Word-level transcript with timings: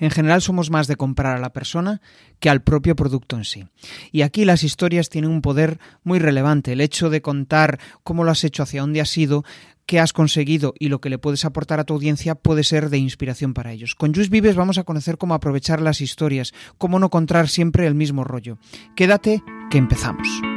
En 0.00 0.10
general 0.10 0.42
somos 0.42 0.70
más 0.70 0.88
de 0.88 0.96
comprar 0.96 1.36
a 1.36 1.40
la 1.40 1.52
persona 1.52 2.00
que 2.40 2.50
al 2.50 2.62
propio 2.62 2.96
producto 2.96 3.36
en 3.36 3.44
sí. 3.44 3.66
Y 4.10 4.22
aquí 4.22 4.44
las 4.44 4.64
historias 4.64 5.10
tienen 5.10 5.30
un 5.30 5.42
poder 5.42 5.78
muy 6.02 6.18
relevante. 6.18 6.72
El 6.72 6.80
hecho 6.80 7.10
de 7.10 7.22
contar 7.22 7.78
cómo 8.02 8.24
lo 8.24 8.32
has 8.32 8.42
hecho, 8.42 8.62
hacia 8.62 8.80
dónde 8.80 9.00
has 9.00 9.16
ido, 9.16 9.44
qué 9.86 10.00
has 10.00 10.12
conseguido 10.12 10.72
y 10.78 10.88
lo 10.88 11.00
que 11.00 11.10
le 11.10 11.18
puedes 11.18 11.44
aportar 11.44 11.80
a 11.80 11.84
tu 11.84 11.94
audiencia 11.94 12.34
puede 12.34 12.64
ser 12.64 12.90
de 12.90 12.98
inspiración 12.98 13.54
para 13.54 13.72
ellos. 13.72 13.94
Con 13.94 14.14
Juice 14.14 14.30
Vives 14.30 14.56
vamos 14.56 14.78
a 14.78 14.84
conocer 14.84 15.18
cómo 15.18 15.34
aprovechar 15.34 15.80
las 15.80 16.00
historias, 16.00 16.52
cómo 16.78 16.98
no 16.98 17.10
contar 17.10 17.48
siempre 17.48 17.86
el 17.86 17.94
mismo 17.94 18.24
rollo. 18.24 18.58
Quédate 18.96 19.42
que 19.70 19.78
empezamos. 19.78 20.49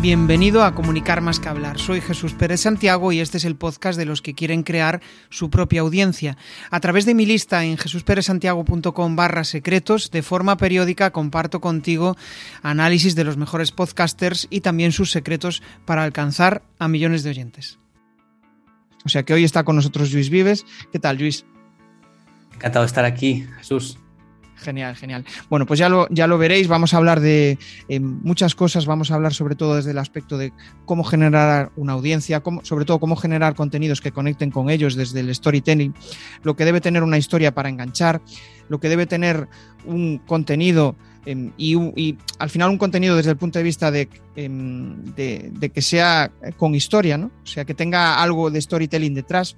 Bienvenido 0.00 0.64
a 0.64 0.74
Comunicar 0.74 1.20
más 1.20 1.40
que 1.40 1.50
hablar. 1.50 1.78
Soy 1.78 2.00
Jesús 2.00 2.32
Pérez 2.32 2.62
Santiago 2.62 3.12
y 3.12 3.20
este 3.20 3.36
es 3.36 3.44
el 3.44 3.56
podcast 3.56 3.98
de 3.98 4.06
los 4.06 4.22
que 4.22 4.32
quieren 4.32 4.62
crear 4.62 5.02
su 5.28 5.50
propia 5.50 5.82
audiencia. 5.82 6.38
A 6.70 6.80
través 6.80 7.04
de 7.04 7.14
mi 7.14 7.26
lista 7.26 7.62
en 7.66 7.76
jesusperezsantiago.com 7.76 9.14
barra 9.14 9.44
secretos, 9.44 10.10
de 10.10 10.22
forma 10.22 10.56
periódica 10.56 11.10
comparto 11.10 11.60
contigo 11.60 12.16
análisis 12.62 13.14
de 13.14 13.24
los 13.24 13.36
mejores 13.36 13.72
podcasters 13.72 14.46
y 14.48 14.62
también 14.62 14.92
sus 14.92 15.10
secretos 15.10 15.62
para 15.84 16.02
alcanzar 16.02 16.62
a 16.78 16.88
millones 16.88 17.22
de 17.22 17.30
oyentes. 17.30 17.78
O 19.04 19.10
sea 19.10 19.24
que 19.24 19.34
hoy 19.34 19.44
está 19.44 19.64
con 19.64 19.76
nosotros 19.76 20.14
Luis 20.14 20.30
Vives. 20.30 20.64
¿Qué 20.92 20.98
tal, 20.98 21.18
Luis? 21.18 21.44
Encantado 22.54 22.84
de 22.84 22.88
estar 22.88 23.04
aquí, 23.04 23.46
Jesús. 23.58 23.98
Genial, 24.60 24.94
genial. 24.94 25.24
Bueno, 25.48 25.64
pues 25.64 25.80
ya 25.80 25.88
lo, 25.88 26.06
ya 26.10 26.26
lo 26.26 26.36
veréis, 26.36 26.68
vamos 26.68 26.92
a 26.92 26.98
hablar 26.98 27.20
de 27.20 27.58
eh, 27.88 28.00
muchas 28.00 28.54
cosas, 28.54 28.84
vamos 28.84 29.10
a 29.10 29.14
hablar 29.14 29.32
sobre 29.32 29.54
todo 29.54 29.76
desde 29.76 29.92
el 29.92 29.98
aspecto 29.98 30.36
de 30.36 30.52
cómo 30.84 31.02
generar 31.02 31.72
una 31.76 31.94
audiencia, 31.94 32.42
sobre 32.62 32.84
todo 32.84 33.00
cómo 33.00 33.16
generar 33.16 33.54
contenidos 33.54 34.02
que 34.02 34.12
conecten 34.12 34.50
con 34.50 34.68
ellos 34.68 34.96
desde 34.96 35.20
el 35.20 35.34
storytelling, 35.34 35.94
lo 36.42 36.56
que 36.56 36.66
debe 36.66 36.82
tener 36.82 37.02
una 37.02 37.16
historia 37.16 37.54
para 37.54 37.70
enganchar, 37.70 38.20
lo 38.68 38.80
que 38.80 38.90
debe 38.90 39.06
tener 39.06 39.48
un 39.86 40.18
contenido 40.18 40.94
em, 41.24 41.52
y, 41.56 42.18
al 42.38 42.50
final 42.50 42.68
un 42.68 42.78
contenido 42.78 43.16
desde 43.16 43.30
el 43.30 43.38
punto 43.38 43.58
de 43.58 43.62
vista 43.62 43.90
em, 44.36 45.04
de, 45.14 45.50
de, 45.52 45.70
que 45.70 45.80
sea 45.80 46.30
con 46.58 46.74
historia, 46.74 47.16
¿no? 47.16 47.30
O 47.42 47.46
sea, 47.46 47.64
que 47.64 47.74
tenga 47.74 48.22
algo 48.22 48.50
de 48.50 48.60
storytelling 48.60 49.14
detrás 49.14 49.56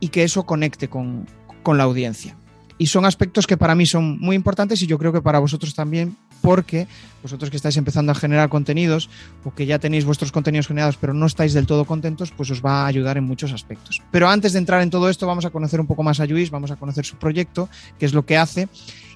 y 0.00 0.08
que 0.08 0.22
eso 0.22 0.44
conecte 0.44 0.88
con, 0.88 1.26
con 1.62 1.76
la 1.76 1.84
audiencia. 1.84 2.37
Y 2.78 2.86
son 2.86 3.04
aspectos 3.04 3.46
que 3.46 3.56
para 3.56 3.74
mí 3.74 3.86
son 3.86 4.18
muy 4.20 4.36
importantes 4.36 4.80
y 4.82 4.86
yo 4.86 4.98
creo 4.98 5.12
que 5.12 5.20
para 5.20 5.40
vosotros 5.40 5.74
también, 5.74 6.16
porque 6.40 6.86
vosotros 7.22 7.50
que 7.50 7.56
estáis 7.56 7.76
empezando 7.76 8.12
a 8.12 8.14
generar 8.14 8.48
contenidos 8.48 9.10
o 9.44 9.52
que 9.52 9.66
ya 9.66 9.80
tenéis 9.80 10.04
vuestros 10.04 10.30
contenidos 10.30 10.68
generados 10.68 10.96
pero 10.96 11.12
no 11.12 11.26
estáis 11.26 11.52
del 11.54 11.66
todo 11.66 11.84
contentos, 11.84 12.30
pues 12.30 12.50
os 12.50 12.64
va 12.64 12.82
a 12.82 12.86
ayudar 12.86 13.16
en 13.16 13.24
muchos 13.24 13.52
aspectos. 13.52 14.00
Pero 14.12 14.28
antes 14.28 14.52
de 14.52 14.60
entrar 14.60 14.80
en 14.82 14.90
todo 14.90 15.10
esto, 15.10 15.26
vamos 15.26 15.44
a 15.44 15.50
conocer 15.50 15.80
un 15.80 15.88
poco 15.88 16.04
más 16.04 16.20
a 16.20 16.26
Luis, 16.26 16.50
vamos 16.50 16.70
a 16.70 16.76
conocer 16.76 17.04
su 17.04 17.16
proyecto, 17.16 17.68
qué 17.98 18.06
es 18.06 18.14
lo 18.14 18.24
que 18.24 18.36
hace 18.36 18.68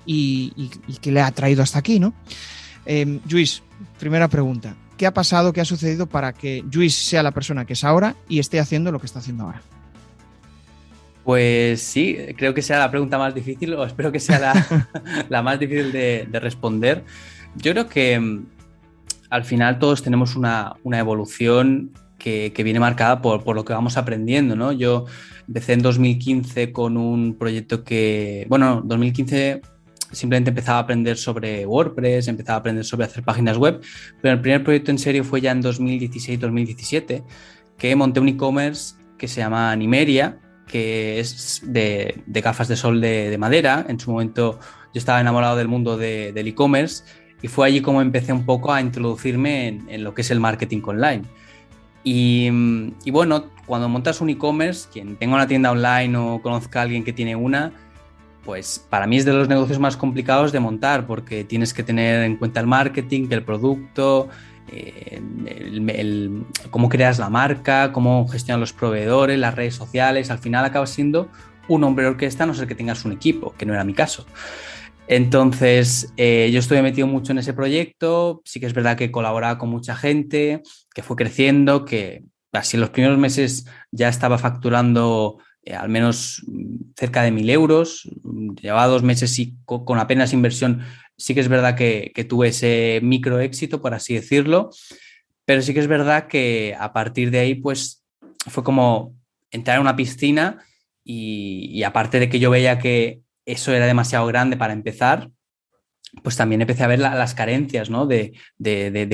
y, 0.04 0.70
qué 1.00 1.12
le 1.12 1.20
ha 1.20 1.30
traído 1.30 1.62
hasta 1.62 1.78
aquí, 1.78 2.00
¿no? 2.00 2.12
Eh, 2.84 3.20
Luis, 3.30 3.62
primera 4.00 4.26
pregunta. 4.26 4.74
¿Qué 4.96 5.06
ha 5.06 5.14
pasado, 5.14 5.52
qué 5.52 5.60
ha 5.60 5.64
sucedido 5.64 6.06
para 6.06 6.32
que 6.32 6.64
Luis 6.72 6.94
sea 6.94 7.22
la 7.22 7.30
persona 7.30 7.64
que 7.64 7.72
es 7.72 7.84
ahora 7.84 8.16
y 8.28 8.38
esté 8.38 8.60
haciendo 8.60 8.92
lo 8.92 9.00
que 9.00 9.06
está 9.06 9.20
haciendo 9.20 9.44
ahora? 9.44 9.62
Pues 11.24 11.80
sí, 11.82 12.16
creo 12.36 12.52
que 12.52 12.62
sea 12.62 12.78
la 12.78 12.90
pregunta 12.90 13.16
más 13.16 13.34
difícil, 13.34 13.74
o 13.74 13.84
espero 13.84 14.10
que 14.10 14.18
sea 14.18 14.54
la, 15.28 15.42
más 15.42 15.58
difícil 15.58 15.92
de, 15.92 16.26
responder. 16.40 17.04
Yo 17.54 17.72
creo 17.72 17.88
que 17.88 18.18
mm, 18.18 18.46
al 19.30 19.44
final 19.44 19.78
todos 19.78 20.02
tenemos 20.02 20.34
una, 20.34 20.74
evolución 20.84 21.92
que, 22.18 22.52
viene 22.64 22.80
marcada 22.80 23.22
por, 23.22 23.54
lo 23.54 23.64
que 23.64 23.72
vamos 23.72 23.96
aprendiendo, 23.96 24.56
¿no? 24.56 24.72
Yo 24.72 25.06
empecé 25.46 25.74
en 25.74 25.82
2015 25.82 26.72
con 26.72 26.96
un 26.96 27.36
proyecto 27.38 27.84
que, 27.84 28.46
bueno, 28.48 28.82
2015 28.84 29.62
simplemente 30.10 30.50
empezaba 30.50 30.78
a 30.78 30.82
aprender 30.82 31.16
sobre 31.16 31.64
WordPress, 31.66 32.28
empezaba 32.28 32.56
a 32.56 32.60
aprender 32.60 32.84
sobre 32.84 33.06
hacer 33.06 33.24
páginas 33.24 33.56
web, 33.56 33.80
pero 34.20 34.34
el 34.34 34.40
primer 34.40 34.62
proyecto 34.62 34.90
en 34.90 34.98
serio 34.98 35.24
fue 35.24 35.40
ya 35.40 35.52
en 35.52 35.62
2016-2017, 35.62 37.24
que 37.78 37.96
monté 37.96 38.20
un 38.20 38.28
e-commerce 38.28 38.96
que 39.16 39.28
se 39.28 39.40
llama 39.40 39.74
Nimeria, 39.76 40.38
que 40.72 41.20
es 41.20 41.60
de, 41.64 42.22
gafas 42.26 42.66
de 42.66 42.76
sol 42.76 43.02
de, 43.02 43.36
madera. 43.38 43.84
En 43.88 44.00
su 44.00 44.10
momento 44.10 44.58
yo 44.94 44.98
estaba 44.98 45.20
enamorado 45.20 45.56
del 45.56 45.68
mundo 45.68 45.98
del 45.98 46.48
e-commerce 46.48 47.04
y 47.42 47.48
fue 47.48 47.66
allí 47.66 47.82
como 47.82 48.00
empecé 48.00 48.32
un 48.32 48.46
poco 48.46 48.72
a 48.72 48.80
introducirme 48.80 49.68
en, 49.86 50.02
lo 50.02 50.14
que 50.14 50.22
es 50.22 50.30
el 50.30 50.40
marketing 50.40 50.80
online. 50.86 51.22
Y, 52.04 52.50
bueno, 53.10 53.50
cuando 53.66 53.88
montas 53.90 54.22
un 54.22 54.30
e-commerce, 54.30 54.88
quien 54.90 55.16
tenga 55.16 55.34
una 55.34 55.46
tienda 55.46 55.70
online 55.70 56.16
o 56.16 56.40
conozca 56.40 56.80
a 56.80 56.82
alguien 56.84 57.04
que 57.04 57.12
tiene 57.12 57.36
una, 57.36 57.72
pues 58.42 58.84
para 58.88 59.06
mí 59.06 59.18
es 59.18 59.26
de 59.26 59.34
los 59.34 59.48
negocios 59.48 59.78
más 59.78 59.98
complicados 59.98 60.52
de 60.52 60.58
montar 60.58 61.06
porque 61.06 61.44
tienes 61.44 61.74
que 61.74 61.82
tener 61.82 62.24
en 62.24 62.36
cuenta 62.36 62.60
el 62.60 62.66
marketing, 62.66 63.28
el 63.30 63.44
producto, 63.44 64.30
el, 64.68 66.44
cómo 66.70 66.88
creas 66.88 67.18
la 67.18 67.30
marca, 67.30 67.92
cómo 67.92 68.26
gestionan 68.28 68.60
los 68.60 68.72
proveedores, 68.72 69.38
las 69.38 69.54
redes 69.54 69.74
sociales, 69.74 70.30
al 70.30 70.38
final 70.38 70.64
acaba 70.64 70.86
siendo 70.86 71.28
un 71.68 71.84
hombre 71.84 72.06
orquesta, 72.06 72.44
a 72.44 72.46
no 72.46 72.54
ser 72.54 72.66
que 72.66 72.74
tengas 72.74 73.04
un 73.04 73.12
equipo, 73.12 73.54
que 73.56 73.66
no 73.66 73.74
era 73.74 73.84
mi 73.84 73.94
caso. 73.94 74.26
Entonces, 75.08 76.12
eh, 76.16 76.50
yo 76.52 76.60
estuve 76.60 76.82
metido 76.82 77.06
mucho 77.06 77.32
en 77.32 77.38
ese 77.38 77.52
proyecto, 77.52 78.40
sí 78.44 78.60
que 78.60 78.66
es 78.66 78.74
verdad 78.74 78.96
que 78.96 79.10
colaboraba 79.10 79.58
con 79.58 79.68
mucha 79.68 79.94
gente, 79.94 80.62
que 80.94 81.02
fue 81.02 81.16
creciendo, 81.16 81.84
que 81.84 82.24
así 82.52 82.76
en 82.76 82.82
los 82.82 82.90
primeros 82.90 83.18
meses 83.18 83.66
ya 83.90 84.08
estaba 84.08 84.38
facturando 84.38 85.38
eh, 85.64 85.74
al 85.74 85.88
menos 85.88 86.44
cerca 86.96 87.22
de 87.22 87.30
mil 87.30 87.48
euros, 87.50 88.08
llevaba 88.60 88.86
dos 88.86 89.02
meses 89.02 89.38
y 89.38 89.56
con 89.64 89.98
apenas 89.98 90.32
inversión 90.32 90.82
sí 91.22 91.34
que 91.34 91.40
es 91.40 91.48
verdad 91.48 91.76
que, 91.76 92.12
tuve 92.28 92.48
ese 92.48 92.98
micro 93.00 93.38
éxito, 93.38 93.80
por 93.80 93.94
así 93.94 94.14
decirlo, 94.14 94.70
pero 95.44 95.62
sí 95.62 95.72
que 95.72 95.78
es 95.78 95.86
verdad 95.86 96.26
que 96.26 96.76
a 96.78 96.92
partir 96.92 97.30
de 97.30 97.38
ahí, 97.38 97.54
pues 97.54 98.04
fue 98.48 98.64
como 98.64 99.14
entrar 99.52 99.76
en 99.76 99.82
una 99.82 99.94
piscina 99.94 100.64
y, 101.04 101.80
aparte 101.84 102.18
de 102.18 102.28
que 102.28 102.40
yo 102.40 102.50
veía 102.50 102.80
que 102.80 103.20
eso 103.46 103.72
era 103.72 103.86
demasiado 103.86 104.26
grande 104.26 104.56
para 104.56 104.72
empezar, 104.72 105.30
pues 106.24 106.36
también 106.36 106.60
empecé 106.60 106.82
a 106.82 106.88
ver 106.88 106.98
las 106.98 107.34
carencias, 107.34 107.88
¿no? 107.88 108.06
De, 108.06 108.32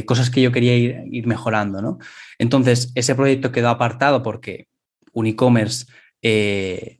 cosas 0.06 0.30
que 0.30 0.40
yo 0.40 0.50
quería 0.50 0.76
ir, 0.76 1.26
mejorando, 1.26 1.82
¿no? 1.82 1.98
Entonces, 2.38 2.90
ese 2.94 3.14
proyecto 3.14 3.52
quedó 3.52 3.68
apartado 3.68 4.22
porque 4.22 4.66
un 5.12 5.26
e-commerce 5.26 5.84
eh, 6.22 6.97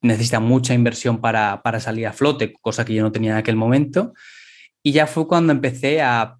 necesita 0.00 0.40
mucha 0.40 0.74
inversión 0.74 1.20
para, 1.20 1.60
salir 1.80 2.06
a 2.06 2.12
flote, 2.12 2.52
cosa 2.60 2.84
que 2.84 2.94
yo 2.94 3.02
no 3.02 3.12
tenía 3.12 3.32
en 3.32 3.38
aquel 3.38 3.56
momento. 3.56 4.12
Y 4.82 4.92
ya 4.92 5.06
fue 5.06 5.26
cuando 5.26 5.52
empecé 5.52 6.00
a 6.02 6.36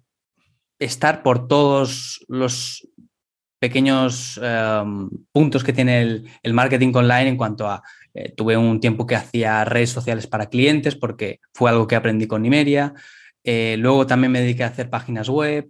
estar 0.79 1.23
por 1.23 1.47
todos 1.47 2.23
los 2.27 2.87
pequeños 3.59 4.39
em, 4.41 5.09
puntos 5.33 5.63
que 5.63 5.73
tiene 5.73 6.23
el, 6.41 6.53
marketing 6.53 6.93
online 6.95 7.27
en 7.27 7.37
cuanto 7.37 7.67
a, 7.67 7.83
eh, 8.13 8.31
tuve 8.35 8.55
un 8.55 8.79
tiempo 8.79 9.05
que 9.05 9.15
hacía 9.15 9.65
redes 9.65 9.89
sociales 9.89 10.27
para 10.27 10.47
clientes 10.47 10.95
porque 10.95 11.41
fue 11.53 11.69
algo 11.69 11.85
que 11.85 11.97
aprendí 11.97 12.27
con 12.27 12.41
Nimeria. 12.41 12.93
Eh, 13.43 13.75
luego 13.77 14.07
también 14.07 14.31
me 14.31 14.39
dediqué 14.39 14.63
a 14.63 14.67
hacer 14.67 14.89
páginas 14.89 15.27
web. 15.27 15.69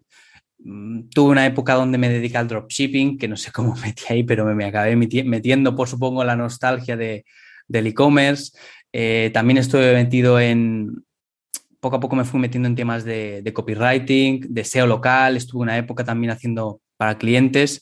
Mm, 0.59 1.09
tuve 1.09 1.31
una 1.31 1.45
época 1.47 1.73
donde 1.73 1.97
me 1.97 2.09
dediqué 2.09 2.38
al 2.38 2.47
dropshipping, 2.47 3.17
que 3.17 3.28
no 3.28 3.35
sé 3.35 3.51
cómo 3.51 3.75
metí 3.83 4.03
ahí, 4.09 4.23
pero 4.23 4.45
me, 4.45 4.53
me 4.53 4.66
acabé 4.66 4.95
metiendo 4.95 5.75
por 5.75 5.88
supongo 5.88 6.23
la 6.23 6.35
nostalgia 6.35 6.95
de, 6.95 7.25
del 7.69 7.88
e-commerce. 7.88 8.52
Eh, 8.91 9.31
también 9.34 9.57
estuve 9.57 9.94
metido 9.94 10.40
en, 10.40 11.06
poco 11.80 11.96
a 11.96 12.00
poco 12.00 12.16
me 12.16 12.25
fui 12.25 12.40
metiendo 12.40 12.68
en 12.68 12.75
temas 12.75 13.05
de, 13.05 13.49
copywriting, 13.53 14.41
de 14.49 14.64
SEO 14.64 14.88
local, 14.88 15.38
estuve 15.38 15.61
una 15.61 15.78
época 15.78 16.03
también 16.03 16.32
haciendo 16.32 16.82
para 16.97 17.17
clientes 17.17 17.82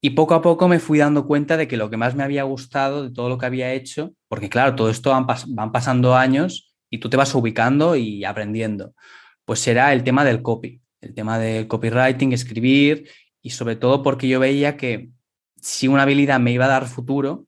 y 0.00 0.10
poco 0.10 0.34
a 0.34 0.42
poco 0.42 0.66
me 0.68 0.80
fui 0.80 0.98
dando 0.98 1.26
cuenta 1.26 1.56
de 1.56 1.68
que 1.68 1.76
lo 1.76 1.90
que 1.90 1.96
más 1.96 2.14
me 2.14 2.24
había 2.24 2.42
gustado 2.44 3.04
de 3.04 3.12
todo 3.12 3.28
lo 3.28 3.38
que 3.38 3.46
había 3.46 3.72
hecho, 3.72 4.14
porque 4.28 4.48
claro, 4.48 4.74
todo 4.74 4.90
esto 4.90 5.10
van, 5.10 5.26
van 5.26 5.72
pasando 5.72 6.16
años 6.16 6.74
y 6.90 6.98
tú 6.98 7.08
te 7.08 7.16
vas 7.16 7.34
ubicando 7.34 7.94
y 7.94 8.24
aprendiendo, 8.24 8.94
pues 9.44 9.60
será 9.60 9.92
el 9.92 10.02
tema 10.02 10.24
del 10.24 10.42
copy, 10.42 10.80
el 11.00 11.14
tema 11.14 11.38
del 11.38 11.68
copywriting, 11.68 12.32
escribir 12.32 13.08
y 13.42 13.50
sobre 13.50 13.76
todo 13.76 14.02
porque 14.02 14.26
yo 14.26 14.40
veía 14.40 14.76
que 14.76 15.10
si 15.60 15.86
una 15.86 16.02
habilidad 16.02 16.40
me 16.40 16.52
iba 16.52 16.64
a 16.64 16.68
dar 16.68 16.88
futuro, 16.88 17.46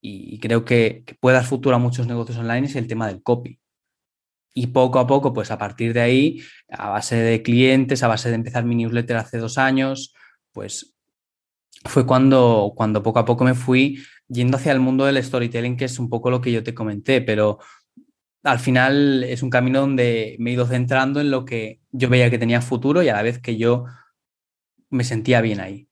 y, 0.00 0.38
creo 0.40 0.64
que, 0.64 1.04
puede 1.20 1.36
dar 1.36 1.44
futuro 1.44 1.76
a 1.76 1.78
muchos 1.78 2.06
negocios 2.06 2.38
online 2.38 2.66
es 2.66 2.76
el 2.76 2.86
tema 2.86 3.06
del 3.06 3.22
copy. 3.22 3.60
Y 4.54 4.68
poco 4.68 4.98
a 4.98 5.06
poco, 5.06 5.32
pues 5.32 5.50
a 5.50 5.58
partir 5.58 5.92
de 5.92 6.00
ahí, 6.00 6.42
a 6.70 6.90
base 6.90 7.16
de 7.16 7.42
clientes, 7.42 8.02
a 8.02 8.08
base 8.08 8.30
de 8.30 8.34
empezar 8.34 8.64
mi 8.64 8.74
newsletter 8.74 9.16
hace 9.16 9.38
dos 9.38 9.58
años, 9.58 10.14
pues 10.52 10.96
fue 11.84 12.06
cuando, 12.06 12.72
cuando 12.74 13.02
poco 13.02 13.20
a 13.20 13.24
poco 13.24 13.44
me 13.44 13.54
fui 13.54 14.02
yendo 14.28 14.56
hacia 14.56 14.72
el 14.72 14.80
mundo 14.80 15.04
del 15.04 15.22
storytelling, 15.22 15.76
que 15.76 15.84
es 15.84 15.98
un 15.98 16.08
poco 16.08 16.30
lo 16.30 16.40
que 16.40 16.52
yo 16.52 16.62
te 16.62 16.74
comenté, 16.74 17.20
pero 17.20 17.58
al 18.42 18.58
final 18.58 19.24
es 19.24 19.42
un 19.42 19.50
camino 19.50 19.80
donde 19.80 20.36
me 20.38 20.50
he 20.50 20.52
ido 20.54 20.66
centrando 20.66 21.20
en 21.20 21.30
lo 21.30 21.44
que 21.44 21.80
yo 21.90 22.08
veía 22.08 22.30
que 22.30 22.38
tenía 22.38 22.62
futuro 22.62 23.02
y 23.02 23.08
a 23.08 23.14
la 23.14 23.22
vez 23.22 23.38
que 23.38 23.56
yo 23.56 23.84
me 24.88 25.04
sentía 25.04 25.40
bien 25.40 25.60
ahí. 25.60 25.89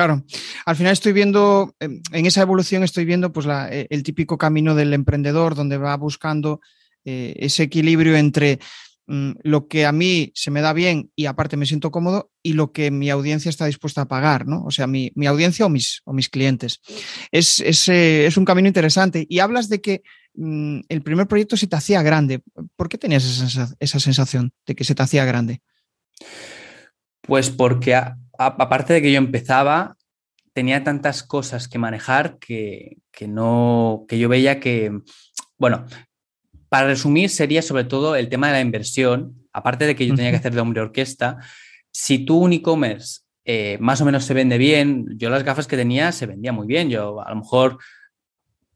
Claro, 0.00 0.24
al 0.64 0.76
final 0.76 0.94
estoy 0.94 1.12
viendo, 1.12 1.76
em, 1.78 2.00
en 2.12 2.24
esa 2.24 2.40
evolución 2.40 2.82
estoy 2.82 3.04
viendo 3.04 3.34
pues 3.34 3.44
e, 3.70 3.86
el 3.90 4.02
típico 4.02 4.38
camino 4.38 4.74
del 4.74 4.94
emprendedor 4.94 5.54
donde 5.54 5.76
va 5.76 5.94
buscando 5.98 6.62
eh, 7.04 7.34
ese 7.36 7.64
equilibrio 7.64 8.16
entre 8.16 8.60
mm, 9.08 9.32
lo 9.42 9.68
que 9.68 9.84
a 9.84 9.92
mí 9.92 10.32
se 10.34 10.50
me 10.50 10.62
da 10.62 10.72
bien 10.72 11.10
y 11.14 11.26
aparte 11.26 11.58
me 11.58 11.66
siento 11.66 11.90
cómodo 11.90 12.30
y 12.42 12.54
lo 12.54 12.72
que 12.72 12.90
mi 12.90 13.10
audiencia 13.10 13.50
está 13.50 13.66
dispuesta 13.66 14.00
a 14.00 14.08
pagar, 14.08 14.46
¿no? 14.46 14.64
O 14.64 14.70
sea, 14.70 14.86
mi, 14.86 15.12
audiencia 15.26 15.66
o 15.66 15.68
mis, 15.68 16.00
o 16.06 16.14
mis 16.14 16.30
clientes. 16.30 16.80
Es, 17.30 17.60
eh, 17.60 18.24
es, 18.24 18.36
un 18.38 18.46
camino 18.46 18.68
interesante 18.68 19.26
y 19.28 19.40
hablas 19.40 19.68
de 19.68 19.82
que 19.82 20.02
mm, 20.32 20.80
el 20.88 21.02
primer 21.02 21.26
proyecto 21.26 21.58
se 21.58 21.66
te 21.66 21.76
hacía 21.76 22.00
grande. 22.00 22.40
¿Por 22.74 22.88
qué 22.88 22.96
tenías 22.96 23.26
esa, 23.26 23.68
esa 23.78 24.00
sensación 24.00 24.54
de 24.64 24.74
que 24.74 24.84
se 24.84 24.94
te 24.94 25.02
hacía 25.02 25.26
grande? 25.26 25.60
Pues 27.20 27.50
porque 27.50 27.94
aparte 28.40 28.94
de 28.94 29.02
que 29.02 29.12
yo 29.12 29.18
empezaba, 29.18 29.96
tenía 30.54 30.82
tantas 30.82 31.22
cosas 31.22 31.68
que 31.68 31.78
manejar 31.78 32.38
que, 32.38 32.96
no, 33.28 34.06
que 34.08 34.18
yo 34.18 34.28
veía 34.28 34.60
que, 34.60 34.98
bueno, 35.58 35.84
para 36.70 36.86
resumir 36.86 37.28
sería 37.28 37.60
sobre 37.60 37.84
todo 37.84 38.16
el 38.16 38.28
tema 38.28 38.46
de 38.46 38.54
la 38.54 38.60
inversión, 38.60 39.46
aparte 39.52 39.86
de 39.86 39.94
que 39.94 40.06
yo 40.06 40.14
tenía 40.14 40.30
que 40.30 40.38
hacer 40.38 40.54
de 40.54 40.60
hombre 40.60 40.80
orquesta, 40.80 41.38
si 41.92 42.24
tu 42.24 42.38
un 42.38 42.52
e-commerce 42.54 43.20
eh, 43.44 43.76
más 43.80 44.00
o 44.00 44.04
menos 44.04 44.24
se 44.24 44.34
vende 44.34 44.56
bien, 44.56 45.06
yo 45.18 45.28
las 45.28 45.44
gafas 45.44 45.66
que 45.66 45.76
tenía 45.76 46.12
se 46.12 46.26
vendía 46.26 46.52
muy 46.52 46.66
bien, 46.66 46.88
yo 46.88 47.20
a 47.20 47.30
lo 47.30 47.36
mejor 47.36 47.78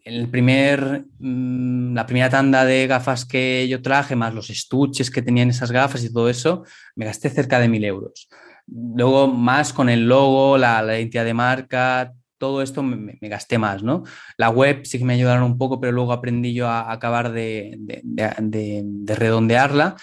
el 0.04 0.28
primer, 0.28 1.06
mm, 1.18 1.94
la 1.94 2.04
primera 2.04 2.28
tanda 2.28 2.66
de 2.66 2.86
gafas 2.86 3.24
que 3.24 3.66
yo 3.68 3.80
traje, 3.80 4.14
más 4.14 4.34
los 4.34 4.50
estuches 4.50 5.10
que 5.10 5.22
tenían 5.22 5.48
esas 5.48 5.72
gafas 5.72 6.04
y 6.04 6.12
todo 6.12 6.28
eso, 6.28 6.64
me 6.96 7.06
gasté 7.06 7.30
cerca 7.30 7.58
de 7.58 7.68
mil 7.68 7.84
euros. 7.84 8.28
Luego, 8.66 9.28
más 9.28 9.72
con 9.72 9.88
el 9.88 10.08
logo, 10.08 10.56
la, 10.58 10.82
identidad 10.98 11.24
de 11.24 11.34
marca, 11.34 12.12
todo 12.38 12.62
esto 12.62 12.82
me, 12.82 13.18
gasté 13.22 13.58
más, 13.58 13.82
¿no? 13.82 14.04
La 14.36 14.50
web 14.50 14.84
sí 14.84 14.98
que 14.98 15.04
me 15.04 15.14
ayudaron 15.14 15.44
un 15.44 15.58
poco, 15.58 15.80
pero 15.80 15.92
luego 15.92 16.12
aprendí 16.12 16.54
yo 16.54 16.68
a, 16.68 16.90
acabar 16.92 17.32
de, 17.32 17.76
de, 17.78 19.14
redondearla. 19.14 19.96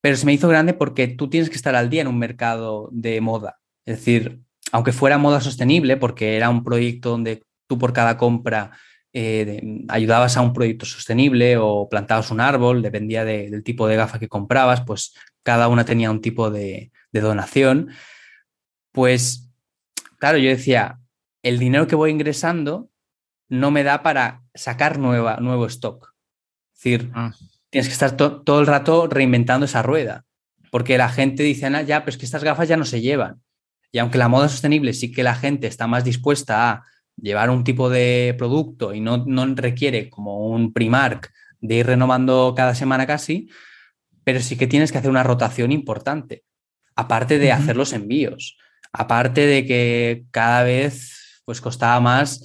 Pero 0.00 0.16
se 0.16 0.26
me 0.26 0.32
hizo 0.32 0.48
grande 0.48 0.74
porque 0.74 1.08
tú 1.08 1.28
tienes 1.28 1.50
que 1.50 1.56
estar 1.56 1.74
al 1.74 1.90
día 1.90 2.02
en 2.02 2.08
un 2.08 2.18
mercado 2.18 2.88
de 2.92 3.20
moda. 3.20 3.58
Es 3.84 3.98
decir, 3.98 4.40
aunque 4.72 4.92
fuera 4.92 5.18
moda 5.18 5.40
sostenible, 5.40 5.96
porque 5.96 6.36
era 6.36 6.50
un 6.50 6.64
proyecto 6.64 7.10
donde 7.10 7.42
tú 7.66 7.78
por 7.78 7.92
cada 7.92 8.16
compra 8.16 8.72
eh, 9.12 9.62
ayudabas 9.88 10.36
a 10.36 10.42
un 10.42 10.52
proyecto 10.52 10.84
sostenible 10.84 11.56
o 11.56 11.88
plantabas 11.88 12.30
un 12.30 12.40
árbol, 12.40 12.82
dependía 12.82 13.24
del 13.24 13.62
tipo 13.62 13.88
de 13.88 13.96
gafa 13.96 14.18
que 14.18 14.28
comprabas, 14.28 14.82
pues 14.82 15.14
cada 15.42 15.68
una 15.68 15.84
tenía 15.84 16.10
un 16.10 16.20
tipo 16.20 16.50
de, 16.50 16.92
donación, 17.20 17.90
pues 18.92 19.46
claro, 20.18 20.38
yo 20.38 20.48
decía, 20.48 20.98
el 21.42 21.58
dinero 21.58 21.86
que 21.86 21.96
voy 21.96 22.10
ingresando 22.10 22.90
no 23.48 23.70
me 23.70 23.84
da 23.84 24.02
para 24.02 24.42
sacar 24.54 24.98
nueva, 24.98 25.36
nuevo 25.36 25.66
stock. 25.66 26.14
Es 26.74 26.82
decir, 26.82 27.10
ah. 27.14 27.32
tienes 27.70 27.88
que 27.88 27.92
estar 27.92 28.16
todo 28.16 28.60
el 28.60 28.66
rato 28.66 29.06
reinventando 29.06 29.66
esa 29.66 29.82
rueda, 29.82 30.24
porque 30.70 30.98
la 30.98 31.08
gente 31.08 31.42
dice, 31.42 31.66
ah, 31.66 31.82
ya, 31.82 32.00
pero 32.00 32.10
es 32.10 32.18
que 32.18 32.24
estas 32.24 32.44
gafas 32.44 32.68
ya 32.68 32.76
no 32.76 32.84
se 32.84 33.00
llevan. 33.00 33.40
Y 33.92 33.98
aunque 33.98 34.18
la 34.18 34.28
moda 34.28 34.48
sostenible 34.48 34.92
sí 34.92 35.12
que 35.12 35.22
la 35.22 35.34
gente 35.34 35.66
está 35.66 35.86
más 35.86 36.04
dispuesta 36.04 36.70
a 36.70 36.84
llevar 37.16 37.50
un 37.50 37.64
tipo 37.64 37.88
de 37.88 38.34
producto 38.36 38.92
y 38.92 39.00
no, 39.00 39.24
no 39.26 39.46
requiere 39.54 40.10
como 40.10 40.48
un 40.48 40.72
Primark 40.72 41.32
de 41.60 41.76
ir 41.76 41.86
renovando 41.86 42.52
cada 42.56 42.74
semana 42.74 43.06
casi, 43.06 43.48
pero 44.24 44.40
sí 44.40 44.56
que 44.56 44.66
tienes 44.66 44.92
que 44.92 44.98
hacer 44.98 45.10
una 45.10 45.22
rotación 45.22 45.72
importante, 45.72 46.44
aparte 46.96 47.38
de 47.38 47.52
hacer 47.52 47.76
los 47.76 47.92
envíos, 47.92 48.56
aparte 48.92 49.46
de 49.46 49.66
que 49.66 50.24
cada 50.30 50.62
vez 50.62 51.42
pues 51.44 51.60
costaba 51.60 52.00
más 52.00 52.44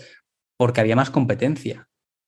porque 0.57 0.81
había 0.81 0.95
más 0.95 1.09
competencia. 1.09 1.87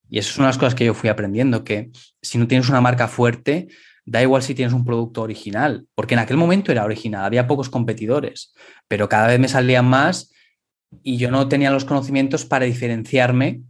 Y 0.09 0.19
eso 0.19 0.31
es 0.31 0.37
una 0.37 0.47
de 0.47 0.49
las 0.49 0.57
cosas 0.57 0.75
que 0.75 0.85
yo 0.85 0.93
fui 0.93 1.09
aprendiendo, 1.09 1.63
que 1.63 1.91
si 2.21 2.37
no 2.37 2.47
tienes 2.47 2.69
una 2.69 2.81
marca 2.81 3.07
fuerte, 3.07 3.67
da 4.05 4.21
igual 4.21 4.41
si 4.41 4.55
tienes 4.55 4.73
un 4.73 4.85
producto 4.85 5.21
original, 5.21 5.87
porque 5.95 6.13
en 6.13 6.19
aquel 6.19 6.37
momento 6.37 6.71
era 6.71 6.85
original, 6.85 7.25
había 7.25 7.47
pocos 7.47 7.69
competidores, 7.69 8.53
pero 8.87 9.07
cada 9.07 9.27
vez 9.27 9.39
me 9.39 9.47
salían 9.47 9.85
más 9.85 10.31
y 11.03 11.17
yo 11.17 11.31
no 11.31 11.47
tenía 11.47 11.71
los 11.71 11.85
conocimientos 11.85 12.45
para 12.45 12.65
diferenciarme 12.65 13.61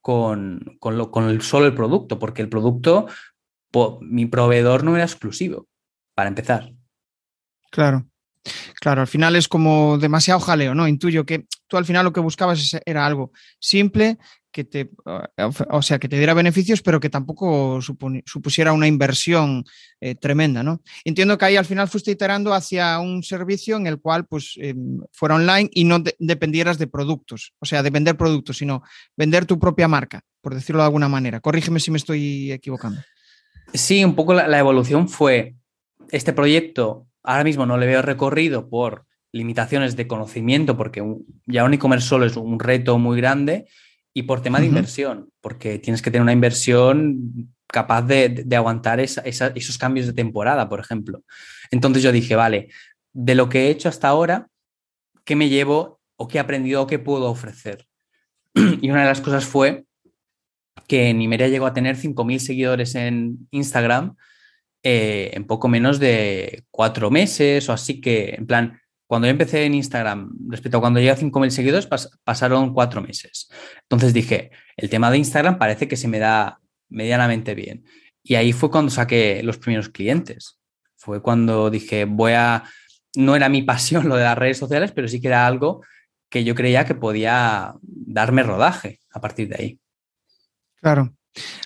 con, 0.00 0.76
con, 0.80 1.10
con 1.10 1.28
el, 1.28 1.40
solo 1.40 1.66
el 1.66 1.74
producto, 1.74 2.18
porque 2.18 2.42
el 2.42 2.48
producto 2.48 3.06
mi 4.02 4.26
proveedor 4.26 4.84
no 4.84 4.94
era 4.94 5.04
exclusivo, 5.04 5.66
para 6.14 6.28
empezar. 6.28 6.73
Claro. 7.74 8.06
Claro, 8.78 9.00
al 9.00 9.08
final 9.08 9.34
es 9.34 9.48
como 9.48 9.98
demasiado 9.98 10.38
jaleo, 10.38 10.74
¿no? 10.74 10.86
Intuyo 10.86 11.26
que 11.26 11.46
tú 11.66 11.76
al 11.76 11.84
final 11.84 12.04
lo 12.04 12.12
que 12.12 12.20
buscabas 12.20 12.78
era 12.84 13.04
algo 13.04 13.32
simple, 13.58 14.18
que 14.52 14.62
te, 14.62 14.90
o 15.70 15.82
sea, 15.82 15.98
que 15.98 16.08
te 16.08 16.16
diera 16.16 16.34
beneficios, 16.34 16.80
pero 16.80 17.00
que 17.00 17.10
tampoco 17.10 17.80
supusiera 17.80 18.72
una 18.72 18.86
inversión 18.86 19.64
eh, 20.00 20.14
tremenda, 20.14 20.62
¿no? 20.62 20.82
Entiendo 21.04 21.36
que 21.36 21.46
ahí 21.46 21.56
al 21.56 21.64
final 21.64 21.88
fuiste 21.88 22.12
iterando 22.12 22.54
hacia 22.54 23.00
un 23.00 23.24
servicio 23.24 23.76
en 23.76 23.88
el 23.88 23.98
cual 23.98 24.26
pues 24.26 24.52
em, 24.58 25.00
fuera 25.10 25.34
online 25.34 25.68
y 25.72 25.82
no 25.82 26.04
dependieras 26.20 26.78
de 26.78 26.86
productos, 26.86 27.54
o 27.58 27.66
sea, 27.66 27.82
de 27.82 27.90
vender 27.90 28.16
productos, 28.16 28.58
sino 28.58 28.84
vender 29.16 29.46
tu 29.46 29.58
propia 29.58 29.88
marca, 29.88 30.20
por 30.40 30.54
decirlo 30.54 30.82
de 30.82 30.86
alguna 30.86 31.08
manera. 31.08 31.40
Corrígeme 31.40 31.80
si 31.80 31.90
me 31.90 31.98
estoy 31.98 32.52
equivocando. 32.52 33.00
Sí, 33.72 34.04
un 34.04 34.14
poco 34.14 34.34
la, 34.34 34.58
evolución 34.58 35.08
fue, 35.08 35.56
este 36.12 36.32
proyecto 36.32 37.08
ahora 37.24 37.44
mismo 37.44 37.66
no 37.66 37.76
le 37.76 37.86
veo 37.86 38.02
recorrido 38.02 38.68
por 38.68 39.06
limitaciones 39.32 39.96
de 39.96 40.06
conocimiento, 40.06 40.76
porque 40.76 41.02
ya 41.46 41.64
un 41.64 41.74
e-commerce 41.74 42.06
solo 42.06 42.26
es 42.26 42.36
un 42.36 42.60
reto 42.60 42.98
muy 42.98 43.16
grande, 43.16 43.66
y 44.16 44.22
por 44.22 44.42
tema 44.42 44.60
de 44.60 44.66
inversión, 44.66 45.30
porque 45.40 45.80
tienes 45.80 46.00
que 46.00 46.10
tener 46.12 46.22
una 46.22 46.32
inversión 46.32 47.52
capaz 47.66 48.02
de, 48.02 48.46
aguantar 48.54 49.00
esos 49.00 49.78
cambios 49.78 50.06
de 50.06 50.12
temporada, 50.12 50.68
por 50.68 50.78
ejemplo. 50.78 51.24
Entonces 51.72 52.04
yo 52.04 52.12
dije, 52.12 52.36
vale, 52.36 52.68
de 53.12 53.34
lo 53.34 53.48
que 53.48 53.66
he 53.66 53.70
hecho 53.70 53.88
hasta 53.88 54.06
ahora, 54.06 54.48
¿qué 55.24 55.34
me 55.34 55.48
llevo 55.48 56.00
o 56.16 56.28
qué 56.28 56.38
he 56.38 56.40
aprendido 56.40 56.82
o 56.82 56.86
qué 56.86 57.00
puedo 57.00 57.28
ofrecer? 57.28 57.86
Y 58.54 58.88
una 58.88 59.00
de 59.00 59.08
las 59.08 59.20
cosas 59.20 59.44
fue 59.44 59.84
que 60.86 61.12
Nimeria 61.12 61.48
llegó 61.48 61.66
a 61.66 61.74
tener 61.74 61.96
5.000 61.96 62.38
seguidores 62.38 62.94
en 62.94 63.48
Instagram 63.50 64.14
eh, 64.86 65.30
en 65.32 65.46
poco 65.46 65.66
menos 65.66 65.98
de 65.98 66.64
cuatro 66.70 67.10
meses 67.10 67.66
o 67.70 67.72
así 67.72 68.02
que, 68.02 68.34
en 68.36 68.46
plan, 68.46 68.80
cuando 69.06 69.26
yo 69.26 69.30
empecé 69.30 69.64
en 69.64 69.74
Instagram, 69.74 70.30
respecto 70.48 70.76
a 70.76 70.80
cuando 70.80 71.00
llegué 71.00 71.10
a 71.10 71.16
5.000 71.16 71.48
seguidores, 71.48 71.88
pasaron 72.22 72.74
cuatro 72.74 73.00
meses. 73.00 73.48
Entonces 73.82 74.12
dije, 74.12 74.50
el 74.76 74.90
tema 74.90 75.10
de 75.10 75.16
Instagram 75.16 75.58
parece 75.58 75.88
que 75.88 75.96
se 75.96 76.06
me 76.06 76.18
da 76.18 76.60
medianamente 76.90 77.54
bien. 77.54 77.84
Y 78.22 78.34
ahí 78.34 78.52
fue 78.52 78.70
cuando 78.70 78.90
saqué 78.90 79.42
los 79.42 79.56
primeros 79.56 79.88
clientes. 79.88 80.60
Fue 80.96 81.22
cuando 81.22 81.70
dije, 81.70 82.04
voy 82.04 82.32
a... 82.32 82.64
No 83.16 83.36
era 83.36 83.48
mi 83.48 83.62
pasión 83.72 84.06
lo 84.08 84.16
de 84.16 84.24
las 84.24 84.36
redes 84.36 84.58
sociales, 84.58 84.92
pero 84.92 85.08
sí 85.08 85.18
que 85.18 85.28
era 85.28 85.46
algo 85.46 85.82
que 86.28 86.44
yo 86.44 86.54
creía 86.54 86.84
que 86.84 86.94
podía 86.94 87.74
darme 87.80 88.42
rodaje 88.42 89.00
a 89.10 89.20
partir 89.20 89.48
de 89.48 89.56
ahí. 89.56 89.80
Claro. 90.80 91.14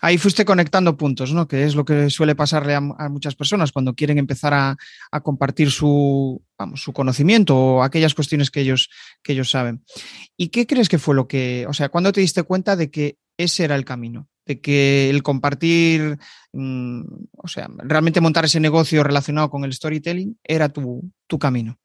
Ahí 0.01 0.19
fuiste 0.19 0.45
conectando 0.45 0.97
puntos, 0.97 1.33
¿no? 1.33 1.47
Que 1.47 1.65
es 1.65 1.75
lo 1.75 1.85
que 1.85 2.11
suele 2.11 2.35
pasarle 2.35 2.75
a, 2.75 2.81
muchas 2.81 3.35
personas 3.35 3.73
cuando 3.73 3.95
quieren 3.95 4.19
empezar 4.19 4.55
a, 4.55 4.77
compartir 5.23 5.71
su, 5.71 6.43
conocimiento 6.93 7.57
o 7.57 7.83
aquellas 7.83 8.15
cuestiones 8.15 8.51
que 8.51 8.61
ellos, 8.61 8.91
que 9.23 9.33
ellos 9.33 9.51
saben. 9.51 9.85
¿Y 10.37 10.49
qué 10.49 10.67
crees 10.67 10.89
que 10.89 10.99
fue 10.99 11.15
lo 11.15 11.29
que, 11.29 11.67
o 11.69 11.73
sea, 11.73 11.89
cuándo 11.89 12.13
te 12.13 12.21
diste 12.21 12.43
cuenta 12.43 12.77
de 12.77 12.91
que 12.91 13.19
ese 13.37 13.65
era 13.65 13.75
el 13.75 13.85
camino? 13.85 14.29
De 14.47 14.61
que 14.61 15.11
el 15.11 15.23
compartir, 15.23 16.19
mm, 16.53 17.03
o 17.37 17.49
sea, 17.49 17.69
realmente 17.79 18.21
montar 18.21 18.47
ese 18.47 18.61
negocio 18.61 19.05
relacionado 19.05 19.51
con 19.51 19.65
el 19.65 19.73
storytelling 19.73 20.39
era 20.43 20.71
tu 20.71 21.39
camino. 21.39 21.79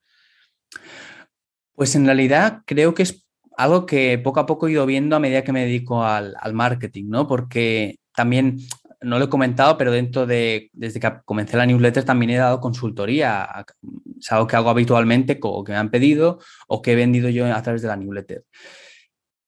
Pues 1.75 1.95
en 1.95 2.05
realidad 2.05 2.61
creo 2.65 2.93
que 2.93 3.03
es 3.03 3.22
algo 3.57 3.85
que 3.85 4.17
poco 4.17 4.39
a 4.39 4.45
poco 4.45 4.67
he 4.67 4.71
ido 4.71 4.85
viendo 4.85 5.15
a 5.15 5.19
medida 5.19 5.43
que 5.43 5.51
me 5.51 5.65
dedico 5.65 6.03
al, 6.03 6.35
marketing, 6.53 7.05
¿no? 7.07 7.27
Porque 7.27 7.99
también, 8.15 8.57
no 9.01 9.19
lo 9.19 9.25
he 9.25 9.29
comentado, 9.29 9.77
pero 9.77 9.91
dentro 9.91 10.25
de, 10.25 10.69
desde 10.73 10.99
que 10.99 11.11
comencé 11.25 11.57
la 11.57 11.65
newsletter 11.65 12.03
también 12.03 12.31
he 12.31 12.37
dado 12.37 12.59
consultoría. 12.59 13.65
Es 14.19 14.31
algo 14.31 14.47
que 14.47 14.55
hago 14.55 14.69
habitualmente 14.69 15.37
o 15.41 15.63
que 15.63 15.73
me 15.73 15.77
han 15.77 15.91
pedido 15.91 16.39
o 16.67 16.81
que 16.81 16.93
he 16.93 16.95
vendido 16.95 17.29
yo 17.29 17.45
a 17.53 17.61
través 17.61 17.81
de 17.81 17.89
la 17.89 17.97
newsletter. 17.97 18.45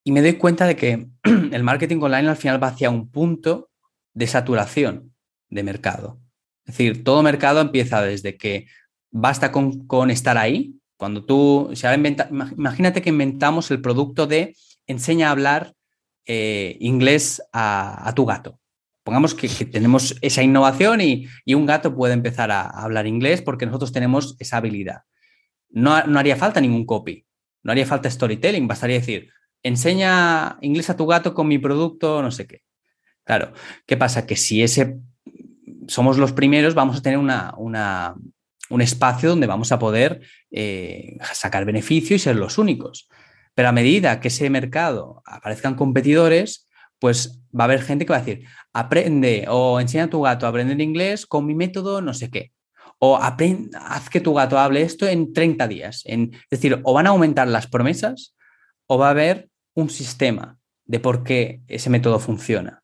Y 0.03 0.11
me 0.11 0.21
doy 0.21 0.33
cuenta 0.33 0.67
de 0.67 0.75
que 0.75 1.07
el 1.23 1.63
marketing 1.63 1.97
online 2.01 2.29
al 2.29 2.37
final 2.37 2.61
va 2.61 2.67
hacia 2.67 2.89
un 2.89 3.09
punto 3.09 3.69
de 4.13 4.27
saturación 4.27 5.13
de 5.49 5.63
mercado. 5.63 6.19
Es 6.65 6.77
decir, 6.77 7.03
todo 7.03 7.23
mercado 7.23 7.61
empieza 7.61 8.01
desde 8.01 8.37
que 8.37 8.67
basta 9.11 9.51
con, 9.51 9.87
con 9.87 10.11
estar 10.11 10.37
ahí, 10.37 10.75
cuando 10.97 11.25
tú, 11.25 11.71
se 11.73 11.87
imagínate 11.93 13.01
que 13.01 13.09
inventamos 13.09 13.69
el 13.71 13.81
producto 13.81 14.27
de 14.27 14.55
enseña 14.87 15.27
a 15.27 15.31
hablar 15.31 15.73
eh, 16.25 16.77
inglés 16.79 17.41
a, 17.53 18.11
tu 18.15 18.25
gato. 18.25 18.59
Pongamos 19.03 19.35
que, 19.35 19.47
tenemos 19.65 20.15
esa 20.21 20.41
innovación 20.41 21.01
y, 21.01 21.27
un 21.53 21.65
gato 21.65 21.95
puede 21.95 22.13
empezar 22.13 22.51
a, 22.51 22.63
hablar 22.63 23.07
inglés 23.07 23.41
porque 23.41 23.65
nosotros 23.65 23.91
tenemos 23.91 24.35
esa 24.39 24.57
habilidad. 24.57 25.01
No, 25.69 26.01
no 26.05 26.19
haría 26.19 26.35
falta 26.35 26.61
ningún 26.61 26.85
copy, 26.85 27.25
no 27.63 27.71
haría 27.71 27.85
falta 27.85 28.09
storytelling, 28.09 28.67
bastaría 28.67 28.97
decir, 28.97 29.29
enseña 29.63 30.57
inglés 30.61 30.89
a 30.89 30.95
tu 30.97 31.05
gato 31.05 31.33
con 31.33 31.47
mi 31.47 31.59
producto, 31.59 32.21
no 32.21 32.31
sé 32.31 32.47
qué. 32.47 32.61
Claro, 33.23 33.53
¿qué 33.85 33.97
pasa? 33.97 34.25
Que 34.25 34.35
si 34.35 34.61
ese 34.61 34.99
somos 35.87 36.17
los 36.17 36.31
primeros, 36.31 36.75
vamos 36.75 36.97
a 36.97 37.01
tener 37.01 37.19
una, 37.19 38.15
un 38.69 38.81
espacio 38.81 39.29
donde 39.29 39.47
vamos 39.47 39.71
a 39.71 39.79
poder 39.79 40.21
eh, 40.51 41.17
sacar 41.33 41.65
beneficio 41.65 42.15
y 42.15 42.19
ser 42.19 42.35
los 42.35 42.57
únicos. 42.57 43.07
Pero 43.53 43.69
a 43.69 43.71
medida 43.71 44.19
que 44.19 44.27
ese 44.29 44.49
mercado 44.49 45.21
aparezcan 45.25 45.75
competidores, 45.75 46.67
pues 46.99 47.41
va 47.57 47.63
a 47.63 47.65
haber 47.65 47.81
gente 47.81 48.05
que 48.05 48.11
va 48.11 48.17
a 48.17 48.21
decir, 48.21 48.45
aprende 48.73 49.45
o 49.49 49.79
enseña 49.79 50.05
a 50.05 50.09
tu 50.09 50.21
gato 50.21 50.45
a 50.45 50.49
aprender 50.49 50.79
inglés 50.81 51.25
con 51.25 51.45
mi 51.45 51.55
método 51.55 52.01
no 52.01 52.13
sé 52.13 52.29
qué. 52.29 52.51
O 52.99 53.17
aprende, 53.17 53.77
haz 53.79 54.09
que 54.09 54.21
tu 54.21 54.33
gato 54.33 54.57
hable 54.57 54.81
esto 54.81 55.07
en 55.07 55.33
30 55.33 55.67
días. 55.67 56.01
En, 56.05 56.33
es 56.33 56.49
decir, 56.49 56.79
o 56.83 56.93
van 56.93 57.07
a 57.07 57.11
aumentar 57.11 57.47
las 57.47 57.67
promesas 57.67 58.35
o 58.87 58.97
va 58.97 59.07
a 59.07 59.11
haber 59.11 59.49
un 59.73 59.89
sistema 59.89 60.57
de 60.85 60.99
por 60.99 61.23
qué 61.23 61.61
ese 61.67 61.89
método 61.89 62.19
funciona, 62.19 62.83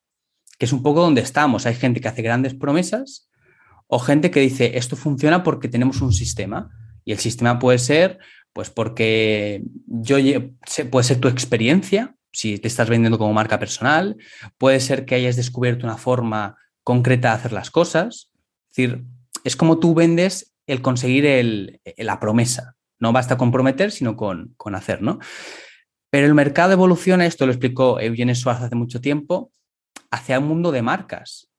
que 0.58 0.66
es 0.66 0.74
un 0.74 0.84
poco 0.84 1.02
donde 1.02 1.22
estamos. 1.22 1.66
Hay 1.66 1.76
gente 1.76 2.02
que 2.02 2.08
hace 2.08 2.22
grandes 2.22 2.54
promesas 2.54 3.31
o 3.94 4.00
gente 4.00 4.32
que 4.32 4.40
dice, 4.40 4.78
esto 4.78 4.96
funciona 4.96 5.44
porque 5.44 5.68
tenemos 5.68 6.02
un 6.02 6.14
sistema. 6.14 6.70
Y 7.04 7.12
el 7.12 7.20
sistema 7.20 7.60
puede 7.60 7.78
ser, 7.78 8.20
pues 8.54 8.70
porque 8.70 9.64
yo 9.86 10.16
puede 10.90 11.04
ser 11.04 11.20
tu 11.20 11.28
experiencia, 11.28 12.16
si 12.32 12.58
te 12.58 12.70
estás 12.70 12.90
vendiendo 12.90 13.18
como 13.18 13.34
marca 13.34 13.60
personal, 13.60 14.16
puede 14.58 14.80
ser 14.80 15.04
que 15.04 15.16
hayas 15.16 15.36
descubierto 15.36 15.86
una 15.86 15.98
forma 15.98 16.56
concreta 16.86 17.28
de 17.28 17.34
hacer 17.34 17.52
las 17.52 17.70
cosas. 17.70 18.32
Es 18.70 18.78
decir, 18.78 19.04
es 19.44 19.58
como 19.58 19.78
tú 19.78 19.94
vendes 19.94 20.54
el 20.68 20.82
conseguir 20.82 21.82
la 21.98 22.18
promesa. 22.22 22.78
No 22.98 23.12
basta 23.12 23.36
con 23.36 23.52
prometer, 23.52 23.92
sino 23.92 24.16
con, 24.16 24.56
hacer, 24.74 25.02
¿no? 25.02 25.20
Pero 26.10 26.28
el 26.28 26.34
mercado 26.34 26.72
evoluciona, 26.72 27.26
esto 27.26 27.46
lo 27.46 27.52
explicó 27.52 28.00
Eugene 28.00 28.36
Schwartz 28.36 28.62
hace 28.62 28.76
mucho 28.76 29.02
tiempo, 29.02 29.52
hacia 30.12 30.40
un 30.40 30.48
mundo 30.48 30.72
de 30.72 30.82
marcas, 30.82 31.51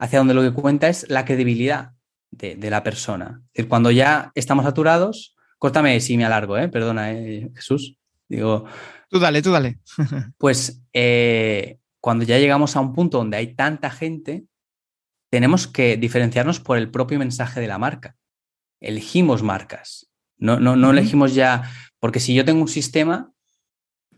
hacia 0.00 0.18
donde 0.18 0.34
lo 0.34 0.42
que 0.42 0.52
cuenta 0.52 0.88
es 0.88 1.08
la 1.08 1.24
credibilidad 1.24 1.92
de, 2.32 2.70
la 2.70 2.82
persona. 2.82 3.42
Es 3.46 3.52
decir, 3.52 3.68
cuando 3.68 3.92
ya 3.92 4.32
estamos 4.34 4.64
saturados, 4.64 5.36
córtame 5.58 6.00
si 6.00 6.16
me 6.16 6.24
alargo, 6.24 6.58
¿eh? 6.58 6.68
perdona, 6.68 7.12
¿eh, 7.12 7.50
Jesús. 7.54 7.96
Digo, 8.28 8.66
Tú 9.10 9.18
dale, 9.18 9.42
tú 9.42 9.50
dale. 9.50 9.80
pues 10.38 10.82
eh, 10.92 11.78
cuando 12.00 12.24
ya 12.24 12.38
llegamos 12.38 12.76
a 12.76 12.80
un 12.80 12.94
punto 12.94 13.18
donde 13.18 13.36
hay 13.36 13.54
tanta 13.54 13.90
gente, 13.90 14.44
tenemos 15.30 15.66
que 15.66 15.96
diferenciarnos 15.96 16.60
por 16.60 16.78
el 16.78 16.90
propio 16.90 17.18
mensaje 17.18 17.60
de 17.60 17.66
la 17.66 17.78
marca. 17.78 18.16
Elegimos 18.80 19.42
marcas. 19.42 20.08
No, 20.38 20.60
no, 20.60 20.76
no 20.76 20.92
elegimos 20.92 21.34
ya, 21.34 21.70
porque 21.98 22.20
si 22.20 22.34
yo 22.34 22.44
tengo 22.44 22.62
un 22.62 22.68
sistema, 22.68 23.32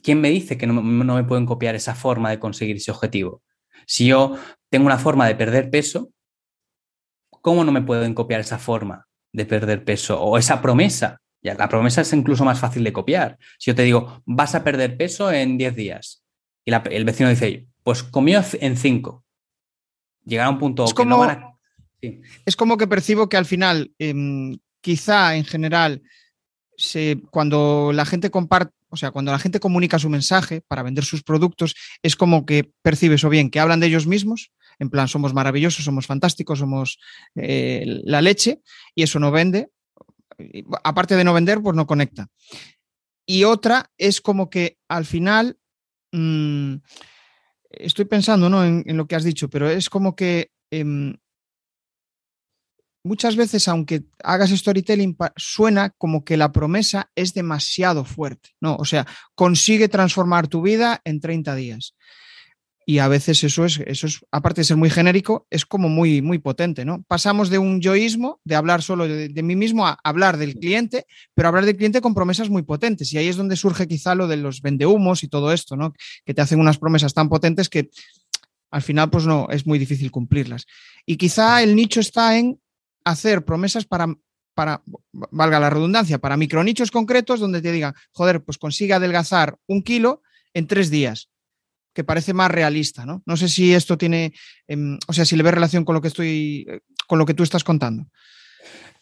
¿quién 0.02 0.20
me 0.20 0.30
dice 0.30 0.56
que 0.56 0.66
no, 0.66 0.74
no, 0.74 1.14
me 1.14 1.24
pueden 1.24 1.46
copiar 1.46 1.74
esa 1.74 1.94
forma 1.94 2.30
de 2.30 2.38
conseguir 2.38 2.76
ese 2.76 2.92
objetivo? 2.92 3.42
Si 3.86 4.06
yo 4.06 4.36
tengo 4.70 4.86
una 4.86 4.98
forma 4.98 5.26
de 5.26 5.34
perder 5.34 5.70
peso, 5.70 6.10
¿cómo 7.30 7.64
no 7.64 7.72
me 7.72 7.82
pueden 7.82 8.14
copiar 8.14 8.40
esa 8.40 8.58
forma 8.58 9.06
de 9.32 9.46
perder 9.46 9.84
peso 9.84 10.20
o 10.20 10.38
esa 10.38 10.60
promesa 10.60 11.22
ya, 11.42 11.54
la 11.54 11.68
promesa 11.68 12.02
es 12.02 12.12
incluso 12.12 12.44
más 12.44 12.60
fácil 12.60 12.84
de 12.84 12.92
copiar. 12.92 13.36
Si 13.58 13.70
yo 13.70 13.74
te 13.74 13.82
digo, 13.82 14.22
vas 14.24 14.54
a 14.54 14.62
perder 14.62 14.96
peso 14.96 15.30
en 15.32 15.58
10 15.58 15.74
días, 15.74 16.22
y 16.64 16.72
el 16.72 17.04
vecino 17.04 17.28
dice, 17.28 17.66
pues 17.82 18.04
comió 18.04 18.42
en 18.60 18.76
5. 18.76 19.24
Llegará 20.24 20.46
a 20.46 20.50
un 20.52 20.58
punto 20.60 20.84
es 20.84 20.94
como, 20.94 21.26
Es 22.46 22.54
como 22.56 22.76
que 22.76 22.86
percibo 22.86 23.28
que 23.28 23.36
al 23.36 23.46
final, 23.46 23.92
em, 23.98 24.56
quizá 24.80 25.34
en 25.34 25.44
general, 25.44 26.02
cuando 27.30 27.90
la 27.92 28.04
gente 28.04 28.30
comparte, 28.30 28.72
o 28.92 28.96
sea, 28.96 29.10
cuando 29.10 29.32
la 29.32 29.38
gente 29.38 29.58
comunica 29.58 29.98
su 29.98 30.10
mensaje 30.10 30.60
para 30.60 30.82
vender 30.82 31.02
sus 31.02 31.22
productos, 31.22 31.74
es 32.02 32.14
como 32.14 32.44
que 32.44 32.74
percibes 32.82 33.24
o 33.24 33.30
bien 33.30 33.50
que 33.50 33.58
hablan 33.58 33.80
de 33.80 33.86
ellos 33.86 34.06
mismos, 34.06 34.52
en 34.78 34.90
plan, 34.90 35.08
somos 35.08 35.32
maravillosos, 35.32 35.82
somos 35.82 36.06
fantásticos, 36.06 36.58
somos 36.58 36.98
eh, 37.34 37.84
la 38.04 38.20
leche, 38.20 38.60
y 38.94 39.02
eso 39.02 39.18
no 39.18 39.30
vende, 39.30 39.70
aparte 40.84 41.16
de 41.16 41.24
no 41.24 41.32
vender, 41.32 41.62
pues 41.62 41.74
no 41.74 41.86
conecta. 41.86 42.28
Y 43.24 43.44
otra 43.44 43.90
es 43.96 44.20
como 44.20 44.50
que 44.50 44.76
al 44.88 45.06
final, 45.06 45.56
mm, 46.12 46.74
estoy 47.70 48.04
pensando 48.04 48.50
¿no? 48.50 48.62
en, 48.62 48.84
lo 48.94 49.06
que 49.06 49.16
has 49.16 49.24
dicho, 49.24 49.48
pero 49.48 49.70
es 49.70 49.88
como 49.88 50.14
que 50.14 50.50
em, 50.70 51.16
muchas 53.04 53.36
veces, 53.36 53.68
aunque 53.68 54.04
hagas 54.22 54.50
storytelling, 54.50 55.16
suena 55.36 55.90
como 55.90 56.24
que 56.24 56.36
la 56.36 56.52
promesa 56.52 57.10
es 57.14 57.34
demasiado 57.34 58.04
fuerte, 58.04 58.50
¿no? 58.60 58.76
O 58.76 58.84
sea, 58.84 59.06
consigue 59.34 59.88
transformar 59.88 60.48
tu 60.48 60.62
vida 60.62 61.00
en 61.04 61.20
30 61.20 61.54
días. 61.54 61.94
Y 62.84 62.98
a 62.98 63.06
veces 63.06 63.44
eso 63.44 63.64
es, 63.64 63.80
eso 63.86 64.08
es, 64.08 64.20
aparte 64.32 64.62
de 64.62 64.64
ser 64.64 64.76
muy 64.76 64.90
genérico, 64.90 65.46
es 65.50 65.64
como 65.64 65.88
muy, 65.88 66.20
muy 66.20 66.38
potente, 66.38 66.84
¿no? 66.84 67.04
Pasamos 67.06 67.48
de 67.48 67.58
un 67.58 67.80
yoísmo, 67.80 68.40
de 68.44 68.56
hablar 68.56 68.82
solo 68.82 69.06
de, 69.06 69.42
mí 69.42 69.54
mismo, 69.54 69.86
a 69.86 69.98
hablar 70.02 70.36
del 70.36 70.56
cliente, 70.56 71.06
pero 71.34 71.48
hablar 71.48 71.64
del 71.64 71.76
cliente 71.76 72.00
con 72.00 72.12
promesas 72.12 72.50
muy 72.50 72.62
potentes. 72.62 73.12
Y 73.12 73.18
ahí 73.18 73.28
es 73.28 73.36
donde 73.36 73.54
surge 73.54 73.86
quizá 73.86 74.16
lo 74.16 74.26
de 74.26 74.36
los 74.36 74.62
vendehumos 74.62 75.22
y 75.22 75.28
todo 75.28 75.52
esto, 75.52 75.76
¿no? 75.76 75.92
Que 76.24 76.34
te 76.34 76.42
hacen 76.42 76.58
unas 76.58 76.78
promesas 76.78 77.14
tan 77.14 77.28
potentes 77.28 77.68
que 77.68 77.88
al 78.72 78.82
final, 78.82 79.10
pues 79.10 79.26
no, 79.26 79.48
es 79.50 79.66
muy 79.66 79.78
difícil 79.78 80.10
cumplirlas. 80.10 80.66
Y 81.06 81.16
quizá 81.16 81.62
el 81.62 81.76
nicho 81.76 82.00
está 82.00 82.36
en 82.38 82.58
hacer 83.04 83.44
promesas 83.44 83.84
para, 83.84 84.06
para, 84.54 84.82
valga 85.12 85.60
la 85.60 85.70
redundancia, 85.70 86.18
para 86.18 86.36
micronichos 86.36 86.90
concretos 86.90 87.40
donde 87.40 87.62
te 87.62 87.72
digan, 87.72 87.94
joder, 88.12 88.42
pues 88.42 88.58
consigue 88.58 88.94
adelgazar 88.94 89.56
un 89.66 89.82
kilo 89.82 90.22
en 90.54 90.66
tres 90.66 90.90
días 90.90 91.28
que 91.94 92.04
parece 92.04 92.32
más 92.32 92.50
realista, 92.50 93.04
¿no? 93.04 93.22
No 93.26 93.36
sé 93.36 93.48
si 93.48 93.74
esto 93.74 93.98
tiene, 93.98 94.32
em, 94.66 94.98
o 95.06 95.12
sea, 95.12 95.24
si 95.24 95.36
le 95.36 95.42
ve 95.42 95.50
relación 95.50 95.84
con 95.84 95.94
lo 95.94 96.00
que 96.00 96.08
estoy, 96.08 96.66
eh, 96.68 96.80
con 97.06 97.18
lo 97.18 97.26
que 97.26 97.34
tú 97.34 97.42
estás 97.42 97.64
contando. 97.64 98.06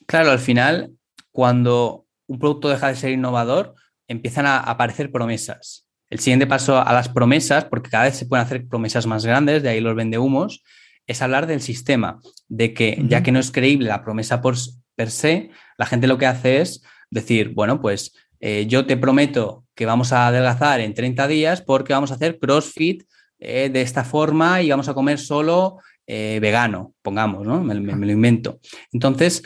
Claro, 0.06 0.30
al 0.30 0.40
final, 0.40 0.92
cuando 1.30 2.06
un 2.26 2.38
producto 2.38 2.68
deja 2.68 2.88
de 2.88 2.96
ser 2.96 3.12
innovador, 3.12 3.74
empiezan 4.08 4.46
a 4.46 4.58
aparecer 4.58 5.12
promesas. 5.12 5.86
El 6.10 6.18
siguiente 6.18 6.48
paso 6.48 6.84
a 6.84 6.92
las 6.92 7.08
promesas, 7.08 7.64
porque 7.66 7.90
cada 7.90 8.04
vez 8.04 8.16
se 8.16 8.26
pueden 8.26 8.44
hacer 8.44 8.66
promesas 8.66 9.06
más 9.06 9.24
grandes, 9.24 9.62
de 9.62 9.68
ahí 9.68 9.80
los 9.80 9.94
vende 9.94 10.18
humos, 10.18 10.64
es 11.06 11.22
hablar 11.22 11.46
del 11.46 11.60
sistema, 11.60 12.20
de 12.48 12.72
que 12.74 13.02
ya 13.08 13.22
que 13.22 13.32
no 13.32 13.38
es 13.38 13.50
creíble 13.50 13.88
la 13.88 14.02
promesa 14.02 14.40
por 14.40 14.56
per 14.94 15.10
se, 15.10 15.50
la 15.78 15.86
gente 15.86 16.06
lo 16.06 16.18
que 16.18 16.26
hace 16.26 16.60
es 16.60 16.82
decir, 17.10 17.50
bueno, 17.54 17.80
pues 17.80 18.12
eh, 18.40 18.66
yo 18.66 18.86
te 18.86 18.96
prometo 18.96 19.64
que 19.74 19.86
vamos 19.86 20.12
a 20.12 20.26
adelgazar 20.26 20.80
en 20.80 20.94
30 20.94 21.26
días 21.26 21.62
porque 21.62 21.92
vamos 21.92 22.10
a 22.10 22.14
hacer 22.14 22.38
CrossFit 22.38 23.04
eh, 23.38 23.70
de 23.72 23.82
esta 23.82 24.04
forma 24.04 24.62
y 24.62 24.70
vamos 24.70 24.88
a 24.88 24.94
comer 24.94 25.18
solo 25.18 25.78
eh, 26.06 26.38
vegano, 26.40 26.94
pongamos, 27.02 27.46
¿no? 27.46 27.62
Me, 27.62 27.74
lo 27.74 28.12
invento. 28.12 28.60
Entonces, 28.92 29.42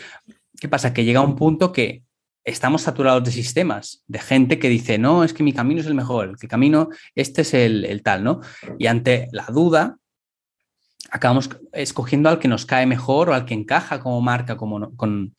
¿qué 0.58 0.68
pasa? 0.68 0.92
Que 0.92 1.04
llega 1.04 1.20
un 1.20 1.36
punto 1.36 1.72
que 1.72 2.02
estamos 2.44 2.82
saturados 2.82 3.24
de 3.24 3.32
sistemas, 3.32 4.02
de 4.06 4.18
gente 4.18 4.58
que 4.58 4.68
dice, 4.68 4.98
no, 4.98 5.24
es 5.24 5.32
que 5.32 5.42
mi 5.42 5.52
camino 5.52 5.80
es 5.80 5.86
el 5.86 5.94
mejor, 5.94 6.36
el 6.40 6.48
camino, 6.48 6.88
este 7.14 7.42
es 7.42 7.54
el, 7.54 8.02
tal, 8.02 8.24
¿no? 8.24 8.40
Y 8.78 8.86
ante 8.86 9.28
la 9.32 9.46
duda, 9.46 9.98
acabamos 11.10 11.50
escogiendo 11.72 12.28
al 12.28 12.38
que 12.38 12.48
nos 12.48 12.66
cae 12.66 12.86
mejor 12.86 13.30
o 13.30 13.34
al 13.34 13.44
que 13.44 13.54
encaja 13.54 14.00
como 14.00 14.20
marca 14.20 14.56
como 14.56 14.94
con, 14.96 15.34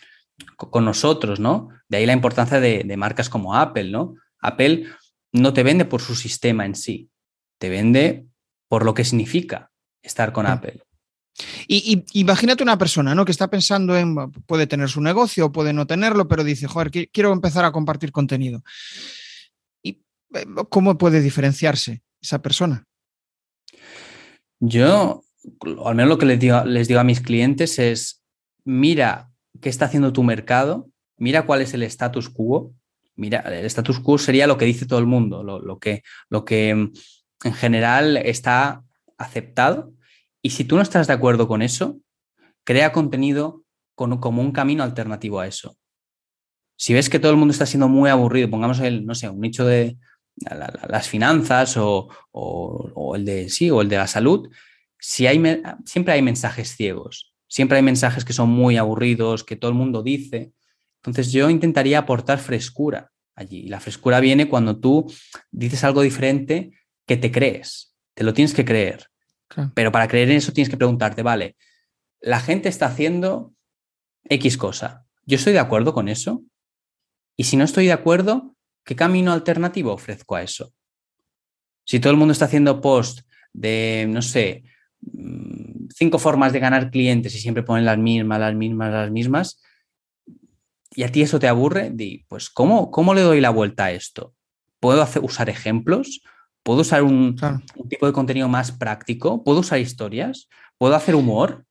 con 0.58 0.86
nosotros, 0.86 1.40
¿no? 1.40 1.70
De 1.88 1.98
ahí 1.98 2.06
la 2.06 2.14
importancia 2.14 2.60
de, 2.60 2.98
marcas 2.98 3.30
como 3.30 3.56
Apple, 3.56 3.92
¿no? 3.92 4.16
Apple 4.40 4.88
no 5.32 5.54
te 5.54 5.64
vende 5.64 5.86
por 5.86 6.02
su 6.02 6.16
sistema 6.16 6.66
en 6.66 6.76
sí, 6.76 7.10
te 7.60 7.70
vende 7.70 8.26
por 8.68 8.86
lo 8.86 8.94
que 8.94 9.04
significa 9.04 9.72
estar 10.02 10.32
con 10.32 10.46
Apple. 10.46 10.84
Y, 11.68 12.06
imagínate 12.14 12.64
una 12.64 12.78
persona, 12.78 13.14
¿no? 13.14 13.26
Que 13.26 13.32
está 13.32 13.50
pensando 13.50 13.98
en, 13.98 14.16
puede 14.46 14.68
tener 14.68 14.90
su 14.90 15.02
negocio, 15.02 15.52
puede 15.52 15.74
no 15.74 15.86
tenerlo, 15.86 16.28
pero 16.28 16.44
dice, 16.44 16.68
joder, 16.68 16.92
quiero 16.92 17.34
empezar 17.34 17.66
a 17.66 17.72
compartir 17.72 18.12
contenido. 18.12 18.64
¿Y 19.84 20.02
eh, 20.34 20.46
cómo 20.70 20.98
puede 20.98 21.22
diferenciarse 21.22 22.04
esa 22.22 22.42
persona? 22.42 22.86
Yo, 24.60 25.25
al 25.86 25.96
menos 25.96 26.10
lo 26.10 26.18
que 26.18 26.26
les 26.26 26.40
digo, 26.40 26.64
les 26.66 26.88
digo 26.88 27.00
a 27.00 27.04
mis 27.04 27.22
clientes 27.22 27.80
es, 27.80 28.24
mira 28.64 29.30
qué 29.62 29.70
está 29.70 29.86
haciendo 29.86 30.14
tu 30.14 30.24
mercado, 30.24 30.90
mira 31.18 31.46
cuál 31.46 31.62
es 31.62 31.74
el 31.74 31.84
status 31.84 32.30
quo. 32.30 32.74
Mira, 33.18 33.40
el 33.40 33.66
status 33.66 34.00
quo 34.00 34.18
sería 34.18 34.46
lo 34.46 34.58
que 34.58 34.66
dice 34.66 34.86
todo 34.86 35.00
el 35.00 35.06
mundo, 35.06 35.42
lo, 35.44 35.80
que, 35.80 36.04
lo 36.30 36.44
que 36.44 36.76
mm, 36.76 36.94
en 37.46 37.54
general 37.54 38.18
está 38.18 38.84
aceptado. 39.18 39.94
Y 40.42 40.50
si 40.50 40.66
tú 40.66 40.76
no 40.76 40.82
estás 40.82 41.08
de 41.08 41.14
acuerdo 41.14 41.48
con 41.48 41.62
eso, 41.62 41.98
crea 42.66 42.92
contenido 42.92 43.64
como 43.96 44.42
un 44.42 44.52
camino 44.52 44.84
alternativo 44.84 45.40
a 45.40 45.48
eso. 45.48 45.78
Si 46.78 46.94
ves 46.94 47.10
que 47.10 47.20
todo 47.20 47.32
el 47.32 47.38
mundo 47.38 47.54
está 47.54 47.66
siendo 47.66 47.88
muy 47.88 48.10
aburrido, 48.10 48.50
pongamos 48.50 48.80
el, 48.80 49.06
no 49.06 49.16
sé, 49.16 49.30
un 49.30 49.40
nicho 49.40 49.66
de 49.66 49.98
las 50.90 51.08
finanzas 51.08 51.78
o, 51.78 52.10
o, 52.32 53.16
el 53.16 53.24
de 53.24 53.50
sí, 53.50 53.72
o 53.72 53.82
el 53.82 53.88
de 53.88 53.98
la 53.98 54.08
salud, 54.08 54.50
si 55.00 55.28
hay, 55.28 55.42
siempre 55.86 56.14
hay 56.14 56.22
mensajes 56.22 56.76
ciegos, 56.76 57.34
siempre 57.48 57.78
hay 57.78 57.84
mensajes 57.84 58.26
que 58.26 58.34
son 58.34 58.50
muy 58.50 58.78
aburridos, 58.78 59.44
que 59.44 59.56
todo 59.56 59.70
el 59.70 59.78
mundo 59.78 60.04
dice. 60.04 60.52
Entonces 60.98 61.32
yo 61.32 61.50
intentaría 61.50 62.00
aportar 62.00 62.40
frescura 62.40 63.12
allí. 63.36 63.60
Y 63.66 63.68
la 63.68 63.80
frescura 63.80 64.20
viene 64.20 64.50
cuando 64.50 64.80
tú 64.80 65.12
dices 65.52 65.84
algo 65.84 66.02
diferente 66.02 66.72
que 67.06 67.18
te 67.18 67.32
crees, 67.32 67.96
te 68.14 68.24
lo 68.24 68.34
tienes 68.34 68.54
que 68.54 68.66
creer. 68.66 69.08
Pero 69.74 69.92
para 69.92 70.08
creer 70.08 70.32
en 70.32 70.38
eso 70.38 70.52
tienes 70.52 70.70
que 70.70 70.78
preguntarte, 70.78 71.22
vale, 71.22 71.56
la 72.20 72.40
gente 72.40 72.70
está 72.70 72.88
haciendo 72.88 73.54
X 74.24 74.58
cosa. 74.58 75.06
¿Yo 75.26 75.38
estoy 75.38 75.54
de 75.54 75.60
acuerdo 75.60 75.94
con 75.94 76.10
eso? 76.10 76.44
Y 77.38 77.44
si 77.44 77.58
no 77.58 77.64
estoy 77.64 77.86
de 77.86 77.94
acuerdo, 77.94 78.56
¿qué 78.84 78.96
camino 78.96 79.32
alternativo 79.32 79.94
ofrezco 79.94 80.36
a 80.36 80.44
eso? 80.44 80.74
Si 81.86 82.00
todo 82.00 82.12
el 82.12 82.18
mundo 82.18 82.32
está 82.32 82.46
haciendo 82.46 82.82
post 82.82 83.22
de, 83.54 84.08
no 84.10 84.22
sé, 84.22 84.64
cinco 85.94 86.20
formas 86.20 86.54
de 86.54 86.60
ganar 86.60 86.92
clientes 86.92 87.36
y 87.36 87.40
siempre 87.40 87.64
ponen 87.64 87.86
las 87.86 87.98
mismas, 87.98 88.40
las 88.40 88.56
mismas, 88.56 88.92
las 88.92 89.12
mismas, 89.12 89.62
y 90.96 91.04
a 91.04 91.12
ti 91.12 91.22
eso 91.22 91.40
te 91.40 91.48
aburre, 91.48 91.92
di, 91.94 92.26
pues 92.30 92.50
¿cómo, 92.50 92.90
cómo 92.90 93.14
le 93.14 93.22
doy 93.22 93.42
la 93.42 93.50
vuelta 93.50 93.86
a 93.86 93.92
esto? 93.92 94.34
¿Puedo 94.80 95.02
hacer, 95.02 95.24
usar 95.24 95.50
ejemplos? 95.50 96.22
¿Puedo 96.64 96.82
usar 96.82 97.04
un, 97.04 97.36
un, 97.76 97.90
tipo 97.90 98.06
de 98.06 98.14
contenido 98.14 98.48
más 98.48 98.72
práctico? 98.72 99.44
¿Puedo 99.44 99.60
usar 99.60 99.80
historias? 99.80 100.48
¿Puedo 100.78 100.96
hacer 100.96 101.16
humor? 101.16 101.66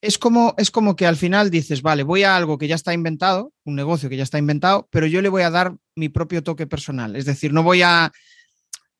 Es 0.00 0.18
como, 0.18 0.54
es 0.56 0.70
como 0.70 0.94
que 0.94 1.06
al 1.06 1.16
final 1.16 1.50
dices, 1.50 1.82
vale, 1.82 2.04
voy 2.04 2.22
a 2.22 2.36
algo 2.36 2.56
que 2.56 2.68
ya 2.68 2.76
está 2.76 2.94
inventado, 2.94 3.52
un 3.64 3.74
negocio 3.74 4.08
que 4.08 4.16
ya 4.16 4.22
está 4.22 4.38
inventado, 4.38 4.88
pero 4.90 5.06
yo 5.06 5.20
le 5.20 5.28
voy 5.28 5.42
a 5.42 5.50
dar 5.50 5.74
mi 5.96 6.08
propio 6.08 6.44
toque 6.44 6.66
personal. 6.66 7.16
Es 7.16 7.24
decir, 7.24 7.52
no 7.52 7.64
voy 7.64 7.82
a, 7.82 8.12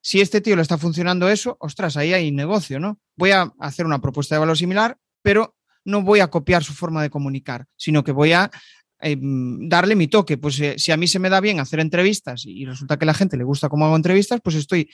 si 0.05 0.21
este 0.21 0.43
tío 0.43 0.55
le 0.55 0.63
está 0.63 0.77
funcionando 0.77 1.29
eso, 1.29 1.57
ostras, 1.61 1.97
ahí 1.97 2.13
hay 2.13 2.31
negocio, 2.31 2.79
¿no? 2.79 3.01
Voy 3.17 3.31
a 3.31 3.53
hacer 3.59 3.87
una 3.87 4.01
propuesta 4.01 4.35
de 4.35 4.41
valor 4.41 4.59
similar, 4.59 4.99
pero 5.23 5.57
no 5.85 6.03
voy 6.03 6.21
a 6.21 6.29
copiar 6.29 6.63
su 6.63 6.75
forma 6.75 7.03
de 7.03 7.09
comunicar, 7.09 7.65
sino 7.77 8.05
que 8.05 8.13
voy 8.13 8.33
a 8.33 8.51
Em, 9.05 9.69
darle 9.69 9.97
mi 9.97 10.09
toque. 10.09 10.39
Pues 10.39 10.59
eh, 10.61 10.77
si 10.79 10.91
a 10.91 10.97
mí 10.97 11.07
se 11.07 11.19
me 11.19 11.29
da 11.29 11.41
bien 11.41 11.61
hacer 11.61 11.79
entrevistas 11.79 12.47
y 12.47 12.65
resulta 12.65 12.97
que 12.99 13.05
a 13.05 13.07
la 13.07 13.15
gente 13.15 13.37
le 13.37 13.45
gusta 13.45 13.69
cómo 13.69 13.85
hago 13.85 13.97
entrevistas, 13.97 14.41
pues 14.43 14.57
estoy, 14.57 14.89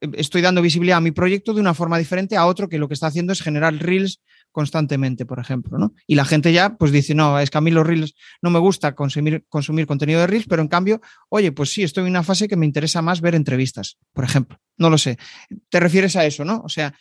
em, 0.00 0.12
estoy 0.14 0.40
dando 0.40 0.62
visibilidad 0.62 0.98
a 0.98 1.00
mi 1.00 1.10
proyecto 1.10 1.52
de 1.52 1.60
una 1.60 1.74
forma 1.74 1.98
diferente 1.98 2.36
a 2.36 2.46
otro 2.46 2.68
que 2.68 2.78
lo 2.78 2.86
que 2.86 2.94
está 2.94 3.08
haciendo 3.08 3.32
es 3.32 3.42
generar 3.42 3.74
reels 3.74 4.20
constantemente, 4.52 5.26
por 5.26 5.38
ejemplo, 5.38 5.78
¿no? 5.78 5.94
Y 6.06 6.14
la 6.14 6.24
gente 6.24 6.52
ya 6.52 6.76
pues 6.76 6.92
dice, 6.92 7.14
no, 7.14 7.38
es 7.38 7.50
que 7.50 7.58
a 7.58 7.60
mí 7.60 7.70
los 7.70 7.86
reels 7.86 8.14
no 8.42 8.50
me 8.50 8.58
gusta 8.58 8.94
consumir, 8.94 9.44
consumir 9.48 9.86
contenido 9.86 10.20
de 10.20 10.26
reels, 10.26 10.46
pero 10.48 10.62
en 10.62 10.68
cambio, 10.68 11.00
oye, 11.28 11.52
pues 11.52 11.70
sí, 11.70 11.82
estoy 11.82 12.04
en 12.04 12.10
una 12.10 12.22
fase 12.22 12.48
que 12.48 12.56
me 12.56 12.66
interesa 12.66 13.02
más 13.02 13.20
ver 13.20 13.34
entrevistas, 13.34 13.98
por 14.12 14.24
ejemplo. 14.24 14.58
No 14.76 14.90
lo 14.90 14.98
sé. 14.98 15.18
Te 15.68 15.80
refieres 15.80 16.16
a 16.16 16.24
eso, 16.26 16.44
¿no? 16.44 16.62
O 16.64 16.68
sea, 16.68 16.94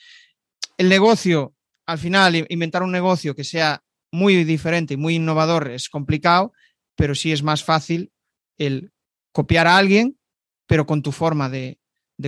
el 0.78 0.90
negocio, 0.90 1.56
al 1.86 1.98
final, 1.98 2.46
inventar 2.50 2.84
un 2.84 2.92
negocio 2.92 3.36
que 3.36 3.44
sea 3.44 3.84
muy 4.12 4.44
diferente 4.44 4.94
y 4.94 4.98
muy 4.98 5.16
innovador 5.16 5.70
es 5.70 5.90
complicado, 5.90 6.54
pero 6.96 7.16
sí 7.16 7.32
es 7.32 7.44
más 7.44 7.64
fácil 7.64 8.12
el 8.58 8.92
copiar 9.32 9.68
a 9.68 9.78
alguien, 9.78 10.18
pero 10.66 10.86
con 10.86 11.02
tu 11.02 11.12
forma 11.12 11.50
de, 11.50 11.80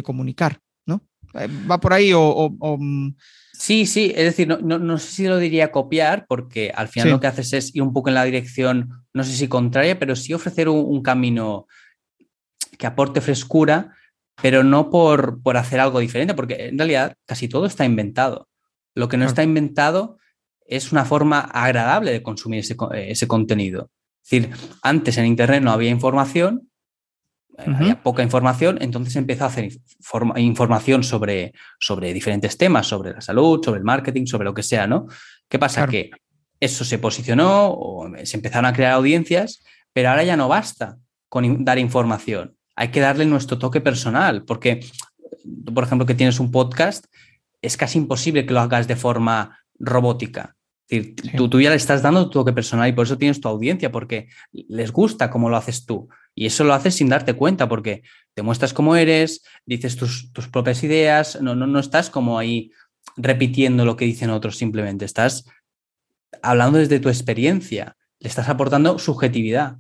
comunicar, 0.04 0.62
¿no? 0.86 1.02
Eh, 1.34 1.48
¿Va 1.70 1.80
por 1.80 1.94
ahí 1.94 2.12
o...? 2.14 2.78
Mm? 2.80 3.16
Sí, 3.60 3.86
sí, 3.86 4.14
es 4.16 4.24
decir, 4.24 4.48
no, 4.48 4.98
sé 4.98 5.12
si 5.12 5.28
lo 5.28 5.38
diría 5.38 5.70
copiar, 5.70 6.26
porque 6.30 6.72
al 6.74 6.88
final 6.88 7.10
lo 7.10 7.20
que 7.20 7.28
haces 7.28 7.52
es 7.52 7.76
ir 7.76 7.82
un 7.82 7.92
poco 7.92 8.08
en 8.08 8.16
la 8.16 8.24
dirección, 8.24 9.04
no 9.14 9.26
sé 9.26 9.34
si 9.34 9.50
contraria, 9.50 10.00
pero 10.00 10.16
sí 10.16 10.34
ofrecer 10.34 10.70
un, 10.70 11.04
camino 11.04 11.68
que 12.78 12.88
aporte 12.88 13.20
frescura, 13.20 13.94
pero 14.42 14.64
no 14.64 14.90
por, 14.90 15.44
por, 15.44 15.58
hacer 15.58 15.82
algo 15.82 16.00
diferente, 16.00 16.34
porque 16.36 16.68
en 16.68 16.78
realidad 16.78 17.16
casi 17.26 17.50
todo 17.50 17.66
está 17.66 17.84
inventado. 17.84 18.48
Lo 18.96 19.10
que 19.10 19.18
no 19.18 19.26
está 19.26 19.44
inventado 19.44 20.20
es 20.66 20.94
una 20.94 21.04
forma 21.04 21.42
agradable 21.42 22.12
de 22.14 22.24
consumir 22.24 22.64
ese, 22.94 23.28
contenido. 23.28 23.92
Es 24.24 24.30
decir, 24.30 24.56
antes 24.84 25.18
en 25.18 25.26
Internet 25.26 25.64
no 25.64 25.72
había 25.72 25.90
información, 25.90 26.69
eh, 27.60 27.74
había 27.76 28.02
poca 28.02 28.24
información, 28.24 28.78
entonces 28.82 29.16
empezó 29.16 29.44
a 29.44 29.48
hacer 29.48 29.70
información 30.38 31.04
sobre, 31.04 31.54
sobre 31.80 32.14
diferentes 32.14 32.58
temas, 32.58 32.88
sobre 32.88 33.14
la 33.14 33.22
salud, 33.22 33.64
sobre 33.64 33.80
el 33.80 33.84
marketing, 33.84 34.26
sobre 34.26 34.46
lo 34.46 34.54
que 34.54 34.64
sea, 34.64 34.88
¿no? 34.88 35.08
¿Qué 35.48 35.60
pasa? 35.60 35.88
Que 35.88 36.12
eso 36.60 36.86
se 36.86 37.00
posicionó 37.00 37.72
o 37.72 38.10
se 38.24 38.38
empezaron 38.38 38.66
a 38.66 38.74
crear 38.74 38.94
audiencias, 38.94 39.64
pero 39.94 40.10
ahora 40.10 40.24
ya 40.24 40.38
no 40.38 40.48
basta 40.48 40.98
con 41.28 41.64
dar 41.64 41.80
información. 41.80 42.56
Hay 42.76 42.90
que 42.90 43.00
darle 43.00 43.26
nuestro 43.26 43.58
toque 43.58 43.82
personal, 43.82 44.44
porque, 44.46 44.80
por 45.74 45.84
ejemplo, 45.84 46.06
que 46.06 46.16
tienes 46.16 46.40
un 46.40 46.52
podcast, 46.52 47.06
es 47.62 47.78
casi 47.78 47.98
imposible 47.98 48.46
que 48.46 48.54
lo 48.54 48.62
hagas 48.62 48.88
de 48.88 48.96
forma 48.96 49.60
robótica 49.80 50.56
decir, 50.90 51.16
tú, 51.36 51.62
ya 51.62 51.70
le 51.70 51.76
estás 51.76 52.02
dando 52.02 52.26
tu 52.26 52.40
toque 52.40 52.54
personal 52.54 52.90
y 52.90 52.94
por 52.94 53.06
eso 53.06 53.18
tienes 53.18 53.40
tu 53.40 53.48
audiencia, 53.48 53.92
porque 53.92 54.28
les 54.52 54.92
gusta 54.92 55.30
cómo 55.30 55.50
lo 55.50 55.58
haces 55.58 55.86
tú. 55.86 56.10
Y 56.36 56.46
eso 56.46 56.64
lo 56.64 56.74
haces 56.74 56.96
sin 56.96 57.10
darte 57.10 57.34
cuenta, 57.34 57.70
porque 57.70 58.04
te 58.34 58.42
muestras 58.42 58.74
cómo 58.74 58.96
eres, 58.96 59.44
dices 59.66 59.96
tus, 59.96 60.32
propias 60.52 60.84
ideas, 60.84 61.42
no, 61.42 61.56
no, 61.56 61.68
no 61.68 61.80
estás 61.80 62.10
como 62.10 62.40
ahí 62.40 62.72
repitiendo 63.18 63.86
lo 63.86 63.96
que 63.96 64.06
dicen 64.06 64.30
otros, 64.30 64.58
simplemente 64.58 65.06
estás 65.06 65.46
hablando 66.42 66.80
desde 66.80 67.00
tu 67.00 67.10
experiencia, 67.10 67.98
le 68.20 68.30
estás 68.30 68.50
aportando 68.50 69.00
subjetividad. 69.00 69.78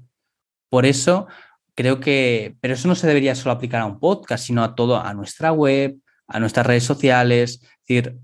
Por 0.69 0.86
eso 0.86 1.28
creo 1.76 2.00
que, 2.00 2.56
pero 2.62 2.74
eso 2.74 2.88
no 2.88 2.95
se 2.95 3.08
debería 3.08 3.36
solo 3.36 3.54
aplicar 3.54 3.82
a 3.82 3.86
un 3.86 4.00
podcast, 4.00 4.45
sino 4.45 4.63
a 4.63 4.76
todo, 4.76 5.02
a 5.02 5.13
nuestra 5.13 5.52
web, 5.52 5.98
a 6.28 6.39
nuestras 6.39 6.65
redes 6.65 6.84
sociales, 6.84 7.62
es 7.63 7.88
decir, 7.88 8.19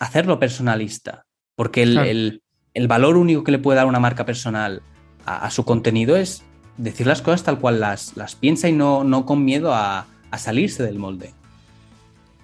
hacerlo 0.00 0.38
personalista. 0.38 1.24
Porque 1.54 1.82
el, 1.82 2.40
valor 2.88 3.16
único 3.16 3.44
que 3.44 3.52
le 3.52 3.58
puede 3.58 3.76
dar 3.76 3.86
una 3.86 4.00
marca 4.00 4.24
personal 4.24 4.82
a, 5.24 5.50
su 5.50 5.64
contenido 5.64 6.16
es 6.16 6.42
decir 6.78 7.06
las 7.06 7.22
cosas 7.22 7.44
tal 7.44 7.58
cual 7.60 7.80
las, 7.80 8.16
las 8.16 8.34
piensa 8.34 8.68
y 8.68 8.72
no, 8.72 9.04
no 9.04 9.26
con 9.26 9.44
miedo 9.44 9.72
a, 9.72 10.06
a 10.30 10.38
salirse 10.38 10.82
del 10.82 10.98
molde. 10.98 11.32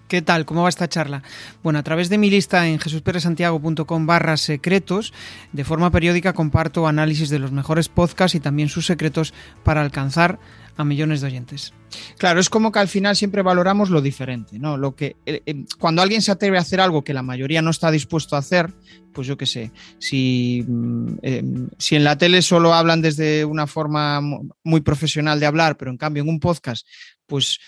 ¿Qué 0.09 0.23
tal? 0.23 0.47
¿Cómo 0.47 0.63
va 0.63 0.71
esta 0.71 0.89
charla? 0.89 1.23
Bueno, 1.63 1.79
a 1.79 1.83
través 1.83 2.09
de 2.09 2.17
mi 2.17 2.31
lista 2.31 2.67
en 2.67 2.79
jesusperesantiago.com 2.79 4.07
barra 4.07 4.39
secretos, 4.39 5.13
de 5.53 5.65
forma 5.65 5.91
periódica 5.91 6.33
comparto 6.33 6.89
análisis 6.89 7.29
de 7.29 7.39
los 7.39 7.53
mejores 7.53 7.91
podcasts 7.91 8.35
y 8.35 8.41
también 8.41 8.71
sus 8.71 8.87
secretos 8.87 9.35
para 9.65 9.83
alcanzar 9.83 10.39
a 10.79 10.85
millones 10.85 11.21
de 11.21 11.27
oyentes. 11.27 11.75
Claro, 12.17 12.41
es 12.41 12.49
como 12.49 12.73
que 12.73 12.79
al 12.79 12.89
final 12.89 13.17
siempre 13.17 13.43
valoramos 13.43 13.91
lo 13.91 14.01
diferente, 14.01 14.59
¿no? 14.59 14.79
Lo 14.79 14.97
que 14.97 15.17
eh, 15.27 15.43
eh, 15.45 15.65
cuando 15.79 16.01
alguien 16.01 16.23
se 16.23 16.33
atreve 16.33 16.57
a 16.57 16.63
hacer 16.63 16.81
algo 16.81 17.05
que 17.05 17.13
la 17.13 17.23
mayoría 17.23 17.61
no 17.61 17.71
está 17.71 17.91
dispuesto 17.91 18.35
a 18.35 18.39
hacer, 18.39 18.73
pues 19.13 19.27
yo 19.27 19.37
qué 19.37 19.45
sé, 19.45 19.73
si, 19.99 20.65
mm, 20.67 21.09
eh, 21.21 21.43
si 21.77 21.97
en 21.97 22.05
la 22.05 22.17
tele 22.17 22.41
solo 22.41 22.73
hablan 22.73 23.03
desde 23.03 23.45
una 23.45 23.67
forma 23.67 24.23
muy 24.65 24.81
profesional 24.81 25.39
de 25.39 25.47
hablar, 25.47 25.77
pero 25.77 25.91
en 25.91 25.99
cambio 25.99 26.23
en 26.23 26.31
un 26.31 26.41
podcast, 26.41 26.87
pues 27.27 27.59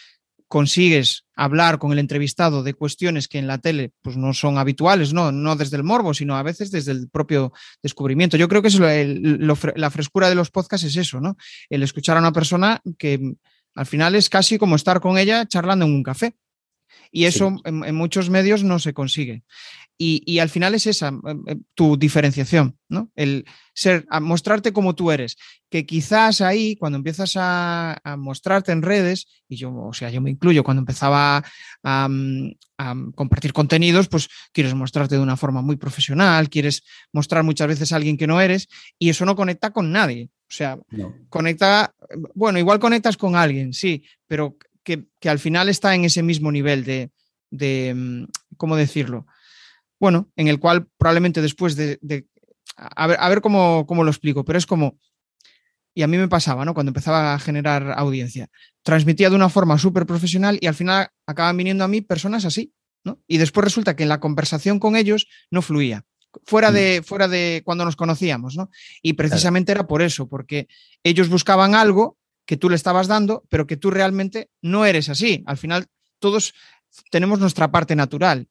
consigues 0.51 1.27
hablar 1.41 1.79
con 1.79 1.91
el 1.91 1.99
entrevistado 1.99 2.63
de 2.63 2.75
cuestiones 2.75 3.27
que 3.27 3.39
en 3.39 3.47
la 3.47 3.57
tele 3.57 3.93
pues, 4.03 4.15
no 4.19 4.35
son 4.35 4.59
habituales, 4.59 5.15
¿no? 5.15 5.33
no 5.33 5.57
desde 5.57 5.79
el 5.79 5.85
morbo, 5.85 6.13
sino 6.13 6.37
a 6.37 6.43
veces 6.43 6.71
desde 6.71 6.93
el 6.93 7.09
propio 7.09 7.55
descubrimiento. 7.83 8.37
Yo 8.37 8.47
creo 8.47 8.61
que 8.61 8.69
es 8.69 8.79
la 8.79 9.91
frescura 9.91 10.29
de 10.29 10.35
los 10.35 10.51
podcasts 10.51 10.87
es 10.87 10.97
eso, 10.99 11.19
¿no? 11.19 11.39
El 11.71 11.83
escuchar 11.83 12.19
a 12.19 12.21
una 12.21 12.33
persona 12.33 12.83
que 12.99 13.37
al 13.75 13.87
final 13.87 14.17
es 14.17 14.29
casi 14.29 14.59
como 14.59 14.77
estar 14.77 15.01
con 15.01 15.17
ella 15.17 15.47
charlando 15.47 15.87
en 15.87 15.95
un 15.95 16.03
café. 16.03 16.35
Y 17.11 17.25
eso 17.25 17.57
en, 17.65 17.95
muchos 17.95 18.31
medios 18.31 18.63
no 18.65 18.79
se 18.79 18.93
consigue. 18.95 19.43
Y, 20.03 20.39
al 20.39 20.49
final 20.49 20.75
es 20.75 20.87
esa 20.87 21.13
eh, 21.47 21.57
tu 21.75 21.99
diferenciación, 21.99 22.79
¿no? 22.89 23.11
El 23.17 23.45
ser, 23.75 24.07
mostrarte 24.23 24.73
como 24.73 24.95
tú 24.95 25.11
eres. 25.11 25.37
Que 25.69 25.85
quizás 25.85 26.41
ahí, 26.41 26.75
cuando 26.77 26.97
empiezas 26.97 27.35
a, 27.37 28.01
mostrarte 28.17 28.73
en 28.73 28.81
redes, 28.81 29.27
y 29.47 29.57
yo, 29.57 29.75
o 29.75 29.93
sea, 29.93 30.09
yo 30.09 30.23
me 30.23 30.31
incluyo, 30.31 30.65
cuando 30.65 30.81
empezaba 30.81 31.45
a, 31.85 32.09
compartir 33.15 33.53
contenidos, 33.53 34.09
pues 34.09 34.31
quieres 34.53 34.73
mostrarte 34.75 35.17
de 35.17 35.21
una 35.21 35.37
forma 35.37 35.61
muy 35.61 35.77
profesional, 35.77 36.49
quieres 36.49 36.83
mostrar 37.13 37.45
muchas 37.45 37.69
veces 37.69 37.93
a 37.93 37.97
alguien 37.97 38.17
que 38.17 38.27
no 38.27 38.41
eres, 38.41 38.69
y 38.99 39.11
eso 39.11 39.27
no 39.27 39.37
conecta 39.37 39.71
con 39.71 39.93
nadie. 39.93 40.31
O 40.49 40.53
sea, 40.53 40.79
conecta, 41.29 41.95
bueno, 42.35 42.59
igual 42.59 42.81
conectas 42.81 43.19
con 43.19 43.37
alguien, 43.37 43.75
sí, 43.75 44.03
pero 44.27 44.57
que, 45.21 45.29
al 45.29 45.39
final 45.39 45.69
está 45.69 45.95
en 45.95 46.05
ese 46.05 46.23
mismo 46.23 46.51
nivel 46.51 46.85
de, 46.85 47.11
de 47.51 47.95
mm, 47.95 48.25
¿cómo 48.57 48.77
decirlo? 48.77 49.27
bueno, 50.01 50.31
en 50.35 50.49
el 50.49 50.59
cual 50.59 50.89
probablemente 50.97 51.43
después 51.43 51.77
de, 51.77 51.99
a 52.77 53.07
ver, 53.07 53.19
a 53.21 53.29
ver 53.29 53.43
cómo, 53.43 53.85
lo 53.87 54.11
explico, 54.11 54.45
pero 54.45 54.59
es 54.59 54.67
como, 54.67 54.99
y 55.95 56.03
a 56.03 56.07
mí 56.07 56.17
me 56.17 56.27
pasaba, 56.27 56.65
¿no? 56.65 56.73
Cuando 56.73 56.91
empezaba 56.91 57.35
a 57.35 57.39
generar 57.39 57.93
audiencia, 57.97 58.49
transmitía 58.83 59.29
de 59.29 59.37
una 59.37 59.51
forma 59.51 59.79
súper 59.79 60.07
profesional 60.07 60.59
y 60.61 60.67
al 60.67 60.75
final 60.75 61.11
acaban 61.27 61.57
viniendo 61.59 61.85
a 61.85 61.89
mí 61.89 62.01
personas 62.01 62.47
así, 62.47 62.73
¿no? 63.05 63.21
Y 63.29 63.37
después 63.37 63.63
resulta 63.63 63.95
que 63.95 64.05
en 64.05 64.09
la 64.09 64.21
conversación 64.21 64.81
con 64.81 64.97
ellos 64.97 65.29
no 65.51 65.61
fluía. 65.61 66.07
Fuera 66.45 66.71
mm. 66.71 66.75
de, 66.75 67.03
fuera 67.05 67.29
de 67.29 67.61
cuando 67.65 67.85
nos 67.85 67.97
conocíamos, 67.97 68.57
¿no? 68.57 68.71
Y 69.03 69.13
precisamente 69.13 69.73
era 69.73 69.87
por 69.87 70.01
eso, 70.01 70.29
porque 70.29 70.67
ellos 71.05 71.29
buscaban 71.29 71.75
algo 71.75 72.17
que 72.51 72.57
tú 72.57 72.69
le 72.69 72.75
estabas 72.75 73.07
dando, 73.07 73.45
pero 73.49 73.65
que 73.65 73.77
tú 73.77 73.93
realmente 73.93 74.51
no 74.61 74.85
eres 74.85 75.09
así. 75.09 75.45
Al 75.47 75.57
final, 75.57 75.87
todos 76.19 76.53
tenemos 77.13 77.39
nuestra 77.39 77.71
parte 77.71 77.95
natural 77.95 78.49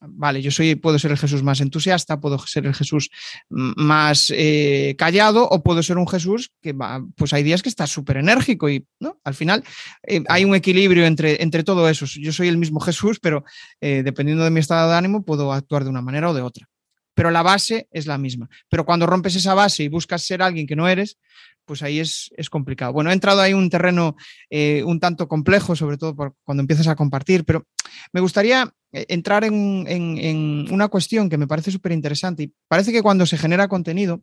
vale, 0.00 0.42
yo 0.42 0.52
soy, 0.52 0.74
puedo 0.74 0.96
ser 0.98 1.10
el 1.10 1.18
Jesús 1.18 1.42
más 1.42 1.60
entusiasta, 1.60 2.20
puedo 2.20 2.38
ser 2.38 2.66
el 2.66 2.74
Jesús 2.74 3.10
más 3.48 4.32
eh, 4.34 4.94
callado 4.96 5.48
o 5.48 5.62
puedo 5.64 5.82
ser 5.82 5.98
un 5.98 6.06
Jesús 6.08 6.52
que 6.60 6.72
va, 6.72 7.04
pues 7.16 7.32
hay 7.32 7.42
días 7.42 7.62
que 7.62 7.68
está 7.68 7.88
súper 7.88 8.18
enérgico 8.18 8.68
y 8.70 8.86
¿no? 9.00 9.18
al 9.24 9.34
final 9.34 9.64
eh, 10.06 10.22
hay 10.28 10.44
un 10.44 10.54
equilibrio 10.54 11.04
entre, 11.04 11.42
entre 11.42 11.64
todo 11.64 11.88
eso. 11.88 12.06
Yo 12.06 12.32
soy 12.32 12.48
el 12.48 12.58
mismo 12.58 12.80
Jesús, 12.80 13.18
pero 13.20 13.44
eh, 13.80 14.02
dependiendo 14.04 14.44
de 14.44 14.50
mi 14.50 14.60
estado 14.60 14.90
de 14.90 14.96
ánimo 14.96 15.24
puedo 15.24 15.52
actuar 15.52 15.84
de 15.84 15.90
una 15.90 16.02
manera 16.02 16.30
o 16.30 16.34
de 16.34 16.42
otra. 16.42 16.68
Pero 17.14 17.30
la 17.30 17.42
base 17.42 17.88
es 17.90 18.06
la 18.06 18.18
misma. 18.18 18.48
Pero 18.68 18.84
cuando 18.84 19.06
rompes 19.06 19.36
esa 19.36 19.54
base 19.54 19.84
y 19.84 19.88
buscas 19.88 20.22
ser 20.22 20.42
alguien 20.42 20.66
que 20.66 20.76
no 20.76 20.88
eres, 20.88 21.18
pues 21.64 21.82
ahí 21.82 22.00
es, 22.00 22.30
complicado. 22.50 22.92
Bueno, 22.92 23.10
he 23.10 23.12
entrado 23.12 23.40
ahí 23.40 23.54
un 23.54 23.70
terreno 23.70 24.16
eh, 24.50 24.82
un 24.84 25.00
tanto 25.00 25.28
complejo, 25.28 25.76
sobre 25.76 25.96
todo 25.96 26.14
cuando 26.44 26.60
empiezas 26.60 26.88
a 26.88 26.96
compartir, 26.96 27.44
pero 27.44 27.66
me 28.12 28.20
gustaría 28.20 28.72
eh, 28.92 29.06
entrar 29.08 29.44
en, 29.44 30.66
una 30.70 30.88
cuestión 30.88 31.28
que 31.28 31.38
me 31.38 31.46
parece 31.46 31.70
súper 31.70 31.92
interesante 31.92 32.44
y 32.44 32.52
parece 32.68 32.92
que 32.92 33.02
cuando 33.02 33.26
se 33.26 33.38
genera 33.38 33.68
contenido 33.68 34.22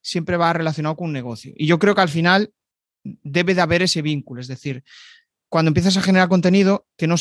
siempre 0.00 0.36
va 0.36 0.52
relacionado 0.52 0.96
con 0.96 1.08
un 1.08 1.12
negocio. 1.12 1.52
Y 1.56 1.66
yo 1.66 1.78
creo 1.78 1.94
que 1.94 2.00
al 2.00 2.08
final 2.08 2.52
debe 3.04 3.54
de 3.54 3.60
haber 3.60 3.82
ese 3.82 4.02
vínculo, 4.02 4.40
es 4.40 4.48
decir, 4.48 4.82
cuando 5.48 5.68
empiezas 5.68 5.96
a 5.96 6.02
generar 6.02 6.28
contenido, 6.28 6.86
que 6.96 7.06
no, 7.06 7.16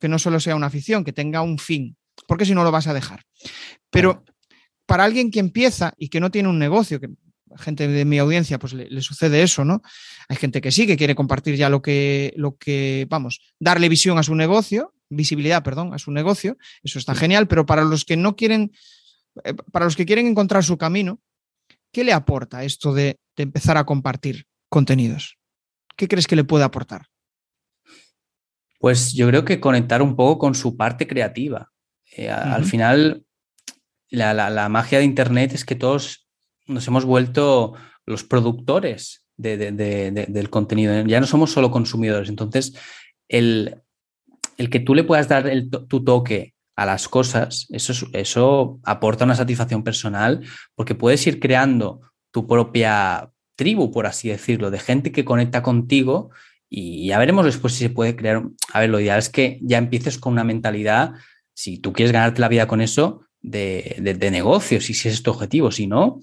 que 0.00 0.08
no 0.08 0.18
solo 0.18 0.40
sea 0.40 0.56
una 0.56 0.66
afición, 0.66 1.04
que 1.04 1.12
tenga 1.12 1.42
un 1.42 1.58
fin, 1.58 1.96
porque 2.26 2.46
si 2.46 2.54
no 2.54 2.64
lo 2.64 2.70
vas 2.70 2.86
a 2.86 2.94
dejar. 2.94 3.24
Pero 3.90 4.24
para 4.86 5.04
alguien 5.04 5.30
que 5.30 5.40
empieza 5.40 5.94
y 5.96 6.08
que 6.08 6.20
no 6.20 6.30
tiene 6.30 6.48
un 6.48 6.58
negocio, 6.58 7.00
que 7.00 7.08
gente 7.56 7.88
de 7.88 8.04
mi 8.04 8.18
audiencia, 8.18 8.58
pues 8.58 8.72
le, 8.72 9.00
sucede 9.00 9.42
eso, 9.42 9.64
¿no? 9.64 9.82
Hay 10.28 10.36
gente 10.36 10.60
que 10.60 10.70
sí, 10.70 10.86
que 10.86 10.96
quiere 10.96 11.14
compartir 11.14 11.56
ya 11.56 11.68
lo 11.68 11.82
que, 11.82 12.32
lo 12.36 12.56
que, 12.56 13.06
vamos, 13.08 13.40
darle 13.58 13.88
visión 13.88 14.18
a 14.18 14.22
su 14.22 14.34
negocio, 14.34 14.94
visibilidad, 15.08 15.62
perdón, 15.62 15.94
a 15.94 15.98
su 15.98 16.10
negocio, 16.10 16.56
eso 16.82 16.98
está 16.98 17.14
genial, 17.14 17.46
pero 17.46 17.66
para 17.66 17.84
los 17.84 18.04
que 18.04 18.16
no 18.16 18.36
quieren, 18.36 18.72
eh, 19.44 19.54
para 19.72 19.84
los 19.84 19.96
que 19.96 20.06
quieren 20.06 20.26
encontrar 20.26 20.64
su 20.64 20.76
camino, 20.76 21.20
¿qué 21.92 22.04
le 22.04 22.12
aporta 22.12 22.64
esto 22.64 22.92
de, 22.92 23.18
empezar 23.36 23.76
a 23.76 23.84
compartir 23.84 24.46
contenidos? 24.68 25.38
¿Qué 25.96 26.08
crees 26.08 26.26
que 26.26 26.36
le 26.36 26.44
puede 26.44 26.64
aportar? 26.64 27.06
Pues 28.78 29.12
yo 29.12 29.28
creo 29.28 29.44
que 29.44 29.60
conectar 29.60 30.02
un 30.02 30.14
poco 30.16 30.38
con 30.38 30.54
su 30.54 30.76
parte 30.76 31.06
creativa. 31.06 31.70
Eh, 32.16 32.30
al 32.30 32.64
final, 32.64 33.24
la, 34.14 34.68
magia 34.68 34.98
de 34.98 35.04
Internet 35.04 35.52
es 35.52 35.64
que 35.64 35.74
todos 35.74 36.28
nos 36.66 36.86
hemos 36.88 37.04
vuelto 37.04 37.74
los 38.06 38.24
productores 38.24 39.24
del 39.36 40.50
contenido. 40.50 41.04
Ya 41.06 41.20
no 41.20 41.26
somos 41.26 41.52
solo 41.52 41.70
consumidores. 41.70 42.28
Entonces, 42.28 42.74
el, 43.28 43.82
que 44.56 44.80
tú 44.80 44.94
le 44.94 45.04
puedas 45.04 45.28
dar 45.28 45.50
tu 45.88 46.04
toque 46.04 46.54
a 46.76 46.86
las 46.86 47.08
cosas, 47.08 47.66
eso, 47.70 48.06
eso 48.12 48.80
aporta 48.84 49.24
una 49.24 49.36
satisfacción 49.36 49.84
personal 49.84 50.42
porque 50.74 50.94
puedes 50.94 51.24
ir 51.26 51.38
creando 51.38 52.00
tu 52.32 52.46
propia 52.46 53.30
tribu, 53.56 53.92
por 53.92 54.06
así 54.06 54.28
decirlo, 54.28 54.70
de 54.70 54.80
gente 54.80 55.12
que 55.12 55.24
conecta 55.24 55.62
contigo 55.62 56.30
y 56.68 57.06
ya 57.06 57.18
veremos 57.18 57.44
después 57.44 57.74
si 57.74 57.84
se 57.84 57.90
puede 57.90 58.16
crear. 58.16 58.42
A 58.72 58.80
ver, 58.80 58.90
lo 58.90 58.98
ideal 58.98 59.18
es 59.18 59.28
que 59.28 59.60
ya 59.62 59.78
empieces 59.78 60.18
con 60.18 60.32
una 60.32 60.42
mentalidad, 60.42 61.12
si 61.54 61.78
tú 61.78 61.92
quieres 61.92 62.12
ganarte 62.12 62.40
la 62.40 62.48
vida 62.48 62.66
con 62.66 62.80
eso, 62.80 63.24
de, 63.44 64.16
de 64.18 64.30
negocios 64.30 64.88
y 64.88 64.94
si 64.94 65.08
es 65.08 65.22
tu 65.22 65.30
objetivo, 65.30 65.70
si 65.70 65.86
no, 65.86 66.20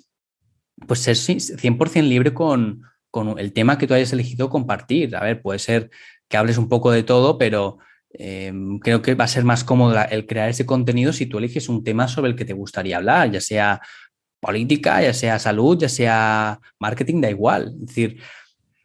pues 0.87 1.01
ser 1.01 1.15
100% 1.15 2.01
libre 2.03 2.33
con, 2.33 2.81
el 3.37 3.53
tema 3.53 3.77
que 3.77 3.87
tú 3.87 3.93
hayas 3.93 4.11
elegido 4.11 4.49
compartir. 4.49 5.15
A 5.15 5.23
ver, 5.23 5.41
puede 5.41 5.59
ser 5.59 5.91
que 6.27 6.37
hables 6.37 6.57
un 6.57 6.67
poco 6.67 6.91
de 6.91 7.03
todo, 7.03 7.37
pero 7.37 7.77
em, 8.09 8.79
creo 8.79 9.01
que 9.01 9.15
va 9.15 9.25
a 9.25 9.27
ser 9.27 9.43
más 9.43 9.63
cómodo 9.63 9.95
el 10.09 10.25
crear 10.25 10.49
ese 10.49 10.65
contenido 10.65 11.13
si 11.13 11.25
tú 11.27 11.37
eliges 11.37 11.69
un 11.69 11.83
tema 11.83 12.07
sobre 12.07 12.31
el 12.31 12.35
que 12.35 12.45
te 12.45 12.53
gustaría 12.53 12.97
hablar, 12.97 13.31
ya 13.31 13.41
sea 13.41 13.81
política, 14.39 15.03
ya 15.03 15.13
sea 15.13 15.37
salud, 15.37 15.77
ya 15.77 15.89
sea 15.89 16.59
marketing, 16.79 17.21
da 17.21 17.29
igual. 17.29 17.75
Es 17.81 17.87
decir, 17.87 18.21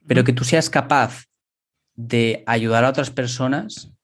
pero 0.07 0.25
que 0.25 0.33
tú 0.33 0.45
seas 0.45 0.69
capaz 0.69 1.25
de 1.95 2.43
ayudar 2.47 2.85
a 2.85 2.91
otras 2.91 3.11
personas 3.11 3.96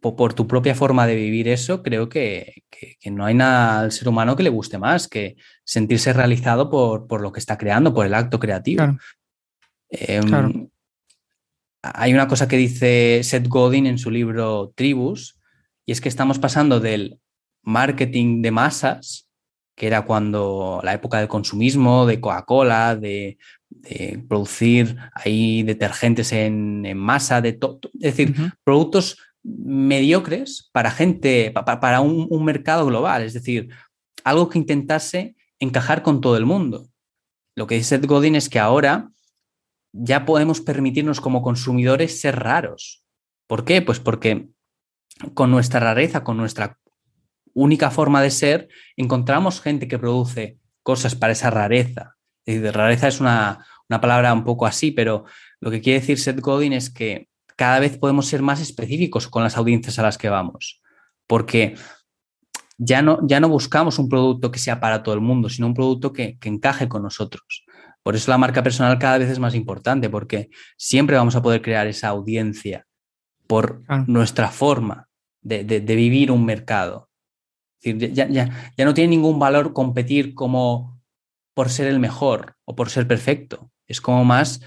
por, 0.00 0.34
tu 0.34 0.46
propia 0.46 0.74
forma 0.74 1.06
de 1.06 1.14
vivir 1.14 1.48
eso, 1.48 1.82
creo 1.82 2.08
que, 2.08 2.64
no 3.10 3.24
hay 3.24 3.34
nada 3.34 3.80
al 3.80 3.92
ser 3.92 4.08
humano 4.08 4.36
que 4.36 4.42
le 4.42 4.50
guste 4.50 4.78
más 4.78 5.08
que 5.08 5.36
sentirse 5.64 6.12
realizado 6.12 6.70
por, 6.70 7.20
lo 7.20 7.32
que 7.32 7.40
está 7.40 7.58
creando, 7.58 7.92
por 7.94 8.06
el 8.06 8.14
acto 8.14 8.38
creativo. 8.38 8.96
Em, 9.90 10.68
hay 11.82 12.12
una 12.12 12.28
cosa 12.28 12.48
que 12.48 12.56
dice 12.56 13.20
Seth 13.22 13.48
Godin 13.48 13.86
en 13.86 13.98
su 13.98 14.10
libro 14.10 14.72
Tribus, 14.74 15.38
y 15.86 15.92
es 15.92 16.00
que 16.00 16.08
estamos 16.08 16.38
pasando 16.38 16.80
del 16.80 17.18
marketing 17.62 18.42
de 18.42 18.50
masas, 18.50 19.28
que 19.74 19.86
era 19.86 20.02
cuando 20.02 20.80
la 20.82 20.92
época 20.92 21.18
del 21.18 21.28
consumismo, 21.28 22.04
de 22.04 22.20
Coca-Cola, 22.20 22.96
de, 22.96 23.38
producir 24.28 24.96
ahí 25.14 25.62
detergentes 25.62 26.32
en, 26.32 26.96
masa, 26.96 27.40
de 27.40 27.52
todo, 27.52 27.80
es 27.94 28.16
decir, 28.16 28.34
productos 28.64 29.18
mediocres 29.56 30.68
para 30.72 30.90
gente, 30.90 31.52
para 31.52 32.00
un, 32.00 32.44
mercado 32.44 32.86
global, 32.86 33.22
es 33.22 33.32
decir, 33.32 33.68
algo 34.24 34.48
que 34.48 34.58
intentase 34.58 35.36
encajar 35.58 36.02
con 36.02 36.20
todo 36.20 36.36
el 36.36 36.46
mundo. 36.46 36.88
Lo 37.56 37.66
que 37.66 37.76
dice 37.76 37.96
Seth 37.96 38.06
Godin 38.06 38.36
es 38.36 38.48
que 38.48 38.58
ahora 38.58 39.10
ya 39.92 40.24
podemos 40.24 40.60
permitirnos 40.60 41.20
como 41.20 41.42
consumidores 41.42 42.20
ser 42.20 42.38
raros. 42.38 43.04
¿Por 43.46 43.64
qué? 43.64 43.82
Pues 43.82 44.00
porque 44.00 44.48
con 45.34 45.50
nuestra 45.50 45.80
rareza, 45.80 46.22
con 46.22 46.36
nuestra 46.36 46.78
única 47.54 47.90
forma 47.90 48.22
de 48.22 48.30
ser, 48.30 48.68
encontramos 48.96 49.60
gente 49.60 49.88
que 49.88 49.98
produce 49.98 50.58
cosas 50.82 51.14
para 51.14 51.32
esa 51.32 51.50
rareza. 51.50 52.16
Es 52.44 52.72
rareza 52.72 53.08
es 53.08 53.20
una, 53.20 53.66
una 53.88 54.00
palabra 54.00 54.32
un 54.32 54.44
poco 54.44 54.66
así, 54.66 54.90
pero 54.90 55.24
lo 55.60 55.70
que 55.70 55.80
quiere 55.80 56.00
decir 56.00 56.18
Seth 56.18 56.40
Godin 56.40 56.74
es 56.74 56.90
que 56.90 57.28
cada 57.58 57.80
vez 57.80 57.98
podemos 57.98 58.26
ser 58.26 58.40
más 58.40 58.60
específicos 58.60 59.26
con 59.26 59.42
las 59.42 59.56
audiencias 59.56 59.98
a 59.98 60.04
las 60.04 60.16
que 60.16 60.28
vamos, 60.28 60.80
porque 61.26 61.74
ya 62.78 63.02
no, 63.02 63.18
ya 63.26 63.40
no 63.40 63.48
buscamos 63.48 63.98
un 63.98 64.08
producto 64.08 64.52
que 64.52 64.60
sea 64.60 64.78
para 64.78 65.02
todo 65.02 65.16
el 65.16 65.20
mundo, 65.20 65.48
sino 65.48 65.66
un 65.66 65.74
producto 65.74 66.12
que, 66.12 66.38
encaje 66.44 66.88
con 66.88 67.02
nosotros. 67.02 67.66
Por 68.04 68.14
eso 68.14 68.30
la 68.30 68.38
marca 68.38 68.62
personal 68.62 69.00
cada 69.00 69.18
vez 69.18 69.28
es 69.28 69.40
más 69.40 69.56
importante, 69.56 70.08
porque 70.08 70.50
siempre 70.76 71.16
vamos 71.16 71.34
a 71.34 71.42
poder 71.42 71.60
crear 71.60 71.88
esa 71.88 72.06
audiencia 72.08 72.86
por 73.48 73.82
nuestra 74.06 74.52
forma 74.52 75.08
de, 75.40 75.80
vivir 75.80 76.30
un 76.30 76.44
mercado. 76.44 77.10
ya, 77.82 78.28
ya 78.28 78.84
no 78.84 78.94
tiene 78.94 79.10
ningún 79.10 79.40
valor 79.40 79.72
competir 79.72 80.32
como 80.34 81.02
por 81.54 81.70
ser 81.70 81.88
el 81.88 81.98
mejor 81.98 82.54
o 82.64 82.76
por 82.76 82.88
ser 82.88 83.08
perfecto. 83.08 83.72
Es 83.88 84.00
como 84.00 84.24
más 84.24 84.60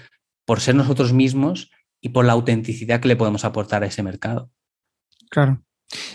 por 0.44 0.60
ser 0.60 0.74
nosotros 0.74 1.14
mismos 1.14 1.70
y 2.02 2.10
por 2.10 2.26
la 2.26 2.32
autenticidad 2.32 3.00
que 3.00 3.08
le 3.08 3.16
podemos 3.16 3.44
aportar 3.46 3.82
a 3.84 3.86
ese 3.86 4.02
mercado. 4.02 4.50
Claro. 5.30 5.62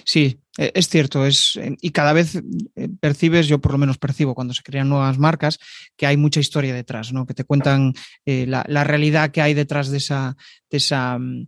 Sí, 0.04 0.41
e, 0.58 0.71
es 0.76 0.89
cierto, 0.89 1.26
es, 1.26 1.56
eh, 1.56 1.76
y 1.82 1.91
cada 1.91 2.13
vez 2.13 2.36
eh, 2.76 2.89
percibes, 3.00 3.47
yo 3.47 3.60
por 3.60 3.71
lo 3.71 3.78
menos 3.78 3.97
percibo 3.97 4.36
cuando 4.36 4.54
se 4.54 4.63
crean 4.63 4.89
nuevas 4.89 5.17
marcas, 5.17 5.60
que 5.95 6.06
hay 6.06 6.17
mucha 6.17 6.39
historia 6.39 6.73
detrás, 6.73 7.13
¿no? 7.13 7.26
que 7.26 7.34
te 7.34 7.45
cuentan 7.45 7.93
eh, 8.26 8.45
la, 8.47 8.84
realidad 8.84 9.32
que 9.32 9.41
hay 9.41 9.54
detrás 9.54 9.89
de 9.89 9.97
esa, 9.97 10.36
de, 10.69 10.78
esa, 10.78 11.17
mm, 11.17 11.47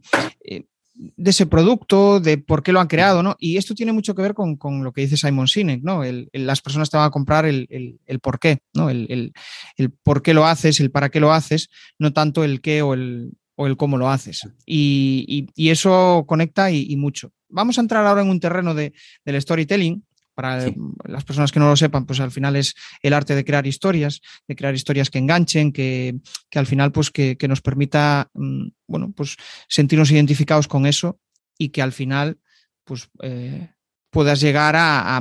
de 0.93 1.29
ese 1.29 1.45
producto, 1.47 2.19
de 2.19 2.37
por 2.37 2.63
qué 2.63 2.71
lo 2.71 2.79
han 2.79 2.87
creado, 2.87 3.23
¿no? 3.23 3.35
Y 3.39 3.57
esto 3.57 3.73
tiene 3.73 3.93
mucho 3.93 4.13
que 4.13 4.21
ver 4.21 4.33
con, 4.33 4.57
lo 4.83 4.91
que 4.91 5.01
dice 5.01 5.17
Simon 5.17 5.47
Sinek, 5.47 5.81
¿no? 5.81 6.01
las 6.33 6.61
personas 6.61 6.89
te 6.89 6.97
van 6.97 7.07
a 7.07 7.11
comprar 7.11 7.45
el, 7.45 7.99
por 8.21 8.39
qué, 8.39 8.59
¿no? 8.73 8.89
El, 8.89 9.33
el, 9.77 9.91
por 10.03 10.21
qué 10.21 10.33
lo 10.33 10.45
haces, 10.45 10.79
el 10.79 10.91
para 10.91 11.09
qué 11.09 11.19
lo 11.19 11.31
haces, 11.31 11.69
no 11.97 12.13
tanto 12.13 12.43
el 12.43 12.61
qué 12.61 12.81
o 12.81 12.93
el, 12.93 13.31
o 13.61 13.67
el 13.67 13.75
cómo 13.75 13.97
lo 13.97 14.09
haces. 14.09 14.47
Y, 14.65 15.49
eso 15.57 16.23
conecta 16.25 16.71
y, 16.71 16.95
mucho. 16.95 17.33
Vamos 17.49 17.77
a 17.77 17.81
entrar 17.81 18.05
ahora 18.05 18.21
en 18.21 18.29
un 18.29 18.39
terreno 18.39 18.73
de, 18.73 18.93
del 19.25 19.41
storytelling. 19.41 20.05
Para 20.33 20.71
las 21.03 21.25
personas 21.25 21.51
que 21.51 21.59
no 21.59 21.67
lo 21.67 21.75
sepan, 21.75 22.05
pues 22.05 22.21
al 22.21 22.31
final 22.31 22.55
es 22.55 22.73
el 23.03 23.11
arte 23.11 23.35
de 23.35 23.43
crear 23.43 23.67
historias, 23.67 24.21
de 24.47 24.55
crear 24.55 24.73
historias 24.73 25.09
que 25.09 25.17
enganchen, 25.17 25.73
que, 25.73 26.15
al 26.55 26.67
final 26.67 26.93
pues 26.93 27.11
que, 27.11 27.35
nos 27.49 27.59
permita, 27.59 28.29
mm, 28.33 28.69
bueno, 28.87 29.11
pues 29.11 29.35
sentirnos 29.67 30.09
identificados 30.09 30.69
con 30.69 30.85
eso 30.85 31.19
y 31.57 31.67
que 31.67 31.81
al 31.81 31.91
final 31.91 32.39
pues 32.85 33.09
eh, 33.21 33.73
puedas 34.09 34.39
llegar 34.39 34.75
a, 34.77 35.19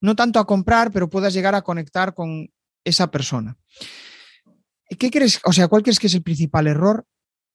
no 0.00 0.14
tanto 0.14 0.38
a 0.38 0.46
comprar, 0.46 0.92
pero 0.92 1.10
puedas 1.10 1.34
llegar 1.34 1.56
a 1.56 1.62
conectar 1.62 2.14
con 2.14 2.48
esa 2.84 3.10
persona. 3.10 3.56
¿Qué 4.96 5.10
crees? 5.10 5.40
O 5.42 5.52
sea, 5.52 5.66
¿cuál 5.66 5.82
crees 5.82 5.98
que 5.98 6.06
es 6.06 6.14
el 6.14 6.22
principal 6.22 6.68
error 6.68 7.04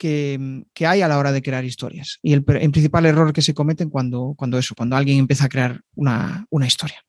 que, 0.01 0.65
hay 0.79 1.01
a 1.03 1.07
la 1.07 1.19
hora 1.19 1.31
de 1.31 1.43
crear 1.43 1.63
historias 1.63 2.17
y 2.23 2.33
el, 2.33 2.43
principal 2.43 3.05
error 3.05 3.33
que 3.33 3.43
se 3.43 3.53
cometen 3.53 3.91
cuando, 3.91 4.33
cuando 4.35 4.57
eso, 4.57 4.73
cuando 4.75 4.95
alguien 4.95 5.19
empieza 5.19 5.45
a 5.45 5.49
crear 5.49 5.81
una, 5.93 6.47
historia. 6.65 7.03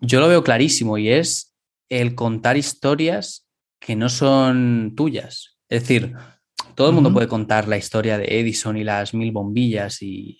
Yo 0.00 0.20
lo 0.20 0.28
veo 0.28 0.42
clarísimo 0.42 0.96
y 0.96 1.10
es 1.10 1.54
el 1.90 2.14
contar 2.14 2.56
historias 2.56 3.46
que 3.78 3.94
no 3.94 4.08
son 4.08 4.94
tuyas. 4.96 5.58
Es 5.68 5.82
decir, 5.82 6.14
todo 6.74 6.88
el 6.88 6.94
mundo 6.94 7.12
puede 7.12 7.28
contar 7.28 7.68
la 7.68 7.76
historia 7.76 8.16
de 8.16 8.40
Edison 8.40 8.78
y 8.78 8.84
las 8.84 9.12
mil 9.12 9.30
bombillas 9.30 10.00
y, 10.00 10.38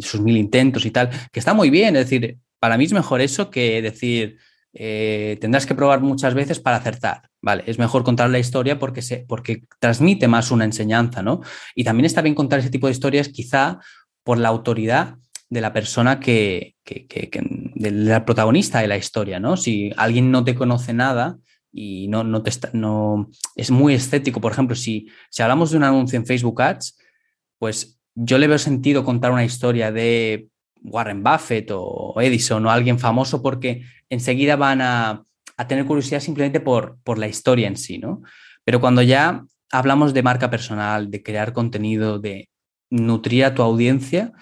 sus 0.00 0.22
mil 0.22 0.38
intentos 0.38 0.86
y 0.86 0.90
tal, 0.90 1.10
que 1.30 1.40
está 1.40 1.52
muy 1.52 1.68
bien. 1.68 1.94
Es 1.96 2.08
decir, 2.08 2.38
para 2.58 2.78
mí 2.78 2.84
es 2.84 2.94
mejor 2.94 3.20
eso 3.20 3.50
que 3.50 3.82
decir, 3.82 4.38
eh, 4.80 5.38
tendrás 5.40 5.66
que 5.66 5.74
probar 5.74 6.00
muchas 6.00 6.34
veces 6.34 6.60
para 6.60 6.76
acertar. 6.76 7.30
Vale, 7.42 7.64
es 7.66 7.80
mejor 7.80 8.04
contar 8.04 8.30
la 8.30 8.38
historia 8.38 8.78
porque, 8.78 9.02
se, 9.02 9.24
porque 9.26 9.64
transmite 9.80 10.28
más 10.28 10.52
una 10.52 10.64
enseñanza, 10.64 11.20
¿no? 11.20 11.40
Y 11.74 11.82
también 11.82 12.04
está 12.04 12.22
bien 12.22 12.36
contar 12.36 12.60
ese 12.60 12.70
tipo 12.70 12.86
de 12.86 12.92
historias, 12.92 13.28
quizá 13.28 13.80
por 14.22 14.38
la 14.38 14.50
autoridad 14.50 15.16
de 15.50 15.60
la 15.60 15.72
persona 15.72 16.20
que, 16.20 16.76
que, 16.84 17.40
del 17.74 18.22
protagonista 18.24 18.80
de 18.80 18.86
la 18.86 18.96
historia, 18.96 19.40
¿no? 19.40 19.56
Si 19.56 19.90
alguien 19.96 20.30
no 20.30 20.44
te 20.44 20.54
conoce 20.54 20.94
nada, 20.94 21.38
y 21.72 22.06
no, 22.06 22.22
no, 22.22 22.42
te 22.44 22.52
no 22.72 23.30
es 23.56 23.72
muy 23.72 23.94
estético. 23.94 24.40
Por 24.40 24.52
ejemplo, 24.52 24.76
si, 24.76 25.08
si 25.28 25.42
hablamos 25.42 25.72
de 25.72 25.78
un 25.78 25.84
anuncio 25.84 26.16
en 26.16 26.24
Facebook 26.24 26.62
Ads, 26.62 26.96
pues 27.58 27.98
yo 28.14 28.38
le 28.38 28.46
veo 28.46 28.58
sentido 28.58 29.04
contar 29.04 29.32
una 29.32 29.44
historia 29.44 29.90
de 29.90 30.48
Warren 30.82 31.22
Buffett 31.22 31.70
o 31.72 32.14
Edison 32.20 32.64
o 32.66 32.70
alguien 32.70 32.98
famoso 32.98 33.42
porque 33.42 33.82
enseguida 34.08 34.56
van 34.56 34.80
a, 34.80 35.24
a 35.56 35.68
tener 35.68 35.84
curiosidad 35.84 36.20
simplemente 36.20 36.60
por, 36.60 36.98
por, 37.02 37.18
la 37.18 37.28
historia 37.28 37.68
en 37.68 37.76
sí, 37.76 37.98
¿no? 37.98 38.22
Pero 38.64 38.80
cuando 38.80 39.02
ya 39.02 39.44
hablamos 39.70 40.14
de 40.14 40.22
marca 40.22 40.50
personal, 40.50 41.10
de 41.10 41.22
crear 41.22 41.52
contenido, 41.52 42.18
de 42.18 42.48
nutrir 42.90 43.44
a 43.44 43.54
tu 43.54 43.62
audiencia, 43.62 44.32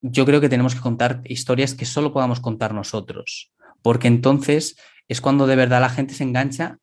yo 0.00 0.26
creo 0.26 0.40
que 0.40 0.48
tenemos 0.48 0.74
que 0.74 0.80
contar 0.80 1.22
historias 1.24 1.74
que 1.74 1.86
solo 1.86 2.12
podamos 2.12 2.40
contar 2.40 2.74
nosotros, 2.74 3.52
porque 3.82 4.08
entonces 4.08 4.76
es 5.08 5.20
cuando 5.20 5.46
de 5.46 5.56
verdad 5.56 5.80
la 5.80 5.88
gente 5.88 6.14
se 6.14 6.24
engancha 6.24 6.78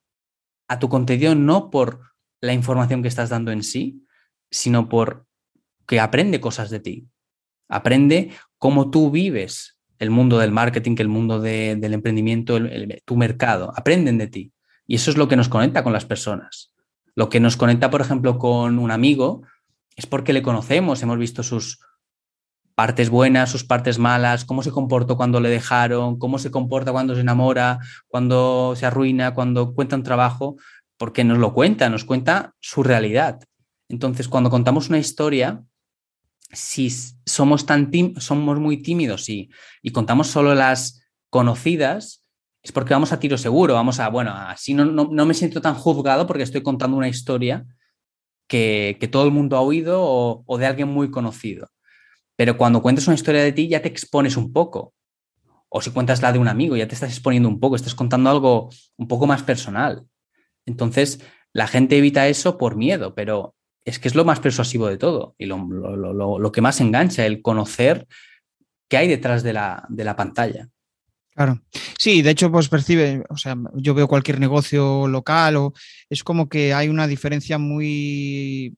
a 0.68 0.80
tu 0.80 0.90
contenido 0.90 1.36
no 1.36 1.70
por 1.70 2.02
la 2.42 2.54
información 2.54 3.02
que 3.02 3.08
estás 3.08 3.30
dando 3.30 3.52
en 3.52 3.64
sí, 3.64 4.06
sino 4.50 4.90
por 4.90 5.26
que 5.88 6.00
aprende 6.00 6.42
cosas 6.42 6.70
de 6.70 6.80
ti. 6.80 7.08
Aprende 7.72 8.32
cómo 8.60 8.92
tú 8.92 9.10
vives 9.10 9.80
el 9.98 10.12
mundo 10.12 10.38
del 10.38 10.52
marketing, 10.52 10.96
el 11.00 11.08
mundo 11.08 11.40
del 11.40 11.94
emprendimiento, 11.94 12.60
tu 13.06 13.16
mercado. 13.16 13.74
Aprenden 13.76 14.18
de 14.20 14.28
ti. 14.28 14.52
Y 14.86 14.96
eso 14.96 15.10
es 15.10 15.18
lo 15.18 15.28
que 15.28 15.36
nos 15.36 15.50
conecta 15.50 15.84
con 15.84 15.94
las 15.94 16.06
personas. 16.06 16.74
Lo 17.16 17.30
que 17.30 17.40
nos 17.40 17.58
conecta, 17.58 17.90
por 17.90 18.02
ejemplo, 18.02 18.38
con 18.38 18.78
un 18.78 18.92
amigo 18.92 19.42
es 19.96 20.06
porque 20.06 20.34
le 20.34 20.42
conocemos, 20.42 21.02
hemos 21.02 21.18
visto 21.18 21.44
sus, 21.44 21.80
partes 22.76 23.10
buenas, 23.10 23.52
sus 23.52 23.64
partes 23.64 24.00
malas, 24.00 24.46
cómo 24.46 24.64
se 24.64 24.72
comportó 24.72 25.18
cuando 25.18 25.40
le 25.40 25.50
dejaron, 25.50 26.18
cómo 26.18 26.40
se 26.40 26.50
comporta 26.52 26.92
cuando 26.92 27.14
se 27.14 27.22
enamora, 27.22 27.80
cuando 28.08 28.74
se 28.76 28.86
arruina, 28.86 29.36
cuando 29.36 29.74
cuenta 29.74 29.96
un 29.96 30.04
trabajo, 30.04 30.56
porque 30.98 31.24
nos 31.24 31.38
lo 31.38 31.54
cuenta, 31.54 31.90
nos 31.90 32.06
cuenta 32.06 32.56
su 32.60 32.82
realidad. 32.82 33.40
Entonces, 33.90 34.28
cuando 34.28 34.50
contamos 34.50 34.90
una 34.90 34.98
historia, 34.98 35.64
si 36.54 36.90
somos, 37.26 37.66
tan 37.66 37.92
somos 38.18 38.60
muy 38.60 38.82
tímidos 38.82 39.30
y, 39.30 39.50
y 39.82 39.92
contamos 39.92 40.28
solo 40.28 40.56
las 40.56 41.04
conocidas, 41.30 42.26
es 42.64 42.72
porque 42.72 42.94
vamos 42.94 43.12
a 43.12 43.20
tiro 43.20 43.38
seguro, 43.38 43.74
vamos 43.74 44.00
a, 44.00 44.10
bueno, 44.10 44.32
así 44.32 44.74
no, 44.74 44.86
no, 44.86 45.26
me 45.26 45.34
siento 45.34 45.62
tan 45.62 45.76
juzgado 45.76 46.28
porque 46.28 46.44
estoy 46.44 46.62
contando 46.62 46.98
una 46.98 47.08
historia 47.08 47.66
que, 48.48 48.98
que 49.00 49.08
todo 49.08 49.26
el 49.26 49.32
mundo 49.32 49.58
ha 49.58 49.62
oído 49.62 50.02
o, 50.02 50.44
o 50.46 50.58
de 50.58 50.66
alguien 50.66 50.88
muy 50.90 51.10
conocido. 51.10 51.70
Pero 52.36 52.58
cuando 52.58 52.82
cuentas 52.82 53.08
una 53.08 53.16
historia 53.16 53.44
de 53.44 53.52
ti 53.52 53.68
ya 53.68 53.82
te 53.82 53.88
expones 53.88 54.38
un 54.38 54.52
poco. 54.52 54.94
O 55.70 55.82
si 55.82 55.92
cuentas 55.92 56.22
la 56.22 56.34
de 56.34 56.40
un 56.40 56.50
amigo, 56.50 56.76
ya 56.76 56.88
te 56.88 56.96
estás 56.96 57.12
exponiendo 57.12 57.48
un 57.48 57.60
poco, 57.60 57.78
estás 57.78 57.96
contando 57.96 58.30
algo 58.30 58.70
un 58.98 59.08
poco 59.08 59.26
más 59.26 59.42
personal. 59.44 60.06
Entonces, 60.66 61.22
la 61.54 61.68
gente 61.68 61.98
evita 61.98 62.28
eso 62.28 62.58
por 62.58 62.76
miedo, 62.76 63.16
pero 63.16 63.56
es 63.86 64.00
que 64.00 64.08
es 64.08 64.16
lo 64.16 64.26
más 64.26 64.40
persuasivo 64.40 64.88
de 64.88 64.98
todo 64.98 65.36
y 65.38 65.46
lo, 65.46 66.52
que 66.52 66.62
más 66.62 66.80
engancha, 66.82 67.26
el 67.26 67.42
conocer 67.42 68.08
qué 68.88 68.98
hay 68.98 69.08
detrás 69.08 69.44
de 69.44 69.54
la, 69.54 69.86
de 69.90 70.04
la 70.04 70.16
pantalla. 70.16 70.70
Claro. 71.34 71.62
Sí, 71.98 72.22
de 72.22 72.32
hecho, 72.32 72.52
pues 72.52 72.68
percibe, 72.68 73.24
o 73.30 73.38
sea, 73.38 73.56
yo 73.76 73.94
veo 73.94 74.08
cualquier 74.08 74.40
negocio 74.40 75.08
local 75.08 75.56
o 75.56 75.74
es 76.10 76.24
como 76.24 76.50
que 76.50 76.74
hay 76.74 76.90
una 76.90 77.08
diferencia 77.08 77.58
muy 77.58 78.76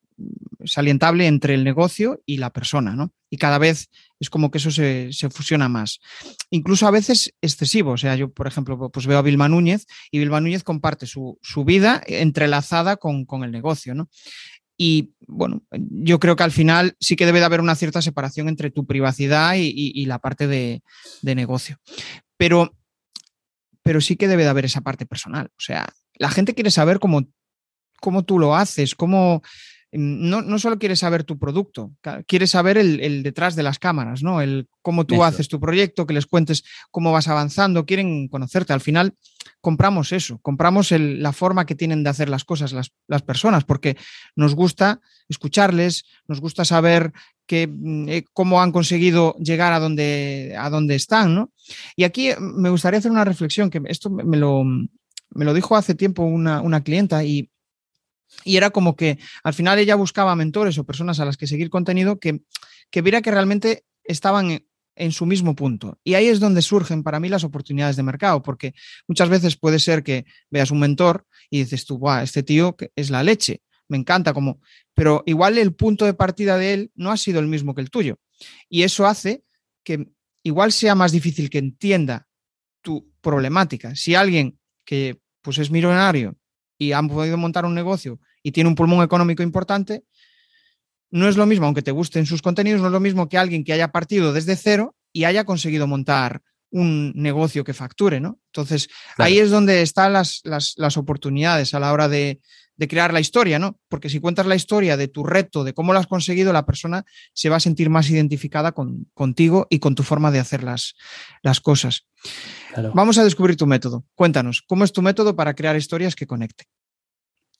salientable 0.65 1.27
entre 1.27 1.55
el 1.55 1.63
negocio 1.63 2.21
y 2.25 2.37
la 2.37 2.51
persona, 2.51 2.95
¿no? 2.95 3.11
Y 3.29 3.37
cada 3.37 3.57
vez 3.57 3.89
es 4.19 4.29
como 4.29 4.51
que 4.51 4.59
eso 4.59 4.71
se, 4.71 5.09
fusiona 5.31 5.67
más. 5.67 5.99
Incluso 6.51 6.87
a 6.87 6.91
veces 6.91 7.33
excesivo. 7.41 7.91
O 7.91 7.97
sea, 7.97 8.15
yo, 8.15 8.31
por 8.31 8.47
ejemplo, 8.47 8.91
pues 8.91 9.07
veo 9.07 9.17
a 9.17 9.23
Vilma 9.23 9.49
Núñez 9.49 9.87
y 10.11 10.19
Vilma 10.19 10.39
Núñez 10.39 10.63
comparte 10.63 11.07
su, 11.07 11.39
vida 11.65 12.01
entrelazada 12.05 12.97
con, 12.97 13.25
el 13.43 13.51
negocio, 13.51 13.95
¿no? 13.95 14.09
Y 14.77 15.13
bueno, 15.27 15.63
yo 15.71 16.19
creo 16.19 16.35
que 16.35 16.43
al 16.43 16.51
final 16.51 16.95
sí 16.99 17.15
que 17.15 17.25
debe 17.25 17.39
de 17.39 17.45
haber 17.45 17.61
una 17.61 17.75
cierta 17.75 18.01
separación 18.01 18.49
entre 18.49 18.71
tu 18.71 18.85
privacidad 18.85 19.55
y, 19.55 20.05
la 20.05 20.19
parte 20.19 20.47
de, 20.47 20.81
negocio. 21.21 21.77
Pero, 22.37 22.75
pero 23.83 24.01
sí 24.01 24.15
que 24.15 24.27
debe 24.27 24.43
de 24.43 24.49
haber 24.49 24.65
esa 24.65 24.81
parte 24.81 25.05
personal. 25.05 25.47
O 25.47 25.61
sea, 25.61 25.87
la 26.15 26.29
gente 26.29 26.53
quiere 26.53 26.71
saber 26.71 26.99
cómo, 26.99 27.27
cómo 27.99 28.23
tú 28.23 28.39
lo 28.39 28.55
haces, 28.55 28.95
cómo, 28.95 29.43
no, 29.93 30.41
no 30.41 30.59
solo 30.59 30.79
quieres 30.79 30.99
saber 30.99 31.23
tu 31.23 31.37
producto, 31.37 31.93
quieres 32.25 32.51
saber 32.51 32.77
el, 32.77 33.21
detrás 33.23 33.55
de 33.55 33.63
las 33.63 33.79
cámaras, 33.79 34.23
¿no? 34.23 34.41
El 34.41 34.67
cómo 34.81 35.05
tú 35.05 35.23
haces 35.23 35.47
tu 35.47 35.59
proyecto, 35.59 36.07
que 36.07 36.13
les 36.13 36.25
cuentes 36.25 36.63
cómo 36.89 37.11
vas 37.11 37.27
avanzando, 37.27 37.85
quieren 37.85 38.27
conocerte. 38.27 38.73
Al 38.73 38.81
final 38.81 39.13
compramos 39.61 40.11
eso, 40.11 40.39
compramos 40.41 40.91
la 40.91 41.31
forma 41.31 41.65
que 41.65 41.75
tienen 41.75 42.03
de 42.03 42.09
hacer 42.09 42.27
las 42.27 42.43
cosas 42.43 42.73
las, 42.73 43.21
personas, 43.21 43.63
porque 43.65 43.95
nos 44.35 44.55
gusta 44.55 44.99
escucharles, 45.29 46.05
nos 46.27 46.41
gusta 46.41 46.65
saber 46.65 47.13
que, 47.45 47.67
mm, 47.67 48.09
eh, 48.09 48.25
cómo 48.33 48.61
han 48.61 48.71
conseguido 48.71 49.35
llegar 49.35 49.73
a 49.73 49.79
donde, 49.79 50.55
a 50.57 50.69
donde 50.69 50.95
están, 50.95 51.35
¿no? 51.35 51.51
Y 51.95 52.03
aquí 52.03 52.31
me 52.39 52.69
gustaría 52.69 52.97
hacer 52.97 53.11
una 53.11 53.25
reflexión, 53.25 53.69
que 53.69 53.81
esto 53.85 54.09
me 54.09 54.37
lo, 54.37 54.63
me 54.63 55.45
lo 55.45 55.53
dijo 55.53 55.75
hace 55.75 55.93
tiempo 55.95 56.23
una, 56.23 56.61
una 56.61 56.83
clienta 56.83 57.23
y 57.23 57.49
y 58.43 58.57
era 58.57 58.69
como 58.69 58.95
que 58.95 59.19
al 59.43 59.53
final 59.53 59.79
ella 59.79 59.95
buscaba 59.95 60.35
mentores 60.35 60.77
o 60.77 60.85
personas 60.85 61.19
a 61.19 61.25
las 61.25 61.37
que 61.37 61.47
seguir 61.47 61.69
contenido 61.69 62.19
que, 62.19 62.41
que 62.89 63.01
viera 63.01 63.21
que 63.21 63.31
realmente 63.31 63.85
estaban 64.03 64.65
en, 64.95 65.11
su 65.11 65.25
mismo 65.25 65.55
punto. 65.55 65.99
Y 66.03 66.13
ahí 66.13 66.27
es 66.27 66.39
donde 66.39 66.61
surgen 66.61 67.03
para 67.03 67.19
mí 67.19 67.29
las 67.29 67.43
oportunidades 67.43 67.95
de 67.95 68.03
mercado, 68.03 68.43
porque 68.43 68.73
muchas 69.07 69.29
veces 69.29 69.55
puede 69.55 69.79
ser 69.79 70.03
que 70.03 70.25
veas 70.49 70.71
un 70.71 70.79
mentor 70.79 71.25
y 71.49 71.59
dices 71.59 71.85
tú, 71.85 71.97
Buah, 71.97 72.23
este 72.23 72.43
tío 72.43 72.75
es 72.95 73.09
la 73.09 73.23
leche, 73.23 73.61
me 73.87 73.97
encanta 73.97 74.33
como, 74.33 74.59
pero 74.93 75.23
igual 75.25 75.57
el 75.57 75.73
punto 75.73 76.05
de 76.05 76.13
partida 76.13 76.57
de 76.57 76.73
él 76.73 76.91
no 76.95 77.11
ha 77.11 77.17
sido 77.17 77.39
el 77.39 77.47
mismo 77.47 77.73
que 77.73 77.81
el 77.81 77.89
tuyo. 77.89 78.19
Y 78.69 78.83
eso 78.83 79.05
hace 79.05 79.43
que 79.83 80.07
igual 80.43 80.71
sea 80.71 80.95
más 80.95 81.11
difícil 81.11 81.49
que 81.49 81.57
entienda 81.57 82.27
tu 82.81 83.11
problemática. 83.21 83.95
Si 83.95 84.13
alguien 84.15 84.59
que 84.85 85.19
pues 85.41 85.57
es 85.57 85.71
millonario 85.71 86.37
y 86.77 86.91
han 86.91 87.07
podido 87.07 87.37
montar 87.37 87.65
un 87.65 87.75
negocio 87.75 88.19
y 88.41 88.51
tiene 88.51 88.69
un 88.69 88.75
pulmón 88.75 89.03
económico 89.03 89.43
importante, 89.43 90.03
no 91.11 91.27
es 91.27 91.37
lo 91.37 91.45
mismo, 91.45 91.65
aunque 91.65 91.81
te 91.83 91.91
gusten 91.91 92.25
sus 92.25 92.41
contenidos, 92.41 92.81
no 92.81 92.87
es 92.87 92.93
lo 92.93 92.99
mismo 92.99 93.29
que 93.29 93.37
alguien 93.37 93.63
que 93.63 93.73
haya 93.73 93.91
partido 93.91 94.33
desde 94.33 94.55
cero 94.55 94.95
y 95.11 95.25
haya 95.25 95.43
conseguido 95.43 95.85
montar 95.85 96.41
un 96.71 97.13
negocio 97.15 97.63
que 97.63 97.75
facture, 97.75 98.19
¿no? 98.19 98.39
Entonces, 98.47 98.89
ahí 99.17 99.37
es 99.37 99.51
donde 99.51 99.83
están 99.83 100.11
las, 100.11 100.41
las, 100.43 100.97
oportunidades 100.97 101.75
a 101.75 101.79
la 101.79 101.93
hora 101.93 102.09
de, 102.09 102.41
de, 102.77 102.87
crear 102.87 103.13
la 103.13 103.19
historia, 103.19 103.59
¿no? 103.59 103.79
Porque 103.87 104.09
si 104.09 104.19
cuentas 104.19 104.45
la 104.45 104.55
historia 104.55 104.97
de 104.97 105.07
tu 105.07 105.23
reto, 105.23 105.63
de 105.63 105.73
cómo 105.73 105.93
lo 105.93 105.99
has 105.99 106.07
conseguido, 106.07 106.53
la 106.53 106.65
persona 106.65 107.05
se 107.33 107.49
va 107.49 107.57
a 107.57 107.59
sentir 107.59 107.89
más 107.89 108.09
identificada 108.09 108.71
con, 108.71 109.07
contigo 109.13 109.67
y 109.69 109.79
con 109.79 109.95
tu 109.95 110.03
forma 110.03 110.31
de 110.31 110.39
hacer 110.39 110.63
las, 110.63 110.95
las 111.41 111.59
cosas. 111.59 112.07
Vamos 112.93 113.17
a 113.17 113.23
descubrir 113.23 113.55
tu 113.55 113.67
método. 113.67 114.05
Cuéntanos, 114.15 114.61
¿cómo 114.61 114.83
es 114.83 114.91
tu 114.91 115.01
método 115.01 115.35
para 115.35 115.53
crear 115.53 115.75
historias 115.75 116.15
que 116.15 116.27
conecten? 116.27 116.67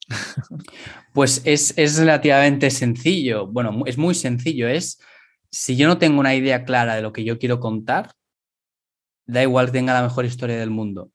Pues 1.14 1.42
es, 1.46 1.98
relativamente 1.98 2.72
sencillo. 2.72 3.48
Bueno, 3.48 3.84
es 3.86 3.98
muy 3.98 4.16
sencillo. 4.16 4.68
Es 4.68 5.00
si 5.52 5.76
yo 5.76 5.88
no 5.88 5.98
tengo 5.98 6.20
una 6.20 6.36
idea 6.36 6.66
clara 6.66 6.96
de 6.96 7.02
lo 7.02 7.14
que 7.14 7.24
yo 7.24 7.38
quiero 7.38 7.60
contar, 7.60 8.14
da 9.26 9.44
igual 9.44 9.68
que 9.68 9.74
tenga 9.74 9.94
la 9.94 10.02
mejor 10.02 10.26
historia 10.26 10.58
del 10.58 10.72
mundo. 10.72 11.12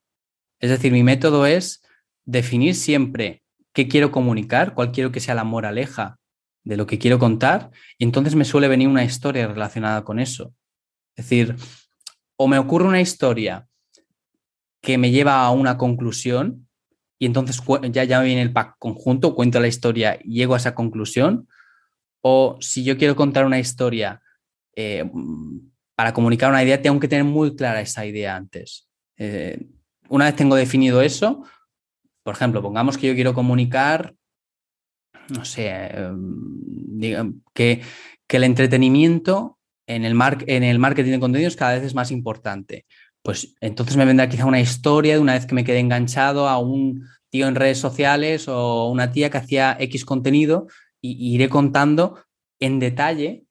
Es 0.61 0.71
decir, 0.71 0.93
mi 0.93 1.03
método 1.03 1.47
es 1.47 1.83
definir 2.25 2.75
siempre 2.75 3.43
qué 3.73 3.89
quiero 3.89 4.11
comunicar, 4.11 4.75
cuál 4.75 4.93
quiero 4.93 5.13
que 5.13 5.21
sea 5.21 5.35
la 5.35 5.45
moraleja 5.45 6.19
de 6.65 6.77
lo 6.77 6.87
que 6.87 6.99
quiero 6.99 7.19
contar, 7.19 7.71
y 7.97 8.05
entonces 8.05 8.35
me 8.35 8.45
suele 8.45 8.69
venir 8.69 8.89
una 8.89 9.05
historia 9.05 9.47
relacionada 9.47 10.05
con 10.05 10.19
eso. 10.19 10.55
Es 11.17 11.25
decir, 11.25 11.57
o 12.37 12.47
me 12.47 12.59
ocurre 12.59 12.87
una 12.87 13.01
historia 13.01 13.67
que 14.81 14.99
me 14.99 15.11
lleva 15.11 15.45
a 15.45 15.51
una 15.51 15.77
conclusión 15.77 16.69
y 17.19 17.27
entonces 17.27 17.61
ya, 17.91 18.05
ya 18.05 18.21
viene 18.21 18.43
el 18.43 18.53
pack 18.53 18.77
conjunto, 18.79 19.35
cuento 19.35 19.61
la 19.61 19.67
historia 19.67 20.19
y 20.23 20.35
llego 20.35 20.55
a 20.55 20.59
esa 20.59 20.75
conclusión. 20.75 21.49
O 22.21 22.57
si 22.61 22.85
yo 22.85 22.97
quiero 22.97 23.17
contar 23.17 23.45
una 23.45 23.59
historia 23.59 24.23
eh, 24.77 25.05
para 25.97 26.13
comunicar 26.13 26.51
una 26.51 26.63
idea, 26.63 26.81
tengo 26.81 27.01
que 27.01 27.09
tener 27.09 27.25
muy 27.25 27.57
clara 27.57 27.81
esa 27.81 28.07
idea 28.07 28.37
antes. 28.37 28.89
Eh, 29.17 29.67
una 30.09 30.27
vez 30.27 30.37
tengo 30.37 30.55
definido 30.55 31.03
eso, 31.03 31.45
por 32.29 32.35
ejemplo, 32.35 32.61
pongamos 32.61 32.99
que 32.99 33.07
yo 33.07 33.14
quiero 33.14 33.33
comunicar 33.33 34.14
no 35.31 35.47
sé, 35.47 35.71
em, 35.71 37.41
que, 37.55 37.81
que 38.27 38.37
el 38.37 38.45
entretenimiento 38.45 39.59
en 39.87 40.05
el, 40.05 40.14
en 40.47 40.62
el 40.62 40.79
marketing 40.79 41.12
de 41.12 41.21
contenidos 41.21 41.57
cada 41.57 41.73
vez 41.73 41.85
es 41.85 41.95
más 41.95 42.11
importante. 42.11 42.85
Pues 43.23 43.55
entonces 43.62 43.97
me 43.97 44.05
vendrá 44.05 44.29
quizá 44.29 44.45
una 44.45 44.61
historia 44.61 45.14
de 45.14 45.21
una 45.21 45.33
vez 45.33 45.47
que 45.47 45.55
me 45.55 45.64
quedé 45.64 45.79
enganchado 45.79 46.51
a 46.51 46.59
un 46.59 47.07
tío 47.31 47.49
en 47.49 47.55
redes 47.55 47.79
sociales 47.79 48.47
o 48.47 48.91
una 48.91 49.11
tía 49.11 49.31
que 49.31 49.38
hacía 49.38 49.75
X 49.81 50.05
contenido 50.05 50.67
y, 51.01 51.35
iré 51.35 51.49
contando 51.49 52.23
en 52.61 52.79
detalle 52.79 53.45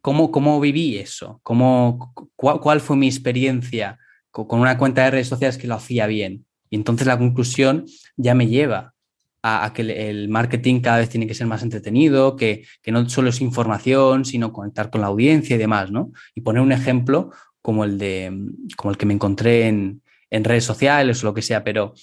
cómo, 0.00 0.32
cómo 0.32 0.58
viví 0.58 0.98
eso, 0.98 1.38
cómo, 1.44 2.12
cuál, 2.34 2.80
fue 2.80 2.96
mi 2.96 3.06
experiencia 3.06 3.96
con, 4.32 4.58
una 4.58 4.76
cuenta 4.76 5.04
de 5.04 5.12
redes 5.12 5.28
sociales 5.28 5.56
que 5.56 5.68
lo 5.68 5.76
hacía 5.76 6.08
bien. 6.08 6.47
Y 6.70 6.76
entonces 6.76 7.06
la 7.06 7.18
conclusión 7.18 7.86
ya 8.16 8.34
me 8.34 8.46
lleva 8.46 8.94
a, 9.42 9.72
que 9.72 9.82
el, 9.82 10.28
marketing 10.28 10.80
cada 10.80 10.98
vez 10.98 11.08
tiene 11.08 11.26
que 11.26 11.34
ser 11.34 11.46
más 11.46 11.62
entretenido, 11.62 12.36
que, 12.36 12.64
no 12.86 13.08
solo 13.08 13.30
es 13.30 13.40
información, 13.40 14.24
sino 14.24 14.52
conectar 14.52 14.90
con 14.90 15.00
la 15.00 15.06
audiencia 15.06 15.56
y 15.56 15.58
demás, 15.58 15.90
¿no? 15.90 16.12
Y 16.34 16.40
poner 16.40 16.62
un 16.62 16.72
ejemplo 16.72 17.30
como 17.62 17.84
el, 17.84 17.98
de, 17.98 18.32
como 18.76 18.90
el 18.90 18.96
que 18.96 19.06
me 19.06 19.14
encontré 19.14 19.68
en, 19.68 20.02
en 20.30 20.44
redes 20.44 20.64
sociales 20.64 21.22
o 21.22 21.26
lo 21.26 21.34
que 21.34 21.42
sea, 21.42 21.64
pero 21.64 21.94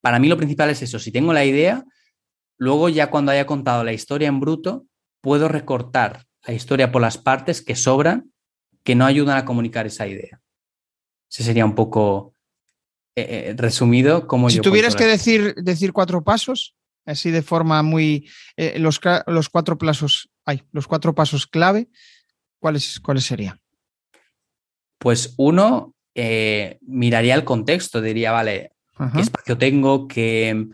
para 0.00 0.18
mí 0.18 0.28
lo 0.28 0.36
principal 0.36 0.70
es 0.70 0.82
eso, 0.82 0.98
si 0.98 1.12
tengo 1.12 1.32
la 1.32 1.44
idea, 1.44 1.84
luego 2.56 2.88
ya 2.88 3.10
cuando 3.10 3.32
haya 3.32 3.46
contado 3.46 3.84
la 3.84 3.92
historia 3.92 4.28
en 4.28 4.40
bruto, 4.40 4.86
puedo 5.20 5.48
recortar 5.48 6.26
la 6.46 6.54
historia 6.54 6.90
por 6.90 7.02
las 7.02 7.18
partes 7.18 7.62
que 7.62 7.76
sobran, 7.76 8.32
que 8.82 8.94
no 8.94 9.04
ayudan 9.04 9.36
a 9.36 9.44
comunicar 9.44 9.86
esa 9.86 10.06
idea. 10.06 10.40
Ese 11.30 11.44
sería 11.44 11.64
un 11.64 11.74
poco 11.74 12.34
eh, 13.16 13.50
eh, 13.50 13.54
resumido 13.56 14.26
como 14.26 14.50
si 14.50 14.60
tuvieras 14.60 14.94
que 14.94 15.04
decir, 15.04 15.54
decir 15.56 15.92
cuatro 15.92 16.22
pasos, 16.22 16.76
así 17.04 17.30
de 17.30 17.42
forma 17.42 17.82
muy... 17.82 18.28
Eh, 18.56 18.78
los, 18.78 19.00
los, 19.26 19.48
cuatro 19.48 19.76
pasos, 19.76 20.30
hay 20.44 20.62
los 20.72 20.86
cuatro 20.86 21.14
pasos 21.14 21.46
clave, 21.46 21.88
¿cuáles, 22.58 23.00
cuáles 23.00 23.24
serían? 23.24 23.60
Pues 24.98 25.34
uno, 25.38 25.94
miraría 26.82 27.34
el 27.34 27.44
contexto, 27.44 28.00
diría, 28.00 28.32
vale, 28.32 28.72
qué 29.14 29.20
espacio 29.20 29.56
tengo, 29.56 30.06
qué, 30.06 30.66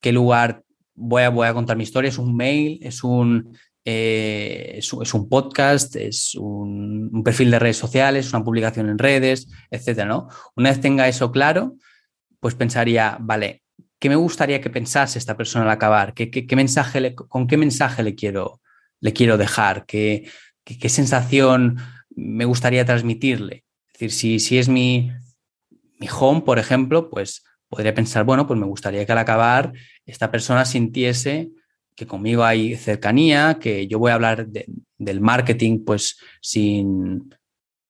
qué 0.00 0.12
lugar 0.12 0.64
voy 0.94 1.22
a, 1.22 1.28
voy 1.28 1.46
a 1.46 1.54
contar 1.54 1.76
mi 1.76 1.82
historia, 1.82 2.08
es 2.08 2.18
un 2.18 2.34
mail, 2.34 2.78
es 2.82 3.04
un, 3.04 3.56
eh, 3.84 4.74
es, 4.76 4.92
un 4.92 5.28
podcast, 5.28 5.96
es 5.96 6.34
un, 6.36 7.22
perfil 7.24 7.50
de 7.50 7.58
redes 7.58 7.76
sociales, 7.76 8.32
una 8.32 8.44
publicación 8.44 8.88
en 8.88 8.98
redes, 8.98 9.48
etcétera, 9.70 10.06
¿no? 10.06 10.28
Una 10.54 10.70
vez 10.70 10.80
tenga 10.80 11.08
eso 11.08 11.32
claro, 11.32 11.76
pues 12.38 12.54
pensaría, 12.54 13.16
vale, 13.20 13.62
¿qué 13.98 14.08
me 14.08 14.16
gustaría 14.16 14.60
que 14.60 14.70
pensase 14.70 15.18
esta 15.18 15.36
persona 15.36 15.64
al 15.64 15.70
acabar? 15.70 16.14
¿Qué, 16.14 16.30
qué, 16.30 16.56
mensaje 16.56 17.14
¿Con 17.14 17.46
qué 17.46 17.56
mensaje 17.56 18.02
le 18.02 18.14
quiero, 18.14 18.60
le 19.00 19.12
quiero 19.12 19.36
dejar? 19.36 19.84
¿Qué, 19.86 20.30
¿Qué, 20.64 20.88
sensación 20.88 21.78
me 22.10 22.44
gustaría 22.44 22.84
transmitirle? 22.84 23.64
Es 23.86 23.92
decir, 23.94 24.12
si, 24.12 24.38
si 24.38 24.58
es 24.58 24.68
mi, 24.68 25.10
mi 25.98 26.08
home, 26.08 26.42
por 26.42 26.58
ejemplo, 26.58 27.10
pues 27.10 27.42
podría 27.68 27.94
pensar, 27.94 28.24
bueno, 28.24 28.46
pues 28.46 28.60
me 28.60 28.66
gustaría 28.66 29.04
que 29.06 29.12
al 29.12 29.18
acabar 29.18 29.72
esta 30.06 30.30
persona 30.30 30.64
sintiese 30.64 31.50
que 31.94 32.06
conmigo 32.06 32.44
hay 32.44 32.76
cercanía, 32.76 33.58
que 33.60 33.86
yo 33.86 33.98
voy 33.98 34.10
a 34.10 34.14
hablar 34.14 34.46
del 34.48 35.20
marketing 35.20 35.84
pues 35.84 36.18
sin, 36.40 37.34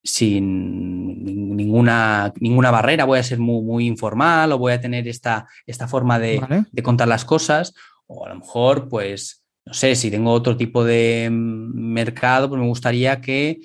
sin 0.03 1.57
ninguna, 1.57 2.33
ninguna 2.41 2.71
barrera, 2.71 3.05
voy 3.05 3.19
a 3.19 3.25
ser 3.25 3.39
muy, 3.39 3.63
muy 3.63 3.87
informal 3.87 4.53
o 4.53 4.59
voy 4.59 4.73
a 4.73 4.81
tener 4.81 5.07
esta, 5.07 5.47
esta 5.67 5.87
forma 5.87 6.19
de, 6.19 6.65
de, 6.71 6.83
contar 6.83 7.09
las 7.09 7.25
cosas, 7.25 7.75
o 8.07 8.27
a 8.27 8.31
lo 8.31 8.37
mejor, 8.37 8.89
pues, 8.89 9.45
no 9.65 9.75
sé, 9.75 9.95
si 9.95 10.11
tengo 10.11 10.33
otro 10.33 10.57
tipo 10.57 10.85
de 10.85 11.29
mercado, 11.31 12.49
pues 12.49 12.61
me 12.61 12.67
gustaría 12.67 13.21
que 13.21 13.61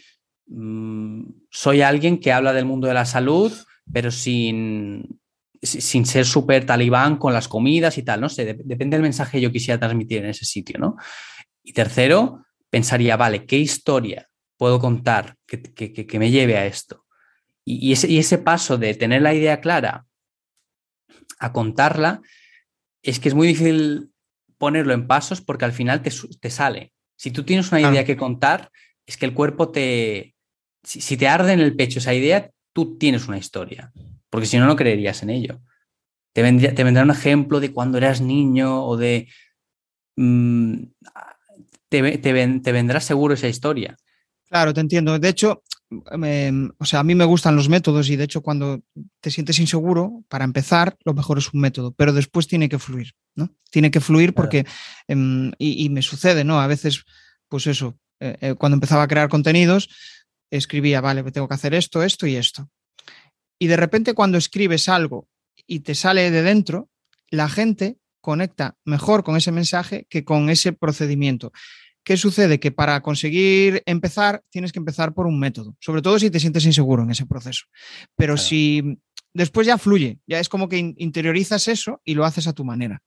mm, 0.47 1.23
soy 1.49 1.81
alguien 1.81 2.19
que 2.19 2.31
habla 2.31 2.53
del 2.53 2.65
mundo 2.65 2.87
de 2.87 2.93
la 2.93 3.05
salud, 3.05 3.51
pero 3.91 4.11
sin, 4.11 5.19
sin 5.61 6.05
ser 6.05 6.25
súper 6.25 6.65
talibán 6.65 7.17
con 7.17 7.33
las 7.33 7.47
comidas 7.47 7.97
y 7.97 8.03
tal, 8.03 8.21
no 8.21 8.29
sé, 8.29 8.45
depende 8.45 8.95
del 8.95 9.01
mensaje 9.01 9.37
que 9.37 9.41
yo 9.41 9.51
quisiera 9.51 9.79
transmitir 9.79 10.19
en 10.19 10.29
ese 10.29 10.45
sitio, 10.45 10.79
¿no? 10.79 10.95
Y 11.63 11.73
tercero, 11.73 12.45
pensaría, 12.69 13.17
vale, 13.17 13.45
¿qué 13.45 13.57
historia 13.57 14.29
puedo 14.57 14.79
contar 14.79 15.35
que, 15.45 16.19
me 16.19 16.31
lleve 16.31 16.57
a 16.57 16.65
esto? 16.65 17.05
Y, 17.65 17.91
ese, 17.91 18.07
y, 18.07 18.17
ese, 18.17 18.37
paso 18.37 18.77
de 18.77 18.93
tener 18.93 19.21
la 19.21 19.33
idea 19.33 19.59
clara 19.59 20.05
a 21.39 21.51
contarla, 21.51 22.21
es 23.03 23.19
que 23.19 23.27
es 23.27 23.35
muy 23.35 23.47
difícil 23.47 24.11
ponerlo 24.57 24.93
en 24.93 25.07
pasos 25.07 25.41
porque 25.41 25.65
al 25.65 25.73
final 25.73 26.01
te, 26.01 26.11
te 26.39 26.49
sale. 26.49 26.93
Si 27.17 27.31
tú 27.31 27.43
tienes 27.43 27.71
una 27.71 27.81
idea 27.81 28.05
que 28.05 28.15
contar, 28.15 28.71
es 29.05 29.17
que 29.17 29.25
el 29.25 29.33
cuerpo 29.33 29.69
te... 29.69 30.35
si 30.83 31.17
te 31.17 31.27
arde 31.27 31.53
en 31.53 31.59
el 31.59 31.75
pecho 31.75 31.99
esa 31.99 32.13
idea, 32.13 32.49
tú 32.73 32.97
tienes 32.97 33.27
una 33.27 33.37
historia, 33.37 33.91
porque 34.29 34.47
si 34.47 34.57
no, 34.57 34.65
no 34.65 34.75
creerías 34.75 35.23
en 35.23 35.29
ello. 35.29 35.61
Te 36.33 36.41
vendrá, 36.41 36.73
te 36.73 36.83
vendrá 36.83 37.03
un 37.03 37.11
ejemplo 37.11 37.59
de 37.59 37.71
cuando 37.71 37.97
eras 37.97 38.21
niño 38.21 38.83
o 38.85 38.97
de... 38.97 39.27
Mm, 40.15 40.83
te, 41.89 42.17
te, 42.17 42.71
vendrá 42.71 42.99
seguro 42.99 43.33
esa 43.33 43.47
historia. 43.47 43.97
Claro, 44.49 44.73
te 44.73 44.81
entiendo. 44.81 45.17
De 45.19 45.29
hecho, 45.29 45.63
o 45.89 46.85
sea, 46.85 46.99
a 46.99 47.03
mí 47.03 47.15
me 47.15 47.25
gustan 47.25 47.55
los 47.55 47.69
métodos 47.69 48.09
y 48.09 48.15
de 48.15 48.25
hecho 48.25 48.41
cuando 48.41 48.81
te 49.21 49.31
sientes 49.31 49.59
inseguro, 49.59 50.23
para 50.27 50.43
empezar, 50.43 50.97
lo 51.05 51.13
mejor 51.13 51.37
es 51.37 51.53
un 51.53 51.61
método, 51.61 51.93
pero 51.93 52.13
después 52.13 52.47
tiene 52.47 52.67
que 52.67 52.79
fluir, 52.79 53.13
¿no? 53.35 53.49
Tiene 53.71 53.91
que 53.91 54.01
fluir 54.01 54.33
porque, 54.33 54.65
em, 55.07 55.51
y, 55.57 55.89
me 55.89 56.01
sucede, 56.01 56.43
¿no? 56.43 56.59
A 56.59 56.67
veces, 56.67 57.03
pues 57.47 57.67
eso, 57.67 57.97
eh, 58.19 58.37
eh, 58.41 58.55
cuando 58.55 58.75
empezaba 58.75 59.03
a 59.03 59.07
crear 59.07 59.29
contenidos, 59.29 59.89
escribía, 60.51 61.01
vale, 61.01 61.23
tengo 61.31 61.47
que 61.47 61.55
hacer 61.55 61.73
esto, 61.73 62.03
esto 62.03 62.27
y 62.27 62.35
esto. 62.35 62.69
Y 63.59 63.67
de 63.67 63.77
repente 63.77 64.13
cuando 64.13 64.37
escribes 64.37 64.89
algo 64.89 65.27
y 65.65 65.81
te 65.81 65.95
sale 65.95 66.31
de 66.31 66.41
dentro, 66.41 66.89
la 67.29 67.49
gente 67.49 67.97
conecta 68.21 68.77
mejor 68.85 69.23
con 69.23 69.37
ese 69.37 69.51
mensaje 69.51 70.05
que 70.09 70.23
con 70.23 70.49
ese 70.49 70.73
procedimiento. 70.73 71.51
¿Qué 72.03 72.15
sucede? 72.17 72.59
Que 72.59 72.71
para 72.71 73.01
conseguir 73.01 73.83
empezar 73.85 74.43
tienes 74.49 74.71
que 74.71 74.79
empezar 74.79 75.13
por 75.13 75.27
un 75.27 75.39
método, 75.39 75.75
sobre 75.79 76.01
todo 76.01 76.17
si 76.19 76.29
te 76.29 76.39
sientes 76.39 76.65
inseguro 76.65 77.03
en 77.03 77.11
ese 77.11 77.25
proceso. 77.25 77.65
Pero 78.15 78.37
si 78.37 78.99
después 79.33 79.67
ya 79.67 79.77
fluye, 79.77 80.19
ya 80.25 80.39
es 80.39 80.49
como 80.49 80.69
que 80.69 80.77
interiorizas 80.97 81.67
eso 81.67 82.01
y 82.03 82.13
lo 82.13 82.25
haces 82.25 82.47
a 82.47 82.53
tu 82.53 82.63
manera. 82.63 83.01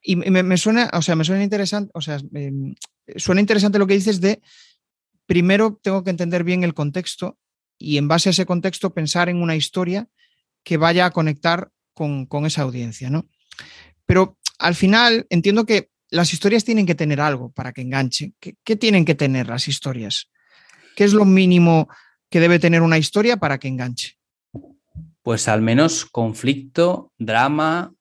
Y 0.00 0.16
me, 0.16 0.56
suena, 0.56 0.90
o 0.92 1.02
sea, 1.02 1.16
me 1.16 1.24
suena 1.24 1.42
interesante, 1.42 1.90
o 1.94 2.00
sea, 2.00 2.20
em, 2.32 2.74
suena 3.16 3.40
interesante 3.40 3.78
lo 3.78 3.86
que 3.86 3.94
dices 3.94 4.20
de 4.20 4.40
primero 5.26 5.78
tengo 5.82 6.02
que 6.02 6.10
entender 6.10 6.44
bien 6.44 6.64
el 6.64 6.74
contexto 6.74 7.38
y 7.78 7.98
en 7.98 8.08
base 8.08 8.28
a 8.28 8.32
ese 8.32 8.46
contexto 8.46 8.94
pensar 8.94 9.28
en 9.28 9.42
una 9.42 9.56
historia 9.56 10.08
que 10.64 10.76
vaya 10.76 11.06
a 11.06 11.10
conectar 11.10 11.70
con, 11.94 12.28
esa 12.44 12.62
audiencia, 12.62 13.10
¿no? 13.10 13.26
Pero 14.04 14.38
al 14.58 14.74
final 14.74 15.26
entiendo 15.30 15.64
que 15.64 15.90
las 16.10 16.32
historias 16.32 16.64
tienen 16.64 16.86
que 16.86 16.94
tener 16.94 17.20
algo 17.20 17.50
para 17.52 17.72
que 17.72 17.82
enganche. 17.82 18.32
¿Qué, 18.40 18.76
tienen 18.76 19.04
que 19.04 19.14
tener 19.14 19.48
las 19.48 19.68
historias? 19.68 20.30
¿Qué 20.94 21.04
es 21.04 21.12
lo 21.12 21.24
mínimo 21.24 21.88
que 22.30 22.40
debe 22.40 22.58
tener 22.58 22.82
una 22.82 22.98
historia 22.98 23.36
para 23.36 23.58
que 23.58 23.68
enganche? 23.68 24.18
Pues 25.22 25.48
al 25.48 25.62
menos 25.62 26.04
conflicto, 26.04 27.12
drama, 27.18 27.92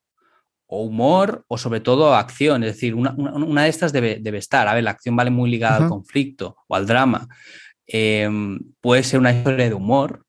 o 0.68 0.84
humor 0.84 1.46
o 1.48 1.58
sobre 1.58 1.80
todo 1.80 2.16
acción. 2.16 2.64
Es 2.64 2.74
decir, 2.74 2.96
una, 2.96 3.64
de 3.64 3.70
estas 3.70 3.94
debe, 3.94 4.38
estar. 4.38 4.68
A 4.68 4.74
ver, 4.74 4.84
la 4.84 4.92
acción 4.92 5.16
vale 5.16 5.32
muy 5.32 5.50
ligada 5.50 5.78
al 5.78 5.90
conflicto 5.90 6.58
o 6.68 6.76
al 6.76 6.88
drama. 6.88 7.28
Em, 7.88 8.60
puede 8.82 9.04
ser 9.04 9.20
una 9.20 9.32
historia 9.32 9.70
de 9.70 9.74
humor, 9.74 10.26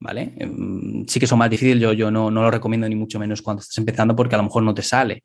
¿vale? 0.00 0.34
Em, 0.36 1.06
sí 1.06 1.20
que 1.20 1.26
son 1.26 1.38
más 1.38 1.50
difíciles, 1.50 1.96
yo, 1.96 2.10
no, 2.10 2.30
lo 2.30 2.50
recomiendo 2.50 2.88
ni 2.88 2.96
mucho 2.96 3.18
menos 3.18 3.42
cuando 3.42 3.60
estás 3.62 3.78
empezando 3.78 4.16
porque 4.16 4.34
a 4.34 4.38
lo 4.38 4.44
mejor 4.44 4.62
no 4.62 4.74
te 4.74 4.82
sale, 4.82 5.22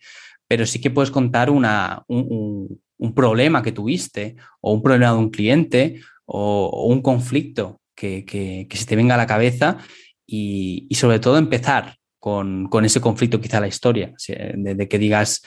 pero 0.47 0.65
sí 0.65 0.79
que 0.79 0.91
puedes 0.91 1.12
contar 1.12 1.49
una, 1.49 2.03
un, 2.07 2.79
problema 3.15 3.62
que 3.62 3.73
tuviste 3.73 4.36
o 4.62 4.71
un 4.71 4.81
problema 4.81 5.12
de 5.12 5.17
un 5.17 5.29
cliente 5.29 5.99
o, 6.26 6.88
un 6.88 7.01
conflicto 7.01 7.82
que, 7.95 8.67
se 8.71 8.86
te 8.86 8.95
venga 8.95 9.15
a 9.15 9.17
la 9.17 9.28
cabeza 9.28 9.78
y, 10.26 10.88
sobre 10.93 11.19
todo 11.19 11.38
empezar 11.38 11.97
con, 12.19 12.69
ese 12.84 13.01
conflicto 13.01 13.41
quizá 13.41 13.59
la 13.59 13.67
historia, 13.67 14.13
de, 14.28 14.88
que 14.88 14.99
digas, 14.99 15.43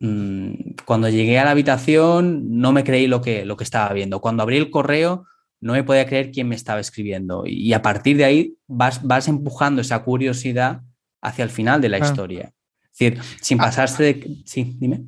mm, 0.00 0.74
cuando 0.84 1.08
llegué 1.08 1.38
a 1.38 1.44
la 1.44 1.52
habitación 1.52 2.58
no 2.58 2.72
me 2.72 2.84
creí 2.84 3.08
que, 3.22 3.44
lo 3.44 3.56
que 3.56 3.64
estaba 3.64 3.92
viendo, 3.94 4.20
cuando 4.20 4.42
abrí 4.42 4.56
el 4.56 4.70
correo 4.70 5.26
no 5.60 5.72
me 5.74 5.84
podía 5.84 6.06
creer 6.06 6.30
quién 6.30 6.48
me 6.48 6.54
estaba 6.54 6.80
escribiendo 6.80 7.44
y 7.46 7.72
a 7.72 7.82
partir 7.82 8.16
de 8.16 8.24
ahí 8.24 8.54
vas, 8.66 9.02
vas 9.02 9.28
empujando 9.28 9.80
esa 9.80 10.02
curiosidad 10.02 10.82
hacia 11.20 11.42
el 11.44 11.50
final 11.50 11.80
de 11.80 11.88
la 11.90 11.98
historia. 11.98 12.52
Es 12.92 12.98
decir, 12.98 13.22
sin 13.40 13.60
ah. 13.60 13.64
pasarse 13.64 14.02
de... 14.02 14.42
Sí, 14.46 14.76
dime. 14.78 15.04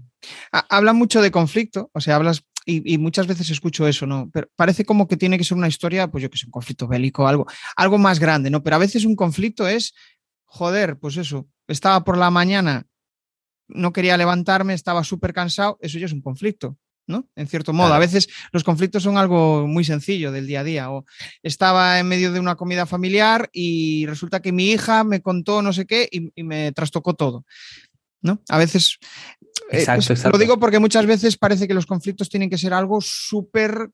Habla 0.51 0.93
mucho 0.93 1.21
de 1.21 1.31
conflicto, 1.31 1.91
o 1.93 2.01
sea, 2.01 2.17
hablas 2.17 2.45
y, 2.65 2.97
muchas 2.99 3.27
veces 3.27 3.51
escucho 3.51 3.89
eso, 3.89 4.07
¿no? 4.07 4.31
Pero 4.33 4.49
parece 4.55 4.85
como 4.85 5.09
que 5.09 5.17
tiene 5.17 5.37
que 5.37 5.43
ser 5.43 5.59
una 5.59 5.67
historia, 5.67 6.09
pues 6.09 6.23
yo 6.23 6.31
que 6.31 6.39
sé, 6.39 6.47
un 6.47 6.53
conflicto 6.53 6.87
bélico, 6.87 7.27
algo, 7.27 7.45
algo 7.75 7.99
más 7.99 8.21
grande, 8.21 8.51
¿no? 8.51 8.63
Pero 8.63 8.77
a 8.77 8.79
veces 8.79 9.05
un 9.05 9.17
conflicto 9.17 9.67
es 9.67 9.95
joder, 10.45 10.99
pues 10.99 11.17
eso, 11.17 11.49
estaba 11.67 12.05
por 12.05 12.17
la 12.19 12.31
mañana 12.31 12.87
no 13.69 13.93
quería 13.93 14.17
levantarme, 14.17 14.75
estaba 14.75 15.03
súper 15.05 15.33
cansado, 15.33 15.79
eso 15.81 15.99
ya 15.99 16.07
es 16.07 16.13
un 16.13 16.21
conflicto. 16.21 16.77
¿No? 17.13 17.29
En 17.37 17.47
cierto 17.47 17.73
modo, 17.73 17.95
a 17.95 17.99
veces 18.01 18.29
los 18.51 18.65
conflictos 18.65 19.05
son 19.05 19.17
algo 19.17 19.69
muy 19.69 19.85
sencillo 19.85 20.33
del 20.33 20.49
día 20.49 20.61
a 20.61 20.65
día. 20.65 20.91
O 20.91 21.05
estaba 21.43 22.01
en 22.01 22.09
medio 22.09 22.33
de 22.33 22.41
una 22.41 22.57
comida 22.57 22.87
familiar 22.87 23.49
y 23.53 24.07
resulta 24.07 24.43
que 24.43 24.51
mi 24.51 24.71
hija 24.71 25.05
me 25.05 25.23
contó 25.23 25.63
no 25.63 25.73
sé 25.73 25.87
qué 25.87 26.09
y, 26.11 26.43
me 26.43 26.73
trastocó 26.73 27.15
todo. 27.15 27.45
¿no? 28.23 28.43
A 28.49 28.59
veces. 28.59 28.99
Eh, 29.71 29.85
pues, 29.87 30.25
lo 30.25 30.39
digo 30.39 30.59
porque 30.59 30.79
muchas 30.79 31.07
veces 31.07 31.37
parece 31.37 31.69
que 31.69 31.75
los 31.75 31.87
conflictos 31.87 32.29
tienen 32.29 32.51
que 32.51 32.59
ser 32.59 32.73
algo 32.73 33.01
súper 33.01 33.91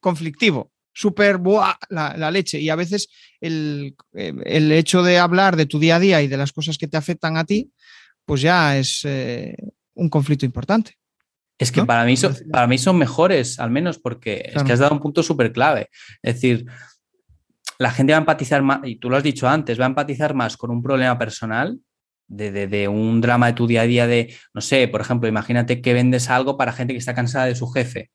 conflictivo, 0.00 0.70
súper 0.92 1.40
la, 1.88 2.14
la, 2.16 2.30
leche. 2.30 2.60
Y 2.60 2.68
a 2.68 2.76
veces 2.76 3.08
el, 3.40 3.96
eh, 4.14 4.32
el, 4.44 4.70
hecho 4.72 5.02
de 5.02 5.18
hablar 5.18 5.56
de 5.56 5.66
tu 5.66 5.78
día 5.78 5.96
a 5.96 6.00
día 6.00 6.22
y 6.22 6.28
de 6.28 6.36
las 6.36 6.52
cosas 6.52 6.78
que 6.78 6.88
te 6.88 6.96
afectan 6.96 7.36
a 7.36 7.44
ti, 7.44 7.72
pues 8.24 8.40
ya 8.40 8.76
es 8.78 9.00
eh, 9.04 9.56
un 9.94 10.08
conflicto 10.08 10.44
importante. 10.44 10.98
Es 11.58 11.70
que 11.70 11.84
para, 11.84 12.04
mí 12.04 12.16
son, 12.16 12.34
para 12.50 12.66
mí 12.66 12.78
son 12.78 12.98
mejores, 12.98 13.60
al 13.60 13.70
menos, 13.70 13.98
porque 13.98 14.50
es 14.52 14.62
que 14.64 14.72
has 14.72 14.80
dado 14.80 14.94
un 14.94 15.00
punto 15.00 15.22
súper 15.22 15.52
clave. 15.52 15.90
Es 16.22 16.34
decir, 16.34 16.66
la 17.78 17.90
gente 17.90 18.12
va 18.12 18.18
a 18.18 18.20
empatizar 18.20 18.62
más, 18.62 18.80
y 18.84 18.96
tú 18.96 19.08
lo 19.08 19.16
has 19.16 19.22
dicho 19.22 19.48
antes, 19.48 19.78
va 19.78 19.84
a 19.84 19.88
empatizar 19.88 20.34
más 20.34 20.56
con 20.56 20.70
un 20.70 20.82
problema 20.82 21.18
personal, 21.18 21.78
de, 22.26 22.50
de, 22.66 22.88
un 22.88 23.20
drama 23.20 23.48
de 23.48 23.52
tu 23.52 23.66
día 23.66 23.82
a 23.82 23.86
día, 23.86 24.06
de, 24.06 24.34
no 24.54 24.62
sé, 24.62 24.88
por 24.88 25.02
ejemplo, 25.02 25.28
imagínate 25.28 25.82
que 25.82 25.92
vendes 25.92 26.30
algo 26.30 26.56
para 26.56 26.72
gente 26.72 26.94
que 26.94 26.98
está 26.98 27.14
cansada 27.14 27.44
de 27.44 27.54
su 27.54 27.68
jefe 27.68 28.10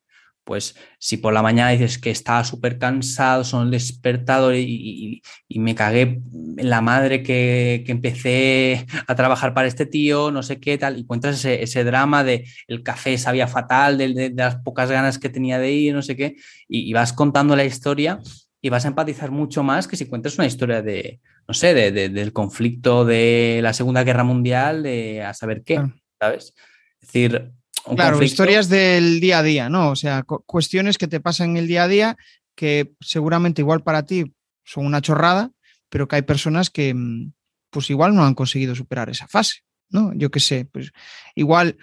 pues 0.48 0.76
si 0.98 1.18
por 1.18 1.34
la 1.34 1.42
mañana 1.42 1.72
dices 1.72 2.00
que 2.00 2.10
estaba 2.10 2.46
súper 2.46 2.80
cansado, 2.80 3.44
son 3.44 3.66
el 3.66 3.72
despertador 3.72 4.56
y, 4.56 5.22
me 5.50 5.76
cagué 5.76 6.22
en 6.58 6.70
la 6.70 6.80
madre 6.80 7.22
que, 7.22 7.84
empecé 7.88 8.88
a 9.08 9.14
trabajar 9.14 9.54
para 9.54 9.68
este 9.68 9.86
tío, 9.86 10.32
no 10.32 10.42
sé 10.44 10.62
qué 10.62 10.78
tal, 10.78 10.98
y 10.98 11.06
cuentas 11.06 11.44
ese, 11.44 11.84
drama 11.84 12.24
de 12.24 12.46
el 12.68 12.82
café 12.82 13.18
sabía 13.18 13.48
fatal, 13.48 13.98
de, 13.98 14.32
las 14.34 14.56
pocas 14.62 14.90
ganas 14.90 15.20
que 15.20 15.28
tenía 15.28 15.60
de 15.60 15.74
ir, 15.74 15.94
no 15.94 16.02
sé 16.02 16.16
qué, 16.16 16.38
y, 16.70 16.94
vas 16.94 17.12
contando 17.12 17.56
la 17.58 17.66
historia 17.66 18.20
y 18.62 18.70
vas 18.70 18.86
a 18.86 18.88
empatizar 18.88 19.32
mucho 19.32 19.64
más 19.64 19.86
que 19.86 19.98
si 19.98 20.06
cuentas 20.06 20.38
una 20.38 20.48
historia 20.48 20.82
de, 20.82 21.20
no 21.46 21.54
sé, 21.54 21.74
del 21.92 22.32
conflicto 22.32 23.04
de 23.04 23.60
la 23.62 23.74
Segunda 23.74 24.06
Guerra 24.06 24.24
Mundial, 24.24 24.82
de 24.84 25.24
a 25.24 25.34
saber 25.34 25.64
qué, 25.64 25.82
¿sabes? 26.20 26.54
Es 27.02 27.08
decir, 27.08 27.52
claro, 27.96 28.22
historias 28.22 28.70
del 28.70 29.20
día 29.20 29.40
a 29.40 29.44
día, 29.44 29.70
¿no? 29.70 29.92
O 29.92 29.96
sea, 29.96 30.24
cuestiones 30.24 30.98
que 30.98 31.08
te 31.08 31.20
pasan 31.20 31.52
en 31.52 31.58
el 31.58 31.68
día 31.68 31.84
a 31.84 31.88
día 31.88 32.18
que 32.56 32.94
seguramente 33.00 33.62
igual 33.62 33.84
para 33.84 34.06
ti 34.06 34.34
son 34.64 34.86
una 34.86 35.02
chorrada, 35.02 35.52
pero 35.90 36.08
que 36.08 36.18
hay 36.18 36.24
personas 36.24 36.70
que 36.70 36.94
mm, 36.94 37.32
pues 37.70 37.90
igual 37.90 38.16
no 38.16 38.26
han 38.26 38.34
conseguido 38.34 38.76
superar 38.76 39.10
esa 39.10 39.28
fase, 39.28 39.64
¿no? 39.90 40.12
Yo 40.16 40.32
qué 40.32 40.40
sé, 40.40 40.66
pues 40.66 40.92
igual 41.36 41.78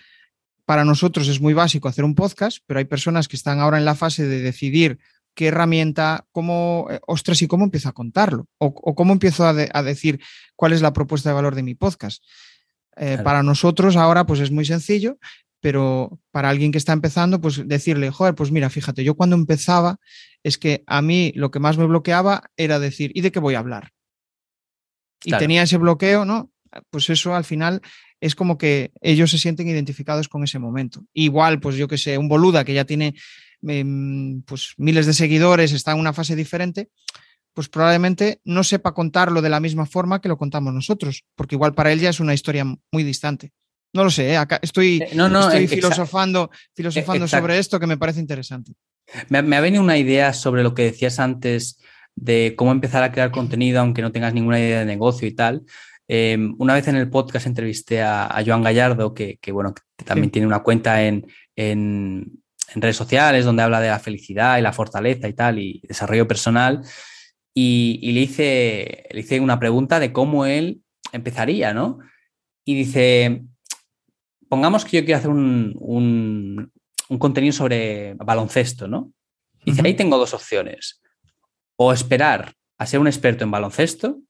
para 0.64 0.84
nosotros 0.84 1.28
es 1.28 1.40
muy 1.40 1.54
básico 1.54 1.88
hacer 1.88 2.04
un 2.04 2.14
podcast, 2.14 2.58
pero 2.66 2.78
hay 2.78 2.84
personas 2.86 3.28
que 3.28 3.36
están 3.36 3.60
ahora 3.60 3.78
en 3.78 3.84
la 3.84 3.94
fase 3.94 4.26
de 4.26 4.40
decidir 4.40 4.98
qué 5.34 5.48
herramienta, 5.48 6.26
cómo, 6.32 6.88
eh, 6.90 7.00
ostras, 7.06 7.42
y 7.42 7.46
cómo 7.46 7.64
empiezo 7.64 7.88
a 7.88 7.92
contarlo, 7.92 8.46
o, 8.58 8.94
cómo 8.94 9.12
empiezo 9.12 9.44
a, 9.46 9.82
decir 9.82 10.20
cuál 10.56 10.72
es 10.72 10.80
la 10.80 10.92
propuesta 10.92 11.28
de 11.28 11.34
valor 11.34 11.54
de 11.54 11.62
mi 11.62 11.74
podcast. 11.74 12.22
Eh, 12.96 13.18
para 13.24 13.42
nosotros 13.42 13.96
ahora 13.96 14.24
pues 14.24 14.38
es 14.38 14.52
muy 14.52 14.64
sencillo, 14.64 15.18
pero 15.64 16.20
para 16.30 16.50
alguien 16.50 16.72
que 16.72 16.76
está 16.76 16.92
empezando, 16.92 17.40
pues 17.40 17.66
decirle, 17.66 18.10
joder, 18.10 18.34
pues 18.34 18.50
mira, 18.50 18.68
fíjate, 18.68 19.02
yo 19.02 19.14
cuando 19.14 19.34
empezaba 19.34 19.98
es 20.42 20.58
que 20.58 20.84
a 20.86 21.00
mí 21.00 21.32
lo 21.36 21.50
que 21.50 21.58
más 21.58 21.78
me 21.78 21.86
bloqueaba 21.86 22.50
era 22.58 22.78
decir, 22.78 23.12
¿y 23.14 23.22
de 23.22 23.32
qué 23.32 23.40
voy 23.40 23.54
a 23.54 23.60
hablar? 23.60 23.92
Y 25.24 25.30
tenía 25.38 25.62
ese 25.62 25.78
bloqueo, 25.78 26.26
¿no? 26.26 26.52
Pues 26.90 27.08
eso 27.08 27.34
al 27.34 27.44
final 27.44 27.80
es 28.20 28.34
como 28.34 28.58
que 28.58 28.92
ellos 29.00 29.30
se 29.30 29.38
sienten 29.38 29.66
identificados 29.66 30.28
con 30.28 30.44
ese 30.44 30.58
momento. 30.58 31.06
Igual, 31.14 31.60
pues 31.60 31.76
yo 31.76 31.88
que 31.88 31.96
sé, 31.96 32.18
un 32.18 32.28
boluda 32.28 32.62
que 32.66 32.74
ya 32.74 32.84
tiene 32.84 33.14
em, 33.62 34.42
pues 34.42 34.74
miles 34.76 35.06
de 35.06 35.14
seguidores, 35.14 35.72
está 35.72 35.92
en 35.92 35.98
una 35.98 36.12
fase 36.12 36.36
diferente, 36.36 36.90
pues 37.54 37.70
probablemente 37.70 38.42
no 38.44 38.64
sepa 38.64 38.92
contarlo 38.92 39.40
de 39.40 39.48
la 39.48 39.60
misma 39.60 39.86
forma 39.86 40.20
que 40.20 40.28
lo 40.28 40.36
contamos 40.36 40.74
nosotros, 40.74 41.24
porque 41.34 41.54
igual 41.54 41.72
para 41.72 41.90
él 41.90 42.00
ya 42.00 42.10
es 42.10 42.20
una 42.20 42.34
historia 42.34 42.66
muy 42.92 43.02
distante. 43.02 43.54
No 43.94 44.02
lo 44.02 44.10
sé, 44.10 44.32
¿eh? 44.32 44.36
acá 44.36 44.58
estoy, 44.60 45.00
eh, 45.00 45.10
estoy 45.12 45.68
filosofando, 45.68 46.50
filosofando 46.74 47.28
sobre 47.28 47.58
esto 47.58 47.78
que 47.78 47.86
me 47.86 47.96
parece 47.96 48.18
interesante. 48.18 48.72
Me, 49.28 49.38
ha 49.56 49.60
venido 49.60 49.84
una 49.84 49.96
idea 49.96 50.32
sobre 50.32 50.64
lo 50.64 50.74
que 50.74 50.82
decías 50.82 51.20
antes 51.20 51.78
de 52.16 52.54
cómo 52.56 52.72
empezar 52.72 53.04
a 53.04 53.12
crear 53.12 53.30
contenido 53.30 53.80
aunque 53.80 54.02
no 54.02 54.10
tengas 54.10 54.34
ninguna 54.34 54.58
idea 54.58 54.80
de 54.80 54.84
negocio 54.84 55.28
y 55.28 55.32
tal. 55.32 55.62
Em, 56.08 56.56
una 56.58 56.74
vez 56.74 56.88
en 56.88 56.96
el 56.96 57.08
podcast 57.08 57.46
entrevisté 57.46 58.02
a, 58.02 58.42
Joan 58.44 58.64
Gallardo, 58.64 59.14
que, 59.14 59.38
bueno, 59.52 59.72
también 60.04 60.32
tiene 60.32 60.48
una 60.48 60.64
cuenta 60.64 61.00
en, 61.04 61.24
redes 62.76 62.96
sociales 62.96 63.44
donde 63.44 63.62
habla 63.62 63.80
de 63.80 63.90
la 63.90 64.00
felicidad 64.00 64.58
y 64.58 64.62
la 64.62 64.72
fortaleza 64.72 65.28
y 65.28 65.34
tal, 65.34 65.60
y 65.60 65.80
desarrollo 65.86 66.26
personal. 66.26 66.82
Y, 67.54 68.00
y 68.02 68.10
le, 68.10 68.20
hice, 68.22 69.04
le 69.12 69.20
hice 69.20 69.38
una 69.38 69.60
pregunta 69.60 70.00
de 70.00 70.12
cómo 70.12 70.46
él 70.46 70.82
empezaría, 71.12 71.72
¿no? 71.72 72.00
Y 72.64 72.74
dice, 72.74 73.44
pongamos 74.54 74.84
que 74.84 74.98
yo 74.98 75.04
quiero 75.04 75.18
hacer 75.18 75.30
un, 75.30 76.70
contenido 77.18 77.52
sobre 77.52 78.14
baloncesto, 78.14 78.86
¿no? 78.86 79.12
Y 79.64 79.72
dice, 79.72 79.82
ahí 79.84 79.94
tengo 79.94 80.16
dos 80.16 80.32
opciones. 80.32 81.02
O 81.74 81.92
esperar 81.92 82.52
a 82.78 82.86
ser 82.86 83.00
un 83.00 83.08
experto 83.08 83.42
en 83.42 83.50
baloncesto, 83.50 84.20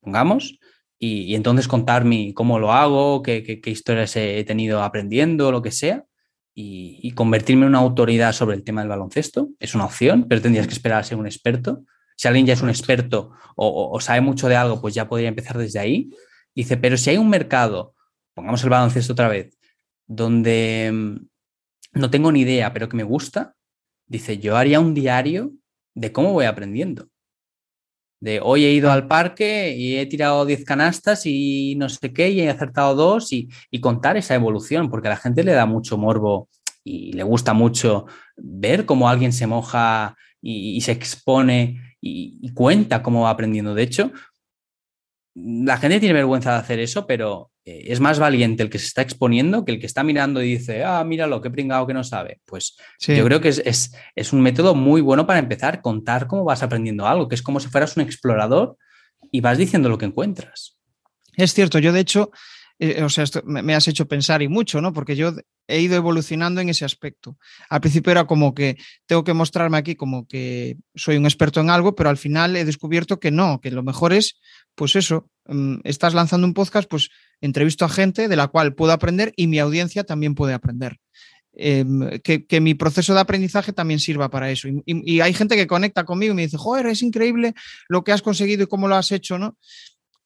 pongamos, 0.00 0.58
y, 0.98 1.34
entonces 1.34 1.68
contar 1.68 2.04
cómo 2.34 2.58
lo 2.58 2.70
hago, 2.74 3.22
qué, 3.22 3.62
historias 3.64 4.14
he 4.16 4.44
tenido 4.44 4.82
aprendiendo, 4.82 5.50
lo 5.50 5.62
que 5.62 5.70
sea, 5.70 6.04
y, 6.54 7.10
convertirme 7.12 7.62
en 7.62 7.70
una 7.70 7.78
autoridad 7.78 8.34
sobre 8.34 8.56
el 8.56 8.64
tema 8.64 8.82
del 8.82 8.90
baloncesto. 8.90 9.48
Es 9.58 9.74
una 9.74 9.86
opción, 9.86 10.26
pero 10.28 10.42
tendrías 10.42 10.66
que 10.66 10.74
esperar 10.74 11.00
a 11.00 11.04
ser 11.04 11.16
un 11.16 11.24
experto. 11.26 11.82
Si 12.18 12.28
alguien 12.28 12.44
ya 12.44 12.52
es 12.52 12.60
un 12.60 12.68
experto 12.68 13.30
o, 13.56 13.90
o 13.90 14.00
sabe 14.00 14.20
mucho 14.20 14.50
de 14.50 14.56
algo, 14.56 14.82
pues 14.82 14.92
ya 14.92 15.08
podría 15.08 15.28
empezar 15.28 15.56
desde 15.56 15.78
ahí. 15.78 16.10
Dice, 16.54 16.76
pero 16.76 16.98
si 16.98 17.08
hay 17.08 17.16
un 17.16 17.30
mercado, 17.30 17.94
pongamos 18.34 18.62
el 18.64 18.68
baloncesto 18.68 19.14
otra 19.14 19.28
vez, 19.28 19.56
donde 20.14 20.90
mm, 20.92 21.16
no 21.94 22.10
tengo 22.10 22.30
ni 22.32 22.40
idea, 22.40 22.72
pero 22.72 22.88
que 22.88 22.96
me 22.96 23.02
gusta, 23.02 23.54
dice, 24.06 24.38
yo 24.38 24.56
haría 24.56 24.80
un 24.80 24.94
diario 24.94 25.52
de 25.94 26.12
cómo 26.12 26.32
voy 26.32 26.44
aprendiendo. 26.44 27.08
De 28.20 28.40
hoy 28.40 28.64
he 28.64 28.72
ido 28.72 28.92
al 28.92 29.08
parque 29.08 29.74
y 29.76 29.96
he 29.96 30.06
tirado 30.06 30.44
10 30.46 30.64
canastas 30.64 31.22
y 31.26 31.74
no 31.76 31.88
sé 31.88 32.12
qué, 32.12 32.30
y 32.30 32.40
he 32.40 32.50
acertado 32.50 32.94
dos, 32.94 33.32
y, 33.32 33.48
contar 33.80 34.16
esa 34.16 34.34
evolución, 34.34 34.90
porque 34.90 35.08
a 35.08 35.12
la 35.12 35.16
gente 35.16 35.42
le 35.42 35.52
da 35.52 35.66
mucho 35.66 35.98
morbo 35.98 36.48
y 36.84 37.12
le 37.14 37.22
gusta 37.24 37.52
mucho 37.52 38.06
ver 38.36 38.86
cómo 38.86 39.08
alguien 39.08 39.32
se 39.32 39.46
moja 39.46 40.16
y, 40.40 40.80
se 40.82 40.92
expone 40.92 41.96
y, 42.00 42.38
y, 42.42 42.52
cuenta 42.52 43.02
cómo 43.02 43.22
va 43.22 43.30
aprendiendo. 43.30 43.74
De 43.74 43.82
hecho, 43.82 44.12
la 45.34 45.78
gente 45.78 46.00
tiene 46.00 46.14
vergüenza 46.14 46.52
de 46.52 46.58
hacer 46.58 46.78
eso, 46.78 47.06
pero 47.06 47.51
es 47.64 48.00
más 48.00 48.18
valiente 48.18 48.62
el 48.62 48.70
que 48.70 48.78
se 48.78 48.86
está 48.86 49.02
exponiendo 49.02 49.64
que 49.64 49.72
el 49.72 49.78
que 49.78 49.86
está 49.86 50.02
mirando 50.02 50.42
y 50.42 50.56
dice, 50.56 50.84
ah, 50.84 51.04
míralo, 51.04 51.40
qué 51.40 51.50
pringado 51.50 51.86
que 51.86 51.94
no 51.94 52.02
sabe. 52.02 52.40
Pues 52.44 52.76
yo 52.98 53.24
creo 53.24 53.40
que 53.40 53.48
es, 53.48 53.92
es, 54.14 54.32
un 54.32 54.40
método 54.40 54.74
muy 54.74 55.00
bueno 55.00 55.26
para 55.26 55.38
empezar, 55.38 55.80
contar 55.80 56.26
cómo 56.26 56.44
vas 56.44 56.62
aprendiendo 56.62 57.06
algo, 57.06 57.28
que 57.28 57.34
es 57.34 57.42
como 57.42 57.60
si 57.60 57.68
fueras 57.68 57.96
un 57.96 58.02
explorador 58.02 58.76
y 59.30 59.40
vas 59.40 59.58
diciendo 59.58 59.88
lo 59.88 59.98
que 59.98 60.06
encuentras. 60.06 60.76
Es 61.36 61.54
cierto, 61.54 61.78
yo 61.78 61.92
de 61.92 62.00
hecho, 62.00 62.30
eh, 62.78 63.02
o 63.02 63.08
sea, 63.08 63.24
esto 63.24 63.42
me, 63.44 63.74
has 63.74 63.86
hecho 63.86 64.08
pensar 64.08 64.42
y 64.42 64.48
mucho, 64.48 64.80
¿no? 64.80 64.92
Porque 64.92 65.14
yo 65.14 65.32
he 65.68 65.80
ido 65.80 65.96
evolucionando 65.96 66.60
en 66.60 66.68
ese 66.68 66.84
aspecto. 66.84 67.38
Al 67.70 67.80
principio 67.80 68.10
era 68.10 68.26
como 68.26 68.54
que 68.54 68.76
tengo 69.06 69.22
que 69.22 69.34
mostrarme 69.34 69.78
aquí 69.78 69.94
como 69.94 70.26
que 70.26 70.76
soy 70.94 71.16
un 71.16 71.24
experto 71.24 71.60
en 71.60 71.70
algo, 71.70 71.94
pero 71.94 72.10
al 72.10 72.18
final 72.18 72.56
he 72.56 72.64
descubierto 72.64 73.20
que 73.20 73.30
no, 73.30 73.60
que 73.60 73.70
lo 73.70 73.84
mejor 73.84 74.12
es, 74.12 74.40
pues 74.74 74.96
eso, 74.96 75.30
mm, 75.46 75.76
estás 75.84 76.12
lanzando 76.12 76.46
un 76.46 76.54
podcast, 76.54 76.88
pues 76.90 77.08
entrevisto 77.42 77.84
a 77.84 77.90
gente 77.90 78.28
de 78.28 78.36
la 78.36 78.48
cual 78.48 78.74
puedo 78.74 78.92
aprender 78.92 79.34
y 79.36 79.48
mi 79.48 79.58
audiencia 79.58 80.04
también 80.04 80.34
puede 80.34 80.54
aprender. 80.54 80.98
Em, 81.54 82.18
que, 82.20 82.60
mi 82.62 82.72
proceso 82.72 83.12
de 83.12 83.20
aprendizaje 83.20 83.74
también 83.74 84.00
sirva 84.00 84.30
para 84.30 84.50
eso. 84.50 84.68
Y, 84.86 85.20
hay 85.20 85.34
gente 85.34 85.56
que 85.56 85.66
conecta 85.66 86.04
conmigo 86.04 86.32
y 86.32 86.36
me 86.36 86.42
dice, 86.42 86.56
joder, 86.56 86.86
es 86.86 87.02
increíble 87.02 87.52
lo 87.88 88.04
que 88.04 88.12
has 88.12 88.22
conseguido 88.22 88.62
y 88.62 88.66
cómo 88.66 88.88
lo 88.88 88.96
has 88.96 89.12
hecho, 89.12 89.38
¿no? 89.38 89.58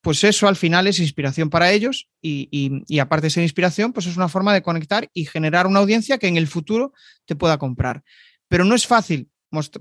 Pues 0.03 0.23
eso 0.23 0.47
al 0.47 0.55
final 0.55 0.87
es 0.87 1.01
inspiración 1.01 1.51
para 1.51 1.73
ellos 1.73 2.09
y, 2.23 2.49
y 2.87 2.99
aparte 3.01 3.27
de 3.27 3.31
ser 3.31 3.43
inspiración, 3.43 3.93
pues 3.93 4.07
es 4.07 4.17
una 4.17 4.29
forma 4.29 4.55
de 4.55 4.63
conectar 4.63 5.11
y 5.13 5.25
generar 5.25 5.67
una 5.67 5.81
audiencia 5.81 6.19
que 6.19 6.29
en 6.29 6.37
el 6.37 6.47
futuro 6.47 6.93
te 7.25 7.35
pueda 7.35 7.59
comprar. 7.59 8.05
Pero 8.47 8.65
no 8.65 8.77
es 8.77 8.87
fácil, 8.87 9.29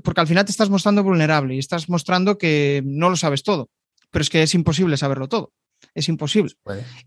porque 0.01 0.21
al 0.21 0.27
final 0.27 0.45
te 0.45 0.51
estás 0.51 0.71
mostrando 0.71 1.03
vulnerable 1.03 1.53
y 1.53 1.59
estás 1.59 1.89
mostrando 1.89 2.39
que 2.39 2.81
no 2.83 3.11
lo 3.11 3.17
sabes 3.17 3.43
todo, 3.43 3.69
pero 4.09 4.23
es 4.23 4.31
que 4.31 4.41
es 4.41 4.55
imposible 4.55 4.97
saberlo 4.97 5.27
todo 5.27 5.51
es 5.93 6.09
imposible. 6.09 6.53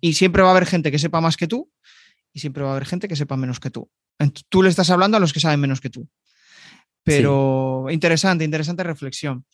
Y 0.00 0.14
siempre 0.14 0.42
va 0.42 0.48
a 0.48 0.52
haber 0.52 0.66
gente 0.66 0.90
que 0.90 0.98
sepa 0.98 1.20
más 1.20 1.36
que 1.36 1.46
tú 1.46 1.70
y 2.32 2.40
siempre 2.40 2.62
va 2.62 2.70
a 2.70 2.72
haber 2.72 2.86
gente 2.86 3.08
que 3.08 3.16
sepa 3.16 3.36
menos 3.36 3.60
que 3.60 3.70
tú. 3.70 3.90
Tú 4.48 4.62
le 4.62 4.70
estás 4.70 4.90
hablando 4.90 5.16
a 5.16 5.20
los 5.20 5.32
que 5.32 5.40
saben 5.40 5.60
menos 5.60 5.80
que 5.80 5.90
tú. 5.90 6.08
Pero 7.02 7.86
interesante, 7.90 8.44
interesante 8.44 8.82
reflexión. 8.82 9.46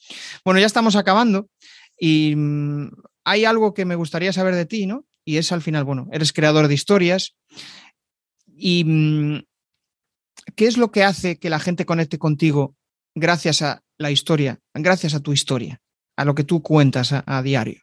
Bueno, 0.44 0.58
ya 0.60 0.66
estamos 0.66 0.96
acabando 0.96 1.48
y 1.98 2.34
mm, 2.34 2.90
hay 3.24 3.44
algo 3.44 3.74
que 3.74 3.84
me 3.84 3.94
gustaría 3.94 4.32
saber 4.32 4.54
de 4.56 4.66
ti, 4.66 4.86
¿no? 4.86 5.06
y 5.24 5.38
es 5.38 5.52
al 5.52 5.62
final, 5.62 5.84
bueno, 5.84 6.08
eres 6.12 6.32
creador 6.32 6.68
de 6.68 6.74
historias. 6.74 7.36
¿Y 8.46 8.84
mm, 8.84 9.42
qué 10.54 10.66
es 10.66 10.76
lo 10.76 10.90
que 10.90 11.02
hace 11.02 11.38
que 11.38 11.50
la 11.50 11.58
gente 11.58 11.86
conecte 11.86 12.18
contigo 12.18 12.76
gracias 13.14 13.62
a 13.62 13.82
la 13.96 14.10
historia, 14.10 14.60
gracias 14.74 15.14
a 15.14 15.20
tu 15.20 15.32
historia, 15.32 15.80
a 16.16 16.24
lo 16.24 16.34
que 16.34 16.44
tú 16.44 16.62
cuentas 16.62 17.12
a, 17.12 17.42
diario? 17.42 17.82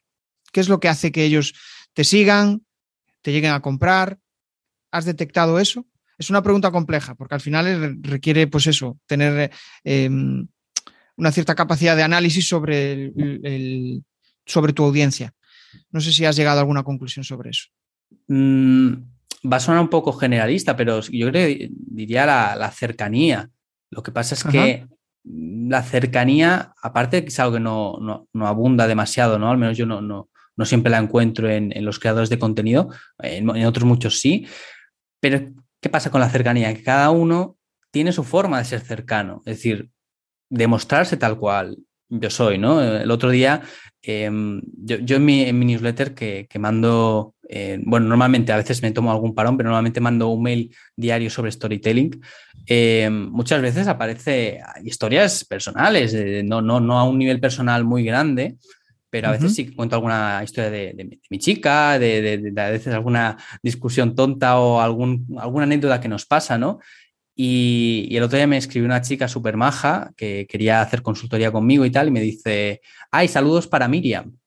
¿Qué 0.52 0.60
es 0.60 0.70
lo 0.70 0.80
que 0.80 0.90
hace 0.90 1.12
que 1.12 1.24
ellos 1.26 1.54
te 1.94 2.04
sigan, 2.04 2.66
te 3.22 3.32
lleguen 3.32 3.52
a 3.52 3.62
comprar? 3.62 4.20
¿Has 4.92 5.06
detectado 5.06 5.60
eso? 5.60 5.86
Es 6.18 6.30
una 6.30 6.44
pregunta 6.44 6.72
compleja, 6.72 7.16
porque 7.16 7.36
al 7.36 7.42
final 7.42 7.98
requiere, 8.02 8.48
pues 8.48 8.68
eso, 8.68 9.00
tener 9.08 9.52
em, 9.84 10.48
una 11.16 11.32
cierta 11.32 11.56
capacidad 11.56 11.96
de 11.96 12.04
análisis 12.04 12.48
sobre, 12.48 13.12
sobre 14.46 14.74
tu 14.74 14.84
audiencia. 14.84 15.34
No 15.90 16.02
sé 16.02 16.12
si 16.12 16.26
has 16.26 16.36
llegado 16.36 16.60
a 16.60 16.62
alguna 16.62 16.84
conclusión 16.84 17.24
sobre 17.24 17.50
eso. 17.52 17.70
Mm, 18.28 18.94
va 19.52 19.58
a 19.58 19.60
sonar 19.60 19.82
un 19.82 19.90
poco 19.90 20.14
generalista, 20.14 20.76
pero 20.76 21.02
yo 21.02 21.30
creo 21.30 21.70
diría 21.70 22.26
la, 22.26 22.72
cercanía. 22.72 23.50
Lo 23.90 24.04
que 24.04 24.12
pasa 24.12 24.36
es 24.36 24.44
que 24.44 24.88
la 25.24 25.84
cercanía, 25.84 26.74
aparte 26.82 27.24
que 27.24 27.30
es 27.30 27.40
algo 27.40 27.54
que 27.54 27.60
no, 27.60 28.28
abunda 28.46 28.88
demasiado, 28.88 29.40
¿no? 29.40 29.50
Al 29.50 29.58
menos 29.58 29.78
yo 29.78 29.86
no, 29.86 30.02
no, 30.02 30.30
siempre 30.66 30.92
la 30.92 30.98
encuentro 30.98 31.50
en, 31.50 31.74
los 31.84 32.00
creadores 32.00 32.30
de 32.30 32.40
contenido, 32.40 32.90
en, 33.20 33.50
otros 33.66 33.86
muchos 33.86 34.20
sí. 34.20 34.48
Pero, 35.20 35.52
¿qué 35.80 35.90
pasa 35.90 36.12
con 36.12 36.22
la 36.22 36.30
cercanía? 36.30 36.74
Que 36.74 36.84
cada 36.84 37.10
uno 37.12 37.58
tiene 37.92 38.12
su 38.12 38.24
forma 38.24 38.58
de 38.58 38.66
ser 38.66 38.82
cercano, 38.82 39.42
es 39.46 39.58
decir, 39.58 39.90
demostrarse 40.50 41.18
tal 41.18 41.38
cual 41.38 41.78
yo 42.10 42.30
soy, 42.30 42.58
¿no? 42.58 42.82
El 42.82 43.10
otro 43.10 43.30
día, 43.30 43.62
em, 44.02 44.62
yo, 44.76 45.16
en, 45.16 45.26
mi, 45.26 45.52
newsletter 45.52 46.14
que, 46.14 46.48
mando, 46.60 47.36
eh, 47.48 47.80
bueno, 47.84 48.08
normalmente 48.08 48.52
a 48.52 48.58
veces 48.58 48.82
me 48.82 48.92
tomo 48.92 49.12
algún 49.12 49.34
parón, 49.34 49.56
pero 49.56 49.70
normalmente 49.70 50.02
mando 50.02 50.28
un 50.28 50.44
mail 50.44 50.76
diario 50.96 51.30
sobre 51.30 51.52
storytelling. 51.52 52.22
Em, 52.66 53.30
muchas 53.30 53.62
veces 53.62 53.88
aparece 53.88 54.60
historias 54.84 55.46
personales, 55.46 56.14
no, 56.44 56.62
no, 56.62 56.80
no 56.82 57.00
a 57.00 57.04
un 57.04 57.18
nivel 57.18 57.40
personal 57.40 57.86
muy 57.86 58.04
grande, 58.04 58.58
pero 59.12 59.28
a 59.28 59.32
veces 59.32 59.54
sí 59.54 59.76
cuento 59.76 59.96
alguna 59.96 60.42
historia 60.44 60.72
de, 60.72 61.20
mi 61.30 61.38
chica, 61.38 62.00
de, 62.00 62.54
a 62.56 62.70
veces 62.70 62.94
alguna 62.94 63.38
discusión 63.62 64.16
tonta 64.16 64.58
o 64.58 64.80
algún, 64.80 65.28
alguna 65.38 65.66
anécdota 65.66 66.00
que 66.00 66.08
nos 66.08 66.26
pasa, 66.26 66.58
¿no? 66.58 66.80
Y, 67.36 68.08
el 68.16 68.24
otro 68.24 68.38
día 68.38 68.48
me 68.48 68.58
escribió 68.58 68.86
una 68.86 69.02
chica 69.02 69.28
súper 69.28 69.58
maja 69.58 70.12
que 70.16 70.48
quería 70.50 70.82
hacer 70.82 71.02
consultoría 71.02 71.52
conmigo 71.52 71.86
y 71.86 71.92
tal, 71.92 72.08
y 72.08 72.12
me 72.12 72.22
dice, 72.22 72.82
ay, 73.12 73.28
saludos 73.28 73.68
para 73.68 73.90
Miriam, 73.90 74.38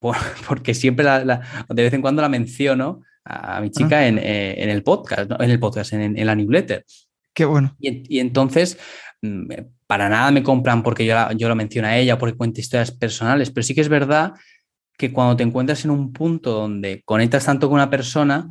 porque 0.48 0.74
siempre 0.74 1.04
de 1.04 1.82
vez 1.82 1.92
en 1.92 2.00
cuando 2.00 2.22
la 2.22 2.28
menciono 2.28 3.02
a, 3.24 3.60
mi 3.60 3.70
chica 3.70 3.98
ah. 3.98 4.06
eh, 4.08 4.54
en, 4.58 4.68
el 4.68 4.84
podcast, 4.84 5.30
en 5.40 5.50
el 5.50 5.58
podcast, 5.58 5.92
en, 5.92 6.24
la 6.24 6.36
newsletter. 6.36 6.84
Qué 7.32 7.44
bueno. 7.44 7.74
Y, 7.80 8.20
entonces, 8.20 8.78
para 9.86 10.08
nada 10.08 10.30
me 10.30 10.42
compran 10.42 10.82
porque 10.82 11.04
yo, 11.04 11.14
yo 11.32 11.48
lo 11.48 11.54
menciono 11.54 11.88
a 11.88 11.96
ella, 11.96 12.18
porque 12.18 12.36
cuenta 12.36 12.60
historias 12.60 12.90
personales, 12.90 13.50
pero 13.50 13.62
sí 13.62 13.74
que 13.74 13.80
es 13.80 13.88
verdad 13.88 14.34
que 14.96 15.12
cuando 15.12 15.36
te 15.36 15.42
encuentras 15.42 15.84
en 15.84 15.90
un 15.90 16.12
punto 16.12 16.52
donde 16.52 17.02
conectas 17.04 17.44
tanto 17.44 17.68
con 17.68 17.74
una 17.74 17.90
persona, 17.90 18.48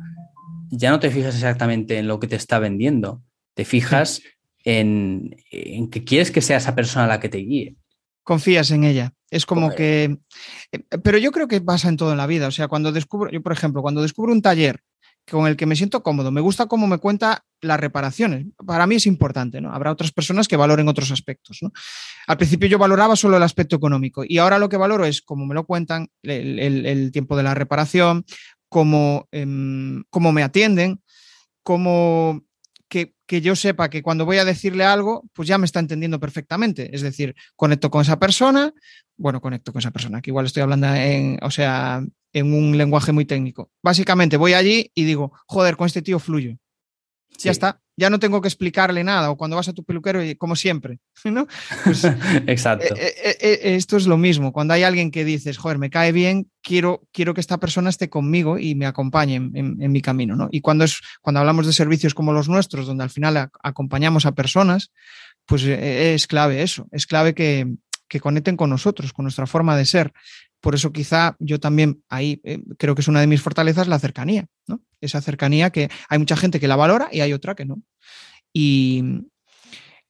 ya 0.70 0.90
no 0.90 1.00
te 1.00 1.10
fijas 1.10 1.34
exactamente 1.34 1.98
en 1.98 2.06
lo 2.06 2.20
que 2.20 2.28
te 2.28 2.36
está 2.36 2.58
vendiendo, 2.58 3.22
te 3.54 3.64
fijas 3.64 4.22
en, 4.64 5.36
que 5.90 6.04
quieres 6.04 6.30
que 6.30 6.40
sea 6.40 6.58
esa 6.58 6.74
persona 6.74 7.06
la 7.06 7.20
que 7.20 7.28
te 7.28 7.38
guíe. 7.38 7.76
Confías 8.22 8.70
en 8.70 8.84
ella. 8.84 9.12
Es 9.30 9.44
como 9.44 9.74
que... 9.74 10.16
Eh, 10.72 10.78
pero 11.02 11.18
yo 11.18 11.30
creo 11.30 11.48
que 11.48 11.60
pasa 11.60 11.88
en 11.88 11.96
todo 11.96 12.12
en 12.12 12.18
la 12.18 12.26
vida. 12.26 12.48
O 12.48 12.50
sea, 12.50 12.68
cuando 12.68 12.90
descubro, 12.92 13.30
yo 13.30 13.42
por 13.42 13.52
ejemplo, 13.52 13.82
cuando 13.82 14.00
descubro 14.00 14.32
un 14.32 14.40
taller 14.40 14.80
con 15.30 15.46
el 15.46 15.56
que 15.56 15.66
me 15.66 15.76
siento 15.76 16.02
cómodo, 16.02 16.30
me 16.30 16.40
gusta 16.40 16.66
cómo 16.66 16.86
me 16.86 16.98
cuenta 16.98 17.44
las 17.60 17.80
reparaciones. 17.80 18.46
Para 18.66 18.86
mí 18.86 18.96
es 18.96 19.06
importante, 19.06 19.60
¿no? 19.60 19.72
Habrá 19.72 19.90
otras 19.90 20.12
personas 20.12 20.48
que 20.48 20.56
valoren 20.56 20.88
otros 20.88 21.10
aspectos. 21.10 21.60
Al 22.26 22.36
principio 22.36 22.68
yo 22.68 22.78
valoraba 22.78 23.16
solo 23.16 23.36
el 23.36 23.42
aspecto 23.42 23.76
económico 23.76 24.22
y 24.26 24.38
ahora 24.38 24.58
lo 24.58 24.68
que 24.68 24.76
valoro 24.76 25.06
es 25.06 25.22
cómo 25.22 25.46
me 25.46 25.54
lo 25.54 25.64
cuentan, 25.64 26.08
el, 26.22 27.10
tiempo 27.12 27.36
de 27.36 27.42
la 27.42 27.54
reparación, 27.54 28.24
cómo, 28.68 29.28
em, 29.32 30.04
cómo 30.10 30.32
me 30.32 30.42
atienden, 30.42 31.00
cómo 31.62 32.42
que, 33.26 33.40
yo 33.40 33.56
sepa 33.56 33.90
que 33.90 34.02
cuando 34.02 34.24
voy 34.24 34.38
a 34.38 34.44
decirle 34.44 34.84
algo, 34.84 35.24
pues 35.32 35.48
ya 35.48 35.58
me 35.58 35.66
está 35.66 35.80
entendiendo 35.80 36.20
perfectamente. 36.20 36.94
Es 36.94 37.02
decir, 37.02 37.34
conecto 37.56 37.90
con 37.90 38.02
esa 38.02 38.18
persona, 38.18 38.72
bueno, 39.16 39.40
conecto 39.40 39.72
con 39.72 39.80
esa 39.80 39.90
persona, 39.90 40.20
que 40.20 40.30
igual 40.30 40.46
estoy 40.46 40.62
hablando 40.62 40.86
en, 40.94 41.38
o 41.42 41.50
sea, 41.50 42.04
en 42.34 42.52
un 42.52 42.76
lenguaje 42.76 43.12
muy 43.12 43.24
técnico. 43.24 43.70
Básicamente 43.82 44.36
voy 44.36 44.52
allí 44.52 44.90
y 44.94 45.04
digo, 45.04 45.32
joder, 45.46 45.76
con 45.76 45.86
este 45.86 46.02
tío 46.02 46.18
fluyo. 46.18 46.56
Ya 47.38 47.50
está, 47.50 47.80
ya 47.96 48.10
no 48.10 48.18
tengo 48.18 48.40
que 48.40 48.48
explicarle 48.48 49.02
nada. 49.02 49.30
O 49.30 49.36
cuando 49.36 49.56
vas 49.56 49.68
a 49.68 49.72
tu 49.72 49.84
peluquero, 49.84 50.20
como 50.38 50.56
siempre, 50.56 50.98
¿no? 51.24 51.46
Pues, 51.84 52.04
Exacto. 52.46 52.94
Eh, 52.94 53.14
eh, 53.24 53.36
eh, 53.40 53.74
esto 53.76 53.96
es 53.96 54.06
lo 54.06 54.16
mismo. 54.16 54.52
Cuando 54.52 54.74
hay 54.74 54.82
alguien 54.82 55.10
que 55.10 55.24
dices, 55.24 55.58
joder, 55.58 55.78
me 55.78 55.90
cae 55.90 56.12
bien, 56.12 56.50
quiero, 56.62 57.02
quiero 57.12 57.34
que 57.34 57.40
esta 57.40 57.58
persona 57.58 57.90
esté 57.90 58.08
conmigo 58.08 58.58
y 58.58 58.74
me 58.74 58.86
acompañe 58.86 59.36
en, 59.36 59.92
mi 59.92 60.00
camino, 60.00 60.36
¿no? 60.36 60.48
Y 60.50 60.60
cuando, 60.60 60.84
es, 60.84 61.00
cuando 61.22 61.40
hablamos 61.40 61.66
de 61.66 61.72
servicios 61.72 62.14
como 62.14 62.32
los 62.32 62.48
nuestros, 62.48 62.86
donde 62.86 63.04
al 63.04 63.10
final 63.10 63.50
acompañamos 63.62 64.26
a 64.26 64.32
personas, 64.32 64.92
pues 65.46 65.62
es 65.64 66.26
clave 66.26 66.62
eso. 66.62 66.86
Es 66.90 67.06
clave 67.06 67.34
que, 67.34 67.66
que 68.08 68.20
conecten 68.20 68.56
con 68.56 68.70
nosotros, 68.70 69.12
con 69.12 69.24
nuestra 69.24 69.46
forma 69.46 69.76
de 69.76 69.84
ser. 69.84 70.12
Por 70.64 70.74
eso 70.74 70.94
quizá 70.94 71.36
yo 71.40 71.60
también 71.60 72.02
ahí 72.08 72.40
eh, 72.42 72.58
creo 72.78 72.94
que 72.94 73.02
es 73.02 73.08
una 73.08 73.20
de 73.20 73.26
mis 73.26 73.42
fortalezas 73.42 73.86
la 73.86 73.98
cercanía, 73.98 74.46
¿no? 74.66 74.80
Esa 75.02 75.20
cercanía 75.20 75.68
que 75.68 75.90
hay 76.08 76.18
mucha 76.18 76.38
gente 76.38 76.58
que 76.58 76.68
la 76.68 76.74
valora 76.74 77.10
y 77.12 77.20
hay 77.20 77.34
otra 77.34 77.54
que 77.54 77.66
no. 77.66 77.82
Y, 78.50 79.04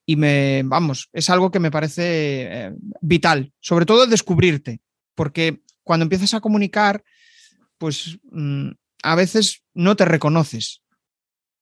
y 0.06 0.14
me, 0.14 0.62
vamos, 0.64 1.08
es 1.12 1.28
algo 1.28 1.50
que 1.50 1.58
me 1.58 1.72
parece 1.72 2.02
eh, 2.04 2.72
vital, 3.00 3.52
sobre 3.58 3.84
todo 3.84 4.06
descubrirte, 4.06 4.80
porque 5.16 5.60
cuando 5.82 6.04
empiezas 6.04 6.34
a 6.34 6.40
comunicar, 6.40 7.02
pues 7.76 8.20
mm, 8.30 8.68
a 9.02 9.14
veces 9.16 9.64
no 9.74 9.96
te 9.96 10.04
reconoces 10.04 10.83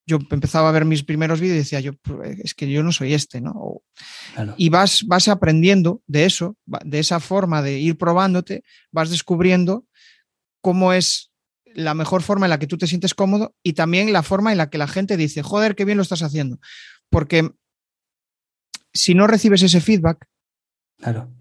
yo 0.07 0.19
empezaba 0.31 0.69
a 0.69 0.73
ver 0.73 0.85
mis 0.85 1.05
primeros 1.05 1.41
vídeos 1.41 1.57
y 1.57 1.59
decía, 1.59 1.81
yo, 1.81 1.95
pues, 1.95 2.39
es 2.41 2.55
que 2.55 2.71
yo 2.71 2.83
no 2.83 2.93
soy 2.93 3.15
este, 3.15 3.41
¿no? 3.41 3.83
Y 4.57 4.69
vas, 4.69 5.05
vas 5.07 5.29
aprendiendo 5.29 6.03
de 6.07 6.25
eso, 6.25 6.57
de 6.67 6.99
esa 6.99 7.21
forma 7.21 7.63
de 7.63 7.79
ir 7.79 7.97
probándote, 7.97 8.65
vas 8.91 9.11
descubriendo 9.11 9.87
cómo 10.61 10.93
es 10.93 11.31
la 11.75 11.95
mejor 11.95 12.23
forma 12.23 12.47
en 12.47 12.51
la 12.51 12.59
que 12.59 12.67
tú 12.67 12.77
te 12.77 12.87
sientes 12.87 13.15
cómodo 13.15 13.55
y 13.63 13.75
también 13.75 14.13
la 14.13 14.23
forma 14.23 14.53
en 14.53 14.59
la 14.59 14.71
que 14.71 14.79
la 14.79 14.89
gente 14.89 15.17
dice, 15.17 15.43
joder, 15.43 15.75
qué 15.75 15.85
bien 15.85 15.97
lo 15.97 16.03
estás 16.03 16.23
haciendo. 16.23 16.59
Porque 17.09 17.51
si 18.93 19.15
no 19.15 19.27
recibes 19.27 19.63
ese 19.63 19.81
feedback, 19.81 20.27
claro. 20.99 21.33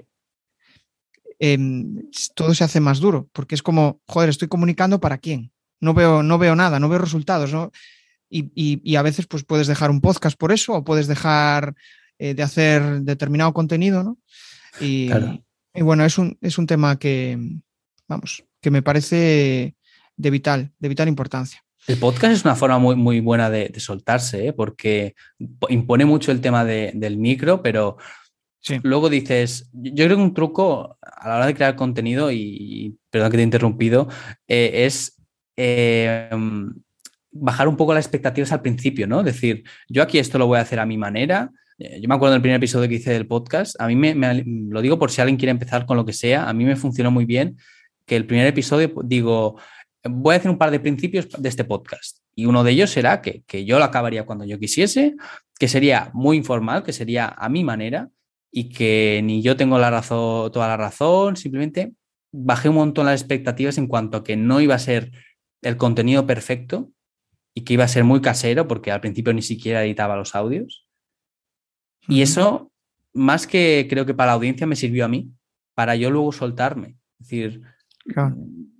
Em, 1.39 2.03
todo 2.35 2.53
se 2.53 2.63
hace 2.63 2.79
más 2.79 2.99
duro, 2.99 3.27
porque 3.33 3.55
es 3.55 3.63
como, 3.63 3.99
joder, 4.07 4.29
estoy 4.29 4.47
comunicando 4.47 4.99
para 4.99 5.17
quién. 5.17 5.51
No 5.79 5.95
veo, 5.95 6.21
no 6.21 6.37
veo 6.37 6.55
nada, 6.55 6.79
no 6.79 6.87
veo 6.87 6.99
resultados. 6.99 7.51
¿no? 7.51 7.71
Y, 8.31 8.95
a 8.95 9.01
veces 9.01 9.27
pues 9.27 9.43
puedes 9.43 9.67
dejar 9.67 9.91
un 9.91 10.01
podcast 10.01 10.37
por 10.37 10.51
eso 10.51 10.73
o 10.73 10.83
puedes 10.83 11.07
dejar 11.07 11.75
eh, 12.17 12.33
de 12.33 12.43
hacer 12.43 13.01
determinado 13.01 13.53
contenido, 13.53 14.03
¿no? 14.03 14.17
Y, 14.79 15.09
bueno, 15.73 16.05
es 16.05 16.17
un, 16.17 16.37
es 16.41 16.57
un 16.57 16.65
tema 16.65 16.97
que, 16.97 17.37
vamos, 18.07 18.43
que 18.61 18.71
me 18.71 18.81
parece 18.81 19.75
de 20.15 20.29
vital, 20.29 20.71
de 20.79 20.89
vital 20.89 21.07
importancia. 21.07 21.63
El 21.87 21.97
podcast 21.97 22.33
es 22.33 22.45
una 22.45 22.55
forma 22.55 22.77
muy, 22.77 22.95
muy 22.95 23.19
buena 23.19 23.49
de, 23.49 23.73
soltarse, 23.79 24.47
¿eh? 24.47 24.53
porque 24.53 25.15
impone 25.69 26.05
mucho 26.05 26.31
el 26.31 26.39
tema 26.39 26.63
del 26.63 27.17
micro, 27.17 27.61
pero 27.61 27.97
luego 28.83 29.09
dices, 29.09 29.69
yo 29.73 30.05
creo 30.05 30.17
que 30.17 30.23
un 30.23 30.33
truco 30.33 30.97
a 31.01 31.27
la 31.27 31.35
hora 31.37 31.47
de 31.47 31.55
crear 31.55 31.75
contenido, 31.75 32.31
y 32.31 32.97
perdón 33.09 33.31
que 33.31 33.37
te 33.37 33.41
he 33.41 33.45
interrumpido, 33.45 34.07
eh, 34.47 34.85
es 34.85 35.17
bajar 37.31 37.67
un 37.67 37.77
poco 37.77 37.93
las 37.93 38.05
expectativas 38.05 38.51
al 38.51 38.61
principio, 38.61 39.07
¿no? 39.07 39.23
Decir, 39.23 39.63
yo 39.87 40.03
aquí 40.03 40.19
esto 40.19 40.37
lo 40.37 40.47
voy 40.47 40.57
a 40.57 40.61
hacer 40.61 40.79
a 40.79 40.85
mi 40.85 40.97
manera. 40.97 41.51
Eh, 41.77 41.99
yo 42.01 42.07
me 42.07 42.15
acuerdo 42.15 42.33
del 42.33 42.41
primer 42.41 42.57
episodio 42.57 42.89
que 42.89 42.95
hice 42.95 43.11
del 43.11 43.27
podcast. 43.27 43.79
A 43.79 43.87
mí 43.87 43.95
me, 43.95 44.43
lo 44.45 44.81
digo 44.81 44.99
por 44.99 45.11
si 45.11 45.21
alguien 45.21 45.37
quiere 45.37 45.51
empezar 45.51 45.85
con 45.85 45.97
lo 45.97 46.05
que 46.05 46.13
sea. 46.13 46.47
A 46.47 46.53
mí 46.53 46.65
me 46.65 46.75
funcionó 46.75 47.11
muy 47.11 47.25
bien 47.25 47.57
que 48.05 48.15
el 48.15 48.25
primer 48.25 48.47
episodio 48.47 48.93
digo, 49.03 49.57
voy 50.03 50.33
a 50.35 50.37
hacer 50.37 50.51
un 50.51 50.57
par 50.57 50.71
de 50.71 50.79
principios 50.79 51.29
de 51.29 51.49
este 51.49 51.63
podcast. 51.63 52.17
Y 52.35 52.45
uno 52.45 52.63
de 52.63 52.71
ellos 52.71 52.89
será 52.89 53.21
que, 53.21 53.43
que 53.47 53.65
yo 53.65 53.79
lo 53.79 53.85
acabaría 53.85 54.25
cuando 54.25 54.45
yo 54.45 54.59
quisiese, 54.59 55.15
que 55.57 55.67
sería 55.67 56.11
muy 56.13 56.37
informal, 56.37 56.83
que 56.83 56.93
sería 56.93 57.27
a 57.27 57.49
mi 57.49 57.63
manera 57.63 58.09
y 58.51 58.69
que 58.69 59.21
ni 59.23 59.41
yo 59.41 59.55
tengo 59.55 59.79
la 59.79 59.89
razón, 59.89 60.51
toda 60.51 60.67
la 60.67 60.77
razón. 60.77 61.37
Simplemente 61.37 61.93
bajé 62.31 62.69
un 62.69 62.75
montón 62.75 63.05
las 63.05 63.21
expectativas 63.21 63.77
en 63.77 63.87
cuanto 63.87 64.17
a 64.17 64.23
que 64.23 64.35
no 64.35 64.59
iba 64.61 64.75
a 64.75 64.79
ser 64.79 65.11
el 65.61 65.77
contenido 65.77 66.25
perfecto, 66.25 66.91
y 67.53 67.61
que 67.61 67.73
iba 67.73 67.83
a 67.83 67.89
ser 67.89 68.03
muy 68.03 68.21
casero 68.21 68.67
porque 68.67 68.91
al 68.91 69.01
principio 69.01 69.33
ni 69.33 69.41
siquiera 69.41 69.83
editaba 69.83 70.15
los 70.15 70.35
audios. 70.35 70.87
Y 72.07 72.21
eso, 72.21 72.71
más 73.13 73.47
que 73.47 73.87
creo 73.89 74.05
que 74.05 74.13
para 74.13 74.27
la 74.27 74.33
audiencia, 74.33 74.67
me 74.67 74.75
sirvió 74.75 75.05
a 75.05 75.09
mí, 75.09 75.31
para 75.75 75.95
yo 75.95 76.09
luego 76.09 76.31
soltarme. 76.31 76.97
Es 77.19 77.27
decir, 77.27 77.61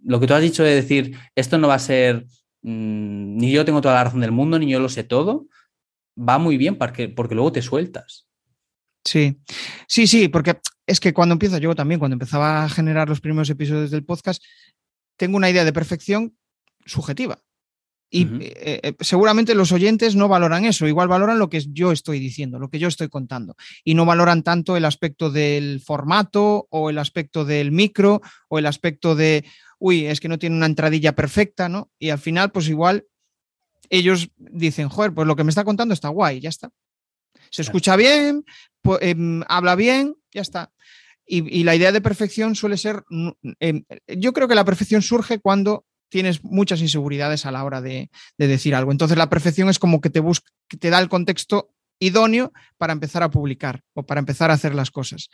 lo 0.04 0.20
que 0.20 0.28
tú 0.28 0.34
has 0.34 0.42
dicho 0.42 0.64
de 0.64 0.76
decir, 0.76 1.18
esto 1.36 1.58
no 1.58 1.68
va 1.68 1.76
a 1.76 1.80
ser, 1.80 2.26
mm, 2.62 3.38
ni 3.38 3.52
yo 3.52 3.66
tengo 3.66 3.82
toda 3.82 3.96
la 3.96 4.06
razón 4.06 4.22
del 4.22 4.32
mundo, 4.32 4.58
ni 4.58 4.72
yo 4.72 4.80
lo 4.80 4.90
sé 4.90 5.04
todo, 5.04 5.48
va 6.18 6.38
muy 6.38 6.58
bien 6.58 6.78
porque, 6.78 7.10
porque 7.10 7.36
luego 7.36 7.52
te 7.52 7.62
sueltas. 7.62 8.28
Sí, 9.04 9.40
sí, 9.88 10.08
sí, 10.08 10.28
porque 10.28 10.60
es 10.86 11.00
que 11.00 11.14
cuando 11.14 11.34
empiezo, 11.34 11.58
yo 11.58 11.74
también, 11.76 12.00
cuando 12.00 12.14
empezaba 12.14 12.64
a 12.64 12.70
generar 12.70 13.10
los 13.10 13.22
primeros 13.22 13.50
episodios 13.50 13.92
del 13.92 14.06
podcast, 14.06 14.44
tengo 15.18 15.38
una 15.38 15.50
idea 15.50 15.66
de 15.66 15.74
perfección 15.74 16.38
subjetiva. 16.86 17.42
Y 18.14 18.24
eh, 18.42 18.82
eh, 18.84 18.94
seguramente 19.00 19.56
los 19.56 19.72
oyentes 19.72 20.18
no 20.18 20.28
valoran 20.28 20.66
eso, 20.66 20.86
igual 20.86 21.08
valoran 21.08 21.40
lo 21.40 21.50
que 21.50 21.64
yo 21.70 21.94
estoy 21.94 22.20
diciendo, 22.20 22.60
lo 22.60 22.70
que 22.70 22.78
yo 22.78 22.90
estoy 22.90 23.08
contando, 23.08 23.56
y 23.86 23.94
no 23.94 24.06
valoran 24.06 24.44
tanto 24.44 24.76
el 24.76 24.84
aspecto 24.84 25.32
del 25.32 25.80
formato 25.80 26.68
o 26.70 26.90
el 26.90 26.98
aspecto 26.98 27.46
del 27.46 27.72
micro 27.72 28.22
o 28.50 28.60
el 28.60 28.66
aspecto 28.66 29.16
de, 29.16 29.46
uy, 29.80 30.08
es 30.08 30.20
que 30.20 30.28
no 30.28 30.38
tiene 30.38 30.58
una 30.58 30.66
entradilla 30.66 31.16
perfecta, 31.16 31.70
¿no? 31.70 31.90
Y 31.98 32.10
al 32.10 32.20
final, 32.20 32.52
pues 32.52 32.68
igual 32.68 33.06
ellos 33.90 34.30
dicen, 34.38 34.90
joder, 34.90 35.14
pues 35.14 35.26
lo 35.26 35.38
que 35.38 35.46
me 35.46 35.50
está 35.50 35.64
contando 35.64 35.94
está 35.94 36.10
guay, 36.10 36.42
ya 36.42 36.50
está. 36.50 36.70
Se 37.50 37.62
escucha 37.62 37.96
bien, 37.96 38.44
em, 39.00 39.42
habla 39.48 39.76
bien, 39.76 40.16
ya 40.34 40.42
está. 40.42 40.74
Y, 41.26 41.64
la 41.64 41.76
idea 41.78 41.94
de 41.94 42.02
perfección 42.02 42.56
suele 42.56 42.76
ser, 42.76 43.04
em, 43.62 43.86
yo 44.06 44.34
creo 44.34 44.50
que 44.50 44.56
la 44.56 44.66
perfección 44.66 45.02
surge 45.02 45.40
cuando 45.40 45.86
tienes 46.12 46.44
muchas 46.44 46.82
inseguridades 46.82 47.46
a 47.46 47.52
la 47.52 47.64
hora 47.64 47.82
de, 47.82 48.12
decir 48.38 48.76
algo. 48.76 48.92
Entonces 48.92 49.18
la 49.18 49.30
perfección 49.30 49.70
es 49.70 49.80
como 49.80 50.02
que 50.02 50.10
te, 50.10 50.20
busca, 50.20 50.52
que 50.68 50.78
te 50.78 50.90
da 50.90 51.00
el 51.00 51.10
contexto 51.10 51.74
idóneo 52.00 52.52
para 52.78 52.94
empezar 52.94 53.24
a 53.24 53.32
publicar 53.32 53.84
o 53.94 54.06
para 54.06 54.20
empezar 54.20 54.52
a 54.52 54.56
hacer 54.56 54.76
las 54.76 54.92
cosas. 54.92 55.30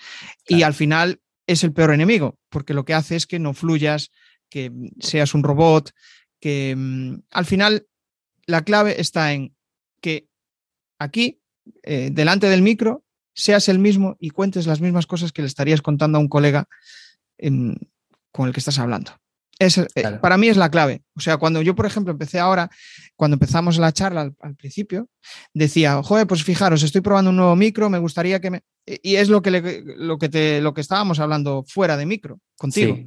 Y 0.48 0.62
al 0.62 0.76
final 0.76 1.20
es 1.48 1.64
el 1.64 1.74
peor 1.74 1.94
enemigo, 1.94 2.38
porque 2.50 2.76
lo 2.76 2.86
que 2.86 2.94
hace 2.94 3.16
es 3.16 3.26
que 3.26 3.40
no 3.40 3.54
fluyas, 3.54 4.12
que 4.50 4.72
seas 5.00 5.34
un 5.34 5.44
robot, 5.44 5.92
que 6.40 6.76
mm, 6.78 7.24
al 7.32 7.46
final 7.46 7.88
la 8.46 8.64
clave 8.64 9.02
está 9.02 9.34
en 9.34 9.56
que 10.00 10.28
aquí, 11.00 11.42
eh, 11.84 12.10
delante 12.12 12.50
del 12.50 12.62
micro, 12.62 13.04
seas 13.34 13.68
el 13.68 13.80
mismo 13.80 14.16
y 14.20 14.30
cuentes 14.30 14.68
las 14.68 14.80
mismas 14.80 15.08
cosas 15.08 15.32
que 15.32 15.42
le 15.42 15.48
estarías 15.48 15.82
contando 15.82 16.18
a 16.18 16.22
un 16.22 16.30
colega 16.30 16.68
con 18.32 18.48
el 18.48 18.54
que 18.54 18.60
estás 18.60 18.80
hablando. 18.80 19.12
Es, 19.60 19.78
eh, 19.78 19.88
Para 20.22 20.38
mí 20.38 20.50
es 20.50 20.58
la 20.58 20.70
clave. 20.70 21.02
O 21.16 21.20
sea, 21.20 21.38
cuando 21.38 21.62
yo, 21.62 21.76
por 21.76 21.86
ejemplo, 21.86 22.12
empecé 22.12 22.40
ahora, 22.40 22.70
cuando 23.16 23.36
empezamos 23.36 23.78
la 23.78 23.92
charla 23.92 24.32
al, 24.40 24.56
principio, 24.56 25.10
decía, 25.54 26.02
joder, 26.04 26.28
pues 26.28 26.44
fijaros, 26.44 26.84
estoy 26.84 27.02
probando 27.02 27.32
un 27.32 27.38
nuevo 27.38 27.56
micro, 27.56 27.90
me 27.90 27.98
gustaría 27.98 28.40
que 28.40 28.52
me... 28.52 28.64
Y 28.86 29.16
es 29.16 29.30
lo 29.30 29.42
que, 29.42 29.84
lo 29.98 30.18
que, 30.18 30.30
te, 30.30 30.62
lo 30.62 30.74
que 30.74 30.82
estábamos 30.82 31.20
hablando 31.20 31.64
fuera 31.68 31.98
de 31.98 32.06
micro, 32.06 32.40
contigo. 32.56 32.98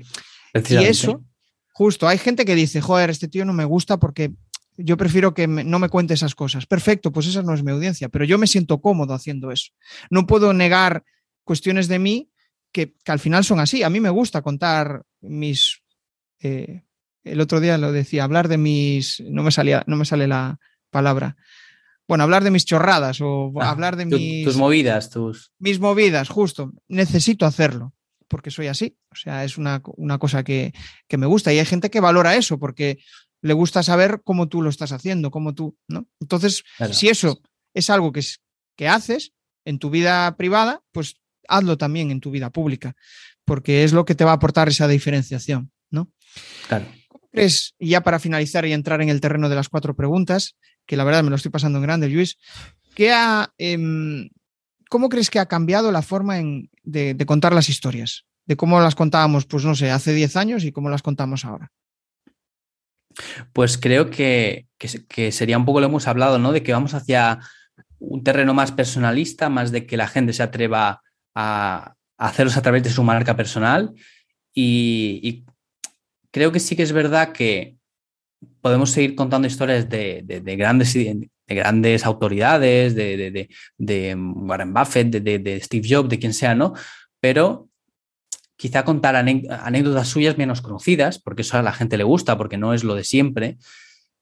y 0.69 0.77
eso, 0.77 1.25
justo, 1.73 2.09
hay 2.09 2.19
gente 2.19 2.45
que 2.45 2.55
dice, 2.55 2.81
joder, 2.81 3.11
este 3.11 3.29
tío 3.29 3.45
no 3.45 3.53
me 3.53 3.65
gusta 3.65 3.99
porque 3.99 4.33
yo 4.77 4.97
prefiero 4.97 5.33
que 5.35 5.47
no 5.47 5.79
me 5.79 5.89
cuente 5.89 6.15
esas 6.15 6.35
cosas. 6.35 6.67
Perfecto, 6.67 7.13
pues 7.13 7.29
esa 7.29 7.43
no 7.43 7.55
es 7.55 7.63
mi 7.63 7.71
audiencia, 7.71 8.09
pero 8.09 8.25
yo 8.25 8.39
me 8.39 8.47
siento 8.47 8.81
cómodo 8.81 9.15
haciendo 9.15 9.53
eso. 9.53 9.71
No 10.11 10.27
puedo 10.27 10.53
negar 10.53 11.05
cuestiones 11.45 11.87
de 11.87 11.99
mí 11.99 12.31
que, 12.73 12.95
que 13.05 13.13
al 13.13 13.21
final 13.21 13.45
son 13.45 13.61
así. 13.61 13.83
A 13.83 13.91
mí 13.91 14.01
me 14.01 14.11
gusta 14.11 14.43
contar 14.43 15.03
mis 15.21 15.83
eh, 16.41 16.83
el 17.25 17.41
otro 17.41 17.61
día 17.61 17.79
lo 17.79 17.93
decía, 17.93 18.25
hablar 18.25 18.49
de 18.49 18.59
mis, 18.59 19.21
no 19.29 19.43
me 19.43 19.51
salía, 19.51 19.85
no 19.87 19.97
me 19.97 20.05
sale 20.05 20.27
la 20.27 20.59
palabra. 20.91 21.37
Bueno, 22.09 22.25
hablar 22.25 22.43
de 22.43 22.51
mis 22.51 22.65
chorradas 22.65 23.21
o 23.21 23.53
ah, 23.61 23.71
hablar 23.71 23.97
de 23.97 24.07
mis... 24.07 24.45
Tus 24.45 24.57
movidas, 24.57 25.11
tus... 25.11 25.53
Mis 25.59 25.79
movidas, 25.79 26.29
justo. 26.29 26.73
Necesito 26.89 27.47
hacerlo 27.47 27.95
porque 28.31 28.51
soy 28.51 28.69
así. 28.69 28.97
O 29.13 29.17
sea, 29.17 29.45
es 29.45 29.59
una, 29.59 29.83
cosa 30.19 30.43
que, 30.43 30.73
me 31.11 31.27
gusta 31.27 31.53
y 31.53 31.59
hay 31.59 31.67
gente 31.67 31.91
que 31.91 32.01
valora 32.01 32.37
eso 32.37 32.59
porque 32.59 32.99
le 33.43 33.53
gusta 33.53 33.83
saber 33.83 34.23
cómo 34.25 34.49
tú 34.49 34.63
lo 34.63 34.71
estás 34.71 34.93
haciendo, 34.93 35.31
cómo 35.31 35.55
tú, 35.55 35.77
¿no? 35.89 36.07
Entonces, 36.21 36.63
si 36.93 37.09
eso 37.09 37.41
es 37.75 37.91
algo 37.91 38.13
que, 38.13 38.23
que 38.77 38.89
haces 38.89 39.33
en 39.65 39.79
tu 39.79 39.91
vida 39.91 40.37
privada, 40.37 40.83
pues 40.93 41.17
hazlo 41.49 41.77
también 41.77 42.11
en 42.11 42.21
tu 42.21 42.31
vida 42.31 42.51
pública, 42.51 42.95
porque 43.45 43.83
es 43.83 43.93
lo 43.93 44.05
que 44.05 44.15
te 44.15 44.25
va 44.25 44.31
a 44.31 44.35
aportar 44.35 44.69
esa 44.69 44.87
diferenciación, 44.87 45.73
¿no? 45.91 46.11
Claro. 46.69 46.87
¿Cómo 47.09 47.29
crees, 47.31 47.75
y 47.79 47.91
ya 47.91 48.03
para 48.03 48.19
finalizar 48.19 48.65
y 48.67 48.73
entrar 48.73 49.03
en 49.03 49.09
el 49.09 49.21
terreno 49.21 49.49
de 49.49 49.57
las 49.57 49.69
cuatro 49.69 49.95
preguntas, 49.95 50.57
que 50.87 50.97
la 50.97 51.05
verdad 51.05 51.23
me 51.23 51.31
lo 51.31 51.37
estoy 51.37 51.51
pasando 51.51 51.79
en 51.79 51.85
grande, 51.85 52.09
Luis, 52.09 52.39
em, 52.97 54.29
¿cómo 54.89 55.09
crees 55.09 55.31
que 55.31 55.39
ha 55.39 55.47
cambiado 55.47 55.93
la 55.93 56.03
forma 56.03 56.41
de, 56.83 57.25
contar 57.27 57.53
las 57.53 57.69
historias? 57.69 58.25
De 58.47 58.57
cómo 58.57 58.81
las 58.81 58.95
contábamos, 58.95 59.47
pues 59.47 59.65
no 59.65 59.75
sé, 59.75 59.91
hace 59.91 60.13
10 60.13 60.37
años 60.37 60.65
y 60.65 60.73
cómo 60.73 60.91
las 60.91 61.03
contamos 61.03 61.45
ahora. 61.45 61.71
Pues 63.53 63.79
creo 63.79 64.11
que, 64.11 64.67
sería 65.31 65.59
un 65.59 65.65
poco 65.65 65.81
lo 65.81 65.87
hemos 65.87 66.09
hablado, 66.09 66.39
¿no? 66.39 66.53
De 66.53 66.63
que 66.63 66.73
vamos 66.73 66.95
hacia 66.95 67.41
un 67.99 68.25
terreno 68.25 68.55
más 68.55 68.73
personalista, 68.73 69.49
más 69.49 69.71
de 69.73 69.87
que 69.87 69.97
la 69.97 70.09
gente 70.09 70.33
se 70.33 70.43
atreva 70.43 71.03
a, 71.35 71.95
hacerlos 72.19 72.57
a 72.57 72.63
través 72.63 72.83
de 72.83 72.91
su 72.91 73.03
marca 73.03 73.37
personal. 73.37 73.93
y, 74.53 75.45
creo 76.31 76.53
que 76.53 76.61
sí 76.61 76.77
que 76.77 76.83
es 76.83 76.93
verdad 76.93 77.33
que 77.33 77.77
podemos 78.61 78.91
seguir 78.91 79.15
contando 79.15 79.49
historias 79.49 79.89
de, 79.89 80.23
grandes, 80.57 80.95
de 80.95 81.29
grandes 81.49 82.07
autoridades, 82.07 82.95
de, 82.95 84.17
Warren 84.17 84.73
Buffett, 84.73 85.11
de, 85.11 85.61
Steve 85.61 85.89
Jobs, 85.89 86.09
de 86.09 86.19
quien 86.19 86.35
sea, 86.35 86.55
¿no? 86.55 86.75
Pero 87.21 87.69
quizá 88.57 88.85
contar 88.85 89.17
anécdotas 89.17 90.09
suyas 90.09 90.37
menos 90.37 90.61
conocidas, 90.61 91.19
porque 91.19 91.43
eso 91.43 91.59
a 91.59 91.63
la 91.63 91.73
gente 91.73 91.97
le 91.97 92.05
gusta, 92.05 92.37
porque 92.37 92.59
no 92.59 92.75
es 92.75 92.85
lo 92.85 92.95
de 92.95 93.05
siempre. 93.05 93.59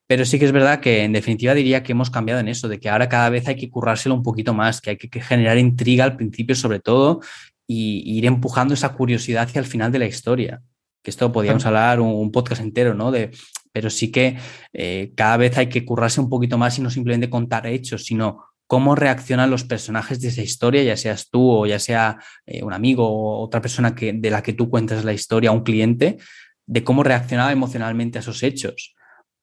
Pero 0.07 0.25
sí 0.25 0.39
que 0.39 0.47
es 0.47 0.53
verdad 0.53 0.81
que 0.81 1.05
en 1.05 1.13
definitiva 1.13 1.53
diría 1.53 1.83
que 1.83 1.93
hemos 1.93 2.09
cambiado 2.09 2.41
en 2.41 2.49
eso, 2.49 2.69
de 2.69 2.81
que 2.81 2.89
ahora 2.89 3.09
cada 3.09 3.29
vez 3.29 3.47
hay 3.47 3.57
que 3.57 3.69
currárselo 3.69 4.15
un 4.15 4.23
poquito 4.23 4.55
más, 4.55 4.81
que 4.81 4.91
hay 4.91 4.97
que, 4.97 5.21
generar 5.21 5.59
intriga 5.59 6.05
al 6.05 6.17
principio 6.17 6.55
sobre 6.55 6.81
todo 6.81 7.21
y, 7.67 8.03
y 8.07 8.19
ir 8.19 8.25
empujando 8.25 8.73
esa 8.73 8.95
curiosidad 8.95 9.45
hacia 9.45 9.59
el 9.59 9.67
final 9.67 9.93
de 9.93 9.99
la 9.99 10.07
historia 10.07 10.63
que 11.03 11.11
esto 11.11 11.31
podríamos 11.33 11.65
hablar 11.67 12.01
un, 12.01 12.31
podcast 12.33 12.61
entero, 12.61 12.95
¿no? 12.95 13.11
De, 13.11 13.31
pero 13.73 13.91
sí 13.91 14.11
que 14.11 14.37
eh, 14.73 15.13
cada 15.15 15.37
vez 15.37 15.57
hay 15.59 15.69
que 15.69 15.85
currarse 15.85 16.21
un 16.21 16.29
poquito 16.29 16.59
más 16.59 16.79
y 16.79 16.83
no 16.83 16.91
simplemente 16.91 17.31
contar 17.31 17.67
hechos, 17.67 18.05
sino 18.05 18.45
cómo 18.67 18.95
reaccionan 18.95 19.51
los 19.51 19.65
personajes 19.65 20.21
de 20.21 20.29
esa 20.29 20.43
historia, 20.43 20.83
ya 20.83 20.97
seas 20.97 21.31
tú 21.31 21.51
o 21.51 21.67
ya 21.67 21.79
sea 21.79 22.19
eh, 22.45 22.63
un 22.63 22.73
amigo 22.73 23.09
o 23.09 23.43
otra 23.43 23.63
persona 23.63 23.95
que, 23.95 24.13
de 24.13 24.31
la 24.31 24.43
que 24.43 24.53
tú 24.53 24.69
cuentas 24.69 25.05
la 25.05 25.15
historia, 25.15 25.53
un 25.53 25.63
cliente, 25.63 26.19
de 26.67 26.85
cómo 26.85 27.03
reaccionaba 27.03 27.51
emocionalmente 27.51 28.19
a 28.19 28.21
esos 28.21 28.43
hechos. 28.43 28.95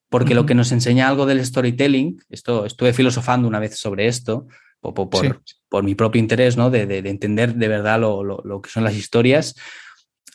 Porque 0.09 0.35
lo 0.35 0.45
que 0.45 0.53
nos 0.53 0.71
enseña 0.71 1.09
algo 1.09 1.25
del 1.25 1.43
storytelling, 1.43 2.21
esto 2.29 2.65
estuve 2.65 2.93
filosofando 2.93 3.47
una 3.47 3.59
vez 3.59 3.79
sobre 3.79 4.07
esto, 4.07 4.47
por, 4.79 5.09
por, 5.09 5.83
mi 5.83 5.95
propio 5.95 6.19
interés, 6.19 6.57
¿no? 6.57 6.69
De, 6.69 6.85
de, 6.85 7.09
entender 7.09 7.55
de 7.55 7.67
verdad 7.67 7.99
lo, 7.99 8.23
lo, 8.23 8.61
que 8.61 8.69
son 8.69 8.83
las 8.83 8.95
historias, 8.95 9.55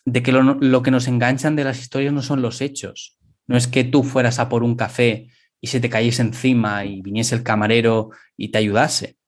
de 0.05 0.23
que 0.23 0.33
lo, 0.33 0.83
que 0.83 0.91
nos 0.91 1.09
enganchan 1.09 1.57
de 1.57 1.65
las 1.65 1.81
historias 1.81 2.13
no 2.13 2.23
son 2.23 2.43
los 2.43 2.61
hechos. 2.61 3.19
No 3.47 3.57
es 3.57 3.67
que 3.67 3.85
tú 3.85 4.03
fueras 4.03 4.39
a 4.39 4.49
por 4.49 4.63
un 4.63 4.77
café 4.77 5.29
y 5.61 5.67
se 5.69 5.81
te 5.81 5.91
cayese 5.91 6.23
encima 6.23 6.85
y 6.85 7.03
viniese 7.03 7.35
el 7.35 7.43
camarero 7.43 8.11
y 8.37 8.51
te 8.51 8.59
ayudase, 8.59 9.19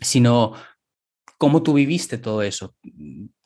sino 0.00 0.54
cómo 1.38 1.62
tú 1.62 1.74
viviste 1.74 2.18
todo 2.18 2.42
eso. 2.42 2.76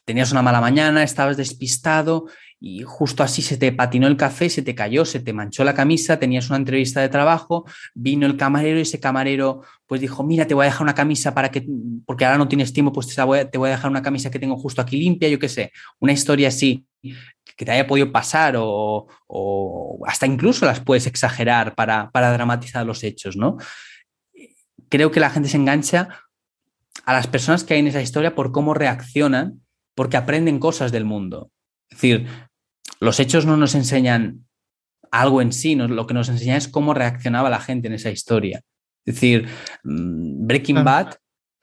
Tenías 0.05 0.33
una 0.33 0.43
mala 0.43 0.61
mañana, 0.61 1.03
estabas 1.03 1.37
despistado 1.37 2.27
y 2.67 2.83
justo 2.83 3.23
así 3.23 3.43
se 3.43 3.59
te 3.59 3.73
patinó 3.73 4.07
el 4.07 4.17
café, 4.17 4.49
se 4.49 4.63
te 4.63 4.75
cayó, 4.75 5.05
se 5.05 5.21
te 5.21 5.35
manchó 5.35 5.65
la 5.65 5.75
camisa, 5.75 6.19
tenías 6.19 6.49
una 6.49 6.57
entrevista 6.57 7.03
de 7.03 7.11
trabajo, 7.11 7.67
vino 7.95 8.25
el 8.25 8.39
camarero 8.39 8.79
y 8.79 8.83
ese 8.83 8.99
camarero 8.99 9.61
pues 9.87 10.01
dijo, 10.01 10.25
mira, 10.25 10.47
te 10.47 10.55
voy 10.55 10.63
a 10.63 10.71
dejar 10.71 10.81
una 10.81 10.95
camisa 10.95 11.35
para 11.35 11.51
que, 11.51 11.67
porque 12.07 12.25
ahora 12.25 12.39
no 12.39 12.49
tienes 12.49 12.73
tiempo, 12.73 12.91
pues 12.91 13.15
te 13.15 13.23
voy 13.23 13.41
a, 13.41 13.51
te 13.51 13.59
voy 13.59 13.69
a 13.69 13.73
dejar 13.73 13.91
una 13.91 14.01
camisa 14.01 14.31
que 14.31 14.39
tengo 14.39 14.57
justo 14.57 14.81
aquí 14.81 14.97
limpia, 14.97 15.29
yo 15.29 15.39
qué 15.39 15.51
sé, 15.51 15.73
una 16.01 16.13
historia 16.15 16.49
así 16.49 16.87
que 17.03 17.67
te 17.67 17.71
haya 17.71 17.87
podido 17.87 18.11
pasar 18.11 18.55
o, 18.57 19.09
hasta 20.07 20.27
incluso 20.27 20.65
las 20.65 20.81
puedes 20.81 21.07
exagerar 21.07 21.75
para, 21.75 22.11
para 22.13 22.33
dramatizar 22.33 22.87
los 22.87 23.05
hechos, 23.05 23.37
¿no? 23.37 23.59
Creo 24.89 25.11
que 25.11 25.21
la 25.21 25.29
gente 25.29 25.51
se 25.51 25.59
engancha 25.59 26.09
a 27.05 27.13
las 27.13 27.27
personas 27.27 27.63
que 27.63 27.75
hay 27.75 27.81
en 27.81 27.89
esa 27.89 28.01
historia 28.01 28.35
por 28.35 28.53
cómo 28.53 28.73
reaccionan, 28.73 29.61
porque 29.95 30.17
aprenden 30.17 30.59
cosas 30.59 30.93
del 30.93 31.05
mundo. 31.05 31.51
Es 31.91 31.99
decir, 31.99 32.27
los 33.01 33.21
hechos 33.21 33.47
no 33.47 33.57
nos 33.57 33.75
enseñan 33.75 34.47
algo 35.11 35.41
en 35.41 35.53
sí, 35.53 35.75
lo 35.77 36.07
que 36.07 36.15
nos 36.15 36.29
enseña 36.29 36.57
es 36.57 36.69
cómo 36.69 36.93
reaccionaba 36.93 37.51
la 37.51 37.61
gente 37.61 37.87
en 37.89 37.95
esa 37.95 38.11
historia. 38.11 38.63
Es 39.05 39.15
decir, 39.15 39.47
mm, 39.85 40.47
Breaking 40.47 40.83
Bad, 40.83 41.15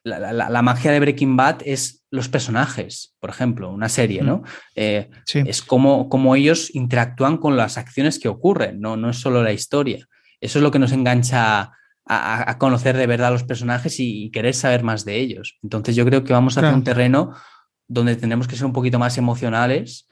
la, 0.03 0.61
magia 0.61 0.91
de 0.91 0.99
Breaking 0.99 1.35
Bad 1.35 1.61
es 1.65 2.03
los 2.09 2.27
personajes, 2.29 3.15
por 3.19 3.29
ejemplo, 3.29 3.69
una 3.69 3.89
serie, 3.89 4.21
¿no? 4.21 4.43
Eh, 4.75 5.09
es 5.33 5.61
cómo, 5.61 6.35
ellos 6.35 6.73
interactúan 6.73 7.37
con 7.37 7.55
las 7.57 7.77
acciones 7.77 8.19
que 8.19 8.29
ocurren, 8.29 8.79
¿no? 8.79 8.97
no 8.97 9.09
es 9.09 9.17
solo 9.17 9.43
la 9.43 9.53
historia. 9.53 10.07
Eso 10.39 10.59
es 10.59 10.63
lo 10.63 10.71
que 10.71 10.79
nos 10.79 10.91
engancha 10.91 11.71
a, 12.05 12.57
conocer 12.57 12.97
de 12.97 13.07
verdad 13.07 13.27
a 13.27 13.31
los 13.31 13.43
personajes 13.43 13.99
y, 13.99 14.31
querer 14.31 14.53
saber 14.53 14.83
más 14.83 15.05
de 15.05 15.17
ellos. 15.17 15.59
Entonces 15.61 15.95
yo 15.95 16.05
creo 16.05 16.23
que 16.23 16.33
vamos 16.33 16.57
a 16.57 16.61
hacer 16.61 16.73
un 16.73 16.83
terreno 16.83 17.33
donde 17.87 18.15
tenemos 18.15 18.47
que 18.47 18.55
ser 18.55 18.65
un 18.65 18.73
poquito 18.73 18.97
más 18.97 19.17
emocionales 19.17 20.07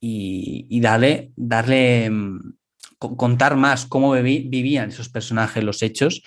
y, 0.00 0.80
darle, 0.80 1.32
darle, 1.36 2.10
mm, 2.10 2.54
contar 2.98 3.56
más 3.56 3.86
cómo 3.86 4.12
vivían 4.12 4.90
esos 4.90 5.08
personajes, 5.08 5.64
los 5.64 5.82
hechos, 5.82 6.22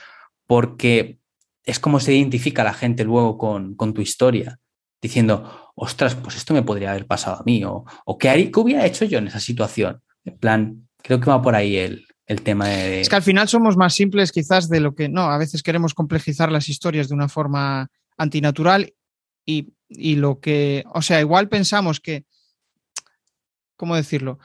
porque 0.45 1.19
es 1.63 1.79
como 1.79 1.99
se 1.99 2.13
identifica 2.13 2.63
la 2.63 2.73
gente 2.73 3.03
luego 3.03 3.37
con, 3.37 3.75
tu 3.93 4.01
historia, 4.01 4.59
diciendo, 5.01 5.71
ostras, 5.75 6.15
pues 6.15 6.35
esto 6.35 6.53
me 6.53 6.63
podría 6.63 6.91
haber 6.91 7.05
pasado 7.05 7.37
a 7.37 7.43
mí, 7.45 7.63
o, 7.63 7.85
o 8.05 8.17
¿qué, 8.17 8.51
hubiera 8.55 8.85
hecho 8.85 9.05
yo 9.05 9.19
en 9.19 9.27
esa 9.27 9.39
situación. 9.39 10.01
En 10.25 10.37
plan, 10.37 10.87
creo 11.01 11.19
que 11.19 11.29
va 11.29 11.41
por 11.41 11.55
ahí 11.55 11.77
el, 11.77 12.05
tema 12.43 12.69
de... 12.69 13.01
Es 13.01 13.09
que 13.09 13.17
al 13.17 13.23
final 13.23 13.49
somos 13.49 13.75
más 13.75 13.93
simples 13.93 14.31
quizás 14.31 14.69
de 14.69 14.79
lo 14.79 14.95
que, 14.95 15.09
no, 15.09 15.23
a 15.23 15.37
veces 15.37 15.63
queremos 15.63 15.93
complejizar 15.93 16.49
las 16.49 16.69
historias 16.69 17.09
de 17.09 17.15
una 17.15 17.27
forma 17.27 17.89
antinatural 18.17 18.93
y, 19.45 19.73
y 19.89 20.15
lo 20.15 20.39
que, 20.39 20.85
o 20.93 21.01
sea, 21.01 21.19
igual 21.19 21.49
pensamos 21.49 21.99
que, 21.99 22.23
¿cómo 23.81 23.95
decirlo? 23.95 24.37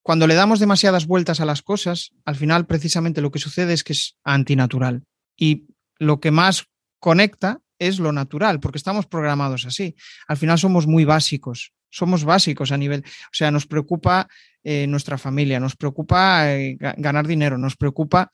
Cuando 0.00 0.26
le 0.26 0.34
damos 0.34 0.60
demasiadas 0.60 1.06
vueltas 1.06 1.40
a 1.40 1.44
las 1.44 1.60
cosas, 1.60 2.12
al 2.24 2.36
final 2.36 2.64
precisamente 2.64 3.20
lo 3.20 3.30
que 3.30 3.38
sucede 3.38 3.74
es 3.74 3.84
que 3.84 3.92
es 3.92 4.16
antinatural. 4.24 5.04
Y 5.36 5.66
lo 5.98 6.20
que 6.20 6.30
más 6.30 6.64
conecta 6.98 7.60
es 7.78 7.98
lo 7.98 8.12
natural, 8.12 8.60
porque 8.60 8.78
estamos 8.78 9.04
programados 9.04 9.66
así. 9.66 9.94
Al 10.26 10.38
final 10.38 10.58
somos 10.58 10.86
muy 10.86 11.04
básicos, 11.04 11.74
somos 11.90 12.24
básicos 12.24 12.72
a 12.72 12.78
nivel, 12.78 13.04
o 13.06 13.34
sea, 13.34 13.50
nos 13.50 13.66
preocupa 13.66 14.26
eh, 14.64 14.86
nuestra 14.86 15.18
familia, 15.18 15.60
nos 15.60 15.76
preocupa 15.76 16.50
eh, 16.50 16.78
ganar 16.78 17.26
dinero, 17.26 17.58
nos 17.58 17.76
preocupa 17.76 18.30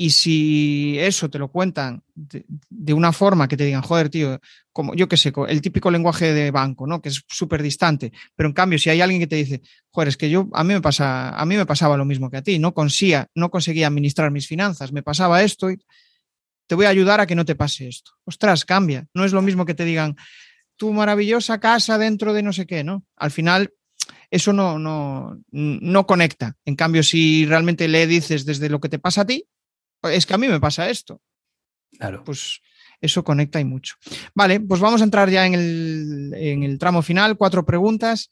y 0.00 0.08
si 0.08 0.98
eso 0.98 1.28
te 1.28 1.38
lo 1.38 1.48
cuentan 1.48 2.02
de, 2.14 2.94
una 2.94 3.12
forma 3.12 3.46
que 3.46 3.58
te 3.58 3.66
digan, 3.66 3.82
joder, 3.82 4.08
tío, 4.08 4.40
como 4.72 4.94
yo 4.94 5.06
qué 5.08 5.18
sé, 5.18 5.30
el 5.46 5.60
típico 5.60 5.90
lenguaje 5.90 6.32
de 6.32 6.50
banco, 6.50 6.86
¿no? 6.86 7.02
Que 7.02 7.10
es 7.10 7.22
súper 7.28 7.62
distante. 7.62 8.10
Pero 8.34 8.48
en 8.48 8.54
cambio, 8.54 8.78
si 8.78 8.88
hay 8.88 9.02
alguien 9.02 9.20
que 9.20 9.26
te 9.26 9.36
dice, 9.36 9.60
joder, 9.90 10.08
es 10.08 10.16
que 10.16 10.30
yo, 10.30 10.48
a 10.54 10.64
mí 10.64 10.72
me 10.72 10.80
pasa, 10.80 11.38
a 11.38 11.44
mí 11.44 11.54
me 11.54 11.66
pasaba 11.66 11.98
lo 11.98 12.06
mismo 12.06 12.30
que 12.30 12.38
a 12.38 12.42
ti, 12.42 12.58
no 12.58 12.72
conseguía, 12.72 13.28
no 13.34 13.50
conseguía 13.50 13.88
administrar 13.88 14.30
mis 14.30 14.48
finanzas, 14.48 14.90
me 14.90 15.02
pasaba 15.02 15.42
esto 15.42 15.70
y 15.70 15.76
te 16.66 16.74
voy 16.74 16.86
a 16.86 16.88
ayudar 16.88 17.20
a 17.20 17.26
que 17.26 17.34
no 17.34 17.44
te 17.44 17.54
pase 17.54 17.86
esto. 17.86 18.12
Ostras, 18.24 18.64
cambia. 18.64 19.06
No 19.12 19.26
es 19.26 19.34
lo 19.34 19.42
mismo 19.42 19.66
que 19.66 19.74
te 19.74 19.84
digan, 19.84 20.16
tu 20.76 20.94
maravillosa 20.94 21.60
casa 21.60 21.98
dentro 21.98 22.32
de 22.32 22.42
no 22.42 22.54
sé 22.54 22.66
qué, 22.66 22.84
¿no? 22.84 23.04
Al 23.16 23.32
final, 23.32 23.74
eso 24.30 24.54
no, 24.54 24.78
no, 24.78 25.38
no 25.50 26.06
conecta. 26.06 26.56
En 26.64 26.74
cambio, 26.74 27.02
si 27.02 27.44
realmente 27.44 27.86
le 27.86 28.06
dices 28.06 28.46
desde 28.46 28.70
lo 28.70 28.80
que 28.80 28.88
te 28.88 28.98
pasa 28.98 29.20
a 29.20 29.26
ti, 29.26 29.44
es 30.04 30.26
que 30.26 30.34
a 30.34 30.38
mí 30.38 30.48
me 30.48 30.60
pasa 30.60 30.90
esto. 30.90 31.20
Claro. 31.98 32.22
Pues 32.24 32.60
eso 33.00 33.24
conecta 33.24 33.60
y 33.60 33.64
mucho. 33.64 33.96
Vale, 34.34 34.60
pues 34.60 34.80
vamos 34.80 35.00
a 35.00 35.04
entrar 35.04 35.28
ya 35.30 35.46
en 35.46 36.34
el, 36.34 36.78
tramo 36.78 37.02
final. 37.02 37.36
Cuatro 37.36 37.64
preguntas. 37.64 38.30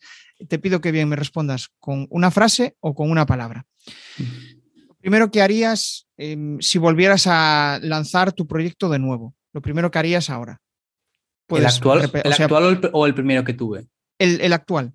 Te 0.48 0.58
pido 0.58 0.80
que 0.80 0.92
bien 0.92 1.08
me 1.08 1.16
respondas 1.16 1.68
con 1.78 2.06
una 2.10 2.30
frase 2.30 2.76
o 2.80 2.94
con 2.94 3.10
una 3.10 3.26
palabra. 3.26 3.66
Lo 4.86 4.94
primero 4.96 5.30
que 5.30 5.42
harías 5.42 6.06
em, 6.16 6.60
si 6.60 6.78
volvieras 6.78 7.26
a 7.26 7.80
lanzar 7.82 8.32
tu 8.32 8.46
proyecto 8.46 8.88
de 8.88 8.98
nuevo. 8.98 9.34
Lo 9.52 9.62
primero 9.62 9.90
que 9.90 9.98
harías 9.98 10.30
ahora. 10.30 10.60
¿El 11.48 11.64
actual, 11.64 12.10
o, 12.92 13.06
el, 13.06 13.14
primero 13.14 13.42
que 13.42 13.54
tuve? 13.54 13.88
el 14.18 14.52
actual 14.52 14.92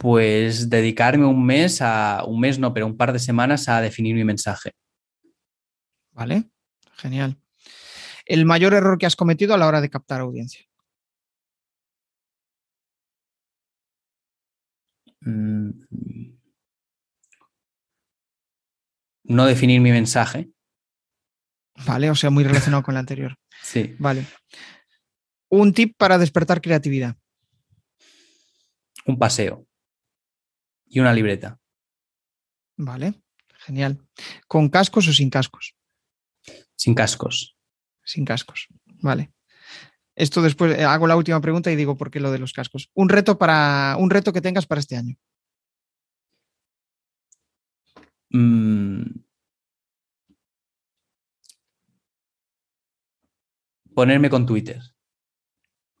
pues 0.00 0.70
dedicarme 0.70 1.26
un 1.26 1.44
mes 1.44 1.82
a, 1.82 2.24
un 2.26 2.40
mes 2.40 2.58
no, 2.58 2.72
pero 2.72 2.86
un 2.86 2.96
par 2.96 3.12
de 3.12 3.18
semanas 3.18 3.68
a 3.68 3.82
definir 3.82 4.14
mi 4.14 4.24
mensaje. 4.24 4.72
Vale, 6.12 6.50
genial. 6.96 7.38
¿El 8.24 8.46
mayor 8.46 8.72
error 8.72 8.96
que 8.96 9.04
has 9.04 9.14
cometido 9.14 9.52
a 9.52 9.58
la 9.58 9.66
hora 9.66 9.82
de 9.82 9.90
captar 9.90 10.22
audiencia? 10.22 10.64
Mm. 15.20 15.70
No 19.24 19.44
definir 19.44 19.82
mi 19.82 19.90
mensaje. 19.90 20.50
Vale, 21.86 22.10
o 22.10 22.14
sea, 22.14 22.30
muy 22.30 22.44
relacionado 22.44 22.82
con 22.82 22.94
el 22.94 23.00
anterior. 23.00 23.36
Sí. 23.62 23.94
Vale. 23.98 24.24
Un 25.50 25.74
tip 25.74 25.94
para 25.98 26.16
despertar 26.16 26.62
creatividad. 26.62 27.16
Un 29.04 29.18
paseo 29.18 29.66
y 30.90 31.00
una 31.00 31.14
libreta. 31.14 31.58
Vale, 32.76 33.14
genial. 33.64 33.98
¿Con 34.46 34.68
cascos 34.68 35.08
o 35.08 35.12
sin 35.12 35.30
cascos? 35.30 35.74
Sin 36.76 36.94
cascos. 36.94 37.56
Sin 38.04 38.24
cascos, 38.24 38.66
vale. 39.00 39.32
Esto 40.16 40.42
después 40.42 40.76
eh, 40.76 40.84
hago 40.84 41.06
la 41.06 41.16
última 41.16 41.40
pregunta 41.40 41.70
y 41.70 41.76
digo 41.76 41.96
por 41.96 42.10
qué 42.10 42.20
lo 42.20 42.32
de 42.32 42.38
los 42.38 42.52
cascos. 42.52 42.90
Un 42.94 43.08
reto 43.08 43.38
para 43.38 43.96
un 43.98 44.10
reto 44.10 44.32
que 44.32 44.40
tengas 44.40 44.66
para 44.66 44.80
este 44.80 44.96
año. 44.96 45.16
Mm. 48.30 49.20
Ponerme 53.94 54.30
con 54.30 54.46
Twitter. 54.46 54.80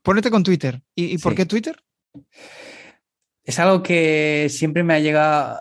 Ponerte 0.02 0.30
con 0.30 0.42
Twitter. 0.42 0.82
¿Y, 0.94 1.18
por 1.18 1.34
qué 1.34 1.44
Twitter? 1.44 1.82
Es 3.44 3.58
algo 3.58 3.82
que 3.82 4.48
siempre 4.50 4.82
me 4.82 4.94
ha 4.94 5.00
llegado, 5.00 5.58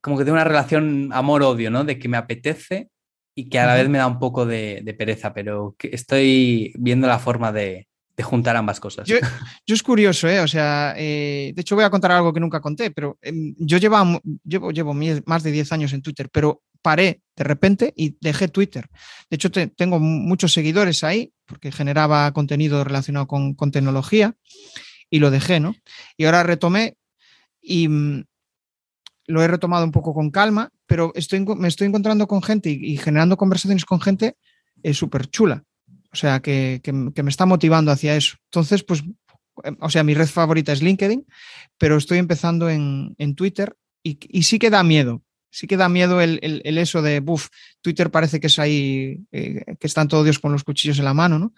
como 0.00 0.18
que 0.18 0.24
tengo 0.24 0.34
una 0.34 0.44
relación 0.44 1.10
amor-odio, 1.12 1.70
¿no? 1.70 1.84
De 1.84 1.98
que 1.98 2.08
me 2.08 2.16
apetece 2.16 2.88
y 3.34 3.48
que 3.48 3.58
a 3.58 3.66
la 3.66 3.74
vez 3.74 3.88
me 3.88 3.98
da 3.98 4.06
un 4.06 4.18
poco 4.18 4.44
de, 4.44 4.94
pereza, 4.98 5.32
pero 5.32 5.74
que 5.78 5.90
estoy 5.92 6.72
viendo 6.76 7.06
la 7.06 7.18
forma 7.18 7.52
de, 7.52 7.88
juntar 8.22 8.54
ambas 8.56 8.78
cosas. 8.78 9.08
Yo, 9.08 9.16
es 9.66 9.82
curioso, 9.82 10.28
¿eh? 10.28 10.38
O 10.38 10.46
sea, 10.46 10.94
eh, 10.96 11.52
de 11.56 11.60
hecho 11.60 11.74
voy 11.74 11.84
a 11.84 11.90
contar 11.90 12.12
algo 12.12 12.32
que 12.32 12.38
nunca 12.38 12.60
conté, 12.60 12.92
pero 12.92 13.18
em, 13.20 13.52
yo 13.58 13.78
llevo, 13.78 14.20
llevo, 14.44 14.70
llevo 14.70 14.94
más 15.26 15.42
de 15.42 15.50
10 15.50 15.72
años 15.72 15.92
en 15.92 16.02
Twitter, 16.02 16.28
pero 16.30 16.62
paré 16.82 17.20
de 17.34 17.44
repente 17.44 17.92
y 17.96 18.16
dejé 18.20 18.46
Twitter. 18.46 18.86
De 19.28 19.34
hecho, 19.36 19.50
tengo 19.50 19.98
muchos 19.98 20.52
seguidores 20.52 21.02
ahí 21.02 21.32
porque 21.46 21.72
generaba 21.72 22.30
contenido 22.32 22.84
relacionado 22.84 23.26
con, 23.26 23.54
con 23.54 23.72
tecnología 23.72 24.34
y 25.10 25.18
lo 25.18 25.32
dejé, 25.32 25.58
¿no? 25.58 25.74
Y 26.16 26.26
ahora 26.26 26.44
retomé 26.44 26.96
y 27.62 27.88
mm, 27.88 28.24
lo 29.26 29.42
he 29.42 29.48
retomado 29.48 29.84
un 29.84 29.92
poco 29.92 30.12
con 30.12 30.30
calma, 30.30 30.70
pero 30.86 31.12
estoy, 31.14 31.40
me 31.56 31.68
estoy 31.68 31.86
encontrando 31.86 32.26
con 32.26 32.42
gente 32.42 32.70
y, 32.70 32.96
generando 32.96 33.36
conversaciones 33.36 33.84
con 33.84 34.00
gente 34.00 34.36
es 34.82 34.98
súper 34.98 35.28
chula. 35.28 35.64
O 36.12 36.16
sea, 36.16 36.40
que, 36.40 36.82
me 36.92 37.30
está 37.30 37.46
motivando 37.46 37.90
hacia 37.90 38.16
eso. 38.16 38.36
Entonces, 38.50 38.84
pues, 38.84 39.02
o 39.80 39.88
sea, 39.88 40.02
mi 40.02 40.12
red 40.12 40.26
favorita 40.26 40.72
es 40.72 40.82
LinkedIn, 40.82 41.26
pero 41.78 41.96
estoy 41.96 42.18
empezando 42.18 42.68
en, 42.68 43.14
Twitter 43.36 43.76
y, 44.02 44.18
y, 44.28 44.42
sí 44.42 44.58
que 44.58 44.68
da 44.68 44.82
miedo, 44.82 45.22
sí 45.52 45.66
que 45.66 45.76
da 45.76 45.88
miedo 45.88 46.20
el, 46.20 46.40
eso 46.64 47.02
de, 47.02 47.20
buf, 47.20 47.48
Twitter 47.82 48.10
parece 48.10 48.40
que 48.40 48.46
es 48.48 48.58
ahí, 48.58 49.20
eh, 49.30 49.76
que 49.78 49.86
están 49.86 50.08
todos 50.08 50.24
Dios 50.24 50.38
con 50.38 50.50
los 50.50 50.64
cuchillos 50.64 50.98
en 50.98 51.04
la 51.04 51.14
mano, 51.14 51.38
¿no? 51.38 51.52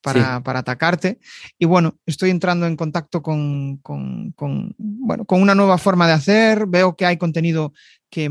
Para, 0.00 0.36
atacarte. 0.36 1.18
Y 1.58 1.64
bueno, 1.64 1.98
estoy 2.06 2.30
entrando 2.30 2.66
en 2.66 2.76
contacto 2.76 3.22
con, 3.22 3.80
bueno, 4.78 5.24
con 5.24 5.42
una 5.42 5.54
nueva 5.54 5.78
forma 5.78 6.06
de 6.06 6.12
hacer, 6.12 6.66
veo 6.66 6.94
que 6.94 7.06
hay 7.06 7.16
contenido 7.16 7.72
que, 8.10 8.30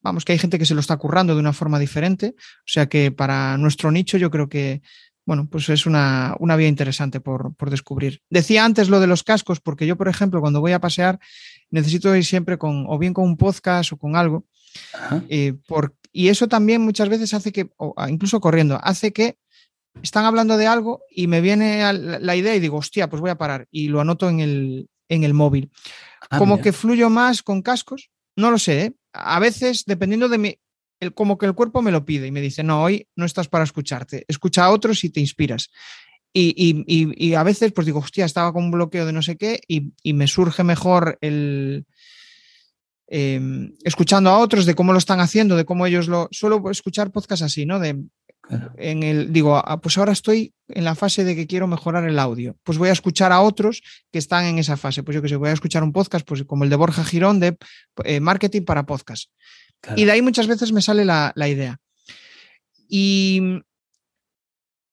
vamos, 0.00 0.24
que 0.24 0.32
hay 0.32 0.38
gente 0.38 0.58
que 0.58 0.66
se 0.66 0.74
lo 0.74 0.80
está 0.80 0.96
currando 0.96 1.34
de 1.34 1.40
una 1.40 1.52
forma 1.52 1.78
diferente, 1.78 2.34
o 2.38 2.64
sea 2.66 2.86
que 2.88 3.10
para 3.10 3.58
nuestro 3.58 3.90
nicho 3.90 4.16
yo 4.18 4.30
creo 4.30 4.48
que, 4.48 4.82
bueno, 5.26 5.48
pues 5.50 5.68
es 5.68 5.86
una, 5.86 6.36
vía 6.38 6.68
interesante 6.68 7.20
por, 7.20 7.54
descubrir. 7.68 8.22
Decía 8.30 8.64
antes 8.64 8.88
lo 8.88 9.00
de 9.00 9.08
los 9.08 9.24
cascos, 9.24 9.60
porque 9.60 9.86
yo, 9.86 9.96
por 9.96 10.08
ejemplo, 10.08 10.40
cuando 10.40 10.60
voy 10.60 10.72
a 10.72 10.80
pasear, 10.80 11.18
necesito 11.70 12.14
ir 12.14 12.24
siempre 12.24 12.58
con, 12.58 12.86
o 12.88 12.98
bien 12.98 13.14
con 13.14 13.24
un 13.24 13.36
podcast 13.36 13.92
o 13.92 13.96
con 13.96 14.16
algo. 14.16 14.44
Eh, 15.28 15.54
y 16.12 16.28
eso 16.28 16.48
también 16.48 16.82
muchas 16.82 17.08
veces 17.08 17.34
hace 17.34 17.52
que, 17.52 17.70
incluso 18.08 18.40
corriendo, 18.40 18.78
hace 18.82 19.12
que 19.12 19.38
están 20.02 20.24
hablando 20.24 20.56
de 20.56 20.66
algo 20.66 21.02
y 21.10 21.26
me 21.26 21.40
viene 21.40 21.92
la 21.92 22.36
idea 22.36 22.54
y 22.54 22.60
digo, 22.60 22.78
hostia, 22.78 23.08
pues 23.08 23.20
voy 23.20 23.30
a 23.30 23.38
parar 23.38 23.66
y 23.70 23.88
lo 23.88 24.00
anoto 24.00 24.28
en 24.28 24.40
el, 24.40 24.88
en 25.08 25.24
el 25.24 25.34
móvil. 25.34 25.70
Ah, 26.30 26.38
como 26.38 26.60
que 26.60 26.72
fluyo 26.72 27.10
más 27.10 27.42
con 27.42 27.62
cascos, 27.62 28.10
no 28.36 28.50
lo 28.50 28.58
sé, 28.58 28.82
¿eh? 28.82 28.92
a 29.12 29.38
veces, 29.40 29.84
dependiendo 29.86 30.28
de 30.28 30.38
mi, 30.38 30.58
el, 31.00 31.14
como 31.14 31.38
que 31.38 31.46
el 31.46 31.54
cuerpo 31.54 31.82
me 31.82 31.92
lo 31.92 32.04
pide 32.04 32.26
y 32.26 32.32
me 32.32 32.40
dice, 32.40 32.62
no, 32.62 32.82
hoy 32.82 33.08
no 33.16 33.24
estás 33.24 33.48
para 33.48 33.64
escucharte, 33.64 34.24
escucha 34.28 34.64
a 34.64 34.70
otros 34.70 35.04
y 35.04 35.10
te 35.10 35.20
inspiras. 35.20 35.70
Y, 36.38 37.34
a 37.34 37.42
veces 37.42 37.72
pues 37.72 37.86
digo, 37.86 38.00
hostia, 38.00 38.24
estaba 38.24 38.52
con 38.52 38.64
un 38.64 38.70
bloqueo 38.70 39.06
de 39.06 39.12
no 39.12 39.22
sé 39.22 39.36
qué 39.36 39.60
y, 39.68 40.12
me 40.12 40.26
surge 40.26 40.64
mejor 40.64 41.18
el... 41.20 41.86
Em, 43.08 43.72
escuchando 43.84 44.30
a 44.30 44.38
otros 44.38 44.66
de 44.66 44.74
cómo 44.74 44.92
lo 44.92 44.98
están 44.98 45.20
haciendo, 45.20 45.56
de 45.56 45.64
cómo 45.64 45.86
ellos 45.86 46.08
lo... 46.08 46.28
Suelo 46.32 46.70
escuchar 46.70 47.12
podcasts 47.12 47.44
así, 47.44 47.64
¿no? 47.64 47.78
De, 47.78 48.04
en 48.76 49.02
el, 49.02 49.32
digo, 49.32 49.56
ah, 49.56 49.80
pues 49.80 49.98
ahora 49.98 50.12
estoy 50.12 50.54
en 50.68 50.84
la 50.84 50.94
fase 50.94 51.24
de 51.24 51.34
que 51.34 51.46
quiero 51.46 51.66
mejorar 51.66 52.08
el 52.08 52.18
audio. 52.18 52.56
Pues 52.62 52.78
voy 52.78 52.88
a 52.88 52.92
escuchar 52.92 53.32
a 53.32 53.40
otros 53.40 53.82
que 54.12 54.18
están 54.18 54.44
en 54.44 54.58
esa 54.58 54.76
fase. 54.76 55.02
Pues 55.02 55.14
yo 55.14 55.22
que 55.22 55.28
sé, 55.28 55.36
voy 55.36 55.48
a 55.48 55.52
escuchar 55.52 55.82
un 55.82 55.92
podcast, 55.92 56.26
pues 56.26 56.44
como 56.44 56.64
el 56.64 56.70
de 56.70 56.76
Borja 56.76 57.04
Girón 57.04 57.40
de 57.40 57.56
eh, 58.04 58.20
marketing 58.20 58.62
para 58.62 58.86
podcast. 58.86 59.30
Y 59.94 60.04
de 60.04 60.12
ahí 60.12 60.22
muchas 60.22 60.46
veces 60.46 60.72
me 60.72 60.82
sale 60.82 61.04
la, 61.04 61.32
idea. 61.36 61.78
Y, 62.88 63.62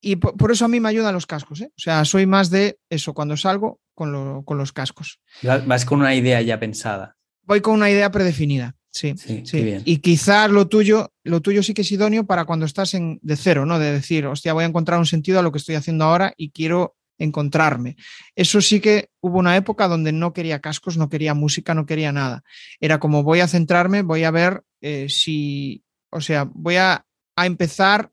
y 0.03 0.17
por, 0.17 0.51
eso 0.51 0.65
a 0.65 0.67
mí 0.67 0.79
me 0.79 0.89
ayudan 0.89 1.13
los 1.13 1.25
cascos. 1.25 1.61
¿eh? 1.61 1.69
O 1.69 1.81
sea, 1.81 2.03
soy 2.05 2.25
más 2.25 2.49
de 2.49 2.77
eso, 2.89 3.13
cuando 3.13 3.37
salgo 3.37 3.79
con, 3.95 4.11
los 4.11 4.73
cascos. 4.73 5.19
Vas 5.41 5.85
con 5.85 6.01
una 6.01 6.13
idea 6.13 6.41
ya 6.41 6.59
pensada. 6.59 7.15
Voy 7.43 7.61
con 7.61 7.75
una 7.75 7.89
idea 7.89 8.11
predefinida. 8.11 8.75
Sí, 8.91 9.15
sí, 9.17 9.43
Y 9.85 9.97
quizás 9.97 10.51
lo 10.51 10.67
tuyo, 10.67 11.11
lo 11.23 11.41
tuyo 11.41 11.63
sí 11.63 11.73
que 11.73 11.81
es 11.81 11.91
idóneo 11.91 12.27
para 12.27 12.45
cuando 12.45 12.67
estás 12.67 12.93
en, 12.93 13.19
de 13.23 13.35
cero, 13.35 13.65
¿no? 13.65 13.79
De 13.79 13.91
decir, 13.91 14.27
hostia, 14.27 14.53
voy 14.53 14.65
a 14.65 14.67
encontrar 14.67 14.99
un 14.99 15.07
sentido 15.07 15.39
a 15.39 15.41
lo 15.41 15.51
que 15.51 15.57
estoy 15.57 15.73
haciendo 15.73 16.03
ahora 16.03 16.33
y 16.37 16.51
quiero 16.51 16.95
encontrarme. 17.17 17.95
Eso 18.35 18.61
sí 18.61 18.79
que 18.79 19.09
hubo 19.19 19.39
una 19.39 19.55
época 19.57 19.87
donde 19.87 20.11
no 20.11 20.33
quería 20.33 20.59
cascos, 20.59 20.97
no 20.97 21.09
quería 21.09 21.33
música, 21.33 21.73
no 21.73 21.85
quería 21.85 22.11
nada. 22.11 22.43
Era 22.79 22.99
como 22.99 23.23
voy 23.23 23.39
a 23.39 23.47
centrarme, 23.47 24.03
voy 24.03 24.25
a 24.25 24.31
ver 24.31 24.63
eh, 24.81 25.07
si, 25.09 25.83
o 26.11 26.21
sea, 26.21 26.47
voy 26.53 26.75
a, 26.75 27.05
empezar 27.35 28.11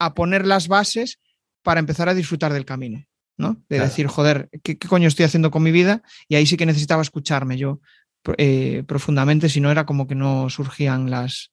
a 0.00 0.14
poner 0.14 0.44
las 0.44 0.66
bases 0.66 1.20
para 1.62 1.78
empezar 1.78 2.08
a 2.08 2.14
disfrutar 2.14 2.52
del 2.52 2.64
camino. 2.64 3.06
¿no? 3.36 3.62
De 3.68 3.78
decir, 3.80 4.06
joder, 4.06 4.50
¿qué, 4.62 4.76
¿qué, 4.76 4.88
coño 4.88 5.08
estoy 5.08 5.24
haciendo 5.24 5.50
con 5.50 5.62
mi 5.62 5.70
vida? 5.70 6.02
Y 6.28 6.34
ahí 6.34 6.44
sí 6.44 6.56
que 6.58 6.66
necesitaba 6.66 7.00
escucharme 7.00 7.56
yo 7.56 7.80
eh, 8.36 8.84
profundamente, 8.86 9.48
si 9.48 9.60
no 9.60 9.70
era 9.70 9.86
como 9.86 10.06
que 10.06 10.14
no 10.14 10.50
surgían 10.50 11.10
las, 11.10 11.52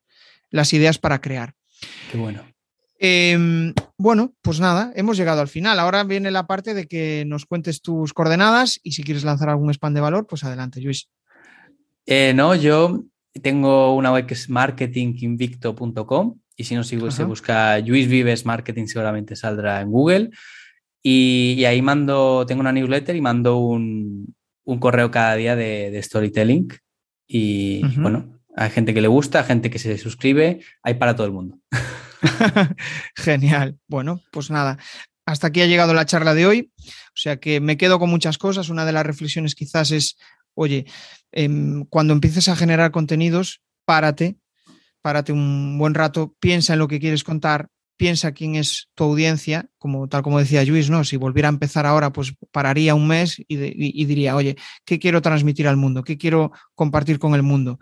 las 0.50 0.74
ideas 0.74 0.98
para 0.98 1.22
crear. 1.22 1.54
Qué 2.12 2.18
bueno. 2.18 2.43
Em, 3.00 3.74
bueno, 3.98 4.34
pues 4.41 4.60
nada, 4.60 4.91
hemos 4.95 5.18
llegado 5.18 5.39
al 5.41 5.48
final. 5.48 5.80
Ahora 5.80 6.04
viene 6.04 6.32
la 6.32 6.48
parte 6.48 6.74
de 6.74 6.88
que 6.88 7.24
nos 7.26 7.45
cuentes 7.45 7.82
tus 7.82 8.14
coordenadas 8.14 8.80
y 8.84 8.93
si 8.93 9.04
quieres 9.04 9.24
lanzar 9.24 9.50
algún 9.50 9.70
spam 9.70 9.93
de 9.93 10.02
valor, 10.02 10.28
pues 10.28 10.43
adelante, 10.43 10.82
Luis. 10.82 11.10
Eh, 12.06 12.34
no, 12.36 12.56
yo 12.56 13.04
tengo 13.41 13.95
una 13.95 14.12
web 14.12 14.26
que 14.26 14.34
es 14.34 14.50
marketinginvicto.com 14.50 16.39
y 16.58 16.66
si 16.66 16.76
no 16.76 16.84
se 16.84 17.24
busca 17.24 17.80
Luis 17.80 18.10
Vives 18.10 18.45
Marketing 18.45 18.88
seguramente 18.88 19.36
saldrá 19.38 19.80
en 19.80 19.91
Google. 19.91 20.32
y, 21.01 21.64
ahí 21.64 21.82
mando, 21.82 22.45
tengo 22.45 22.60
una 22.60 22.74
newsletter 22.74 23.16
y 23.16 23.22
mando 23.22 23.58
un, 23.60 24.36
un 24.68 24.80
correo 24.80 25.10
cada 25.10 25.36
día 25.36 25.55
de, 25.55 25.99
storytelling. 26.03 26.68
Y 27.26 27.82
bueno, 27.97 28.39
hay 28.55 28.70
gente 28.70 28.93
que 28.93 29.01
le 29.01 29.08
gusta, 29.08 29.43
gente 29.43 29.70
que 29.70 29.80
se 29.80 29.97
suscribe, 29.97 30.62
hay 30.84 30.95
para 30.95 31.16
todo 31.16 31.26
el 31.26 31.34
mundo. 31.34 31.58
Genial. 33.16 33.80
Bueno, 33.88 34.22
pues 34.32 34.51
nada, 34.51 34.78
hasta 35.26 35.47
aquí 35.47 35.62
ha 35.62 35.68
llegado 35.68 35.93
la 35.93 36.05
charla 36.05 36.34
de 36.34 36.45
hoy. 36.45 36.74
O 36.78 37.16
sea 37.16 37.38
que 37.38 37.62
me 37.62 37.78
quedo 37.78 37.97
con 37.97 38.10
muchas 38.10 38.38
cosas. 38.38 38.70
Una 38.70 38.86
de 38.86 38.91
las 38.91 39.05
reflexiones 39.05 39.55
quizás 39.55 39.91
es, 39.91 40.18
oye, 40.53 40.86
em, 41.32 41.86
cuando 41.86 42.14
empieces 42.14 42.49
a 42.49 42.55
generar 42.58 42.91
contenidos, 42.91 43.62
párate, 43.86 44.36
párate 45.08 45.32
un 45.32 45.78
buen 45.78 45.93
rato, 45.93 46.36
piensa 46.38 46.74
en 46.74 46.80
lo 46.80 46.89
que 46.89 46.99
quieres 46.99 47.24
contar, 47.24 47.70
piensa 47.95 48.34
quién 48.34 48.55
es 48.55 48.89
tu 48.93 49.05
audiencia, 49.05 49.70
como 49.78 50.10
tal 50.10 50.22
como 50.22 50.38
decía 50.38 50.66
Luis, 50.66 50.89
¿no? 50.89 51.05
Si 51.05 51.16
volviera 51.16 51.47
a 51.47 51.53
empezar 51.53 51.86
ahora, 51.86 52.12
pues 52.12 52.34
pararía 52.51 52.93
un 52.93 53.08
mes 53.08 53.41
y, 53.47 53.55
diría, 54.03 54.36
oye, 54.36 54.58
¿qué 54.84 54.99
quiero 54.99 55.22
transmitir 55.22 55.66
al 55.66 55.78
mundo? 55.78 56.03
¿Qué 56.03 56.18
quiero 56.18 56.51
compartir 56.76 57.20
con 57.20 57.36
el 57.36 57.41
mundo? 57.41 57.80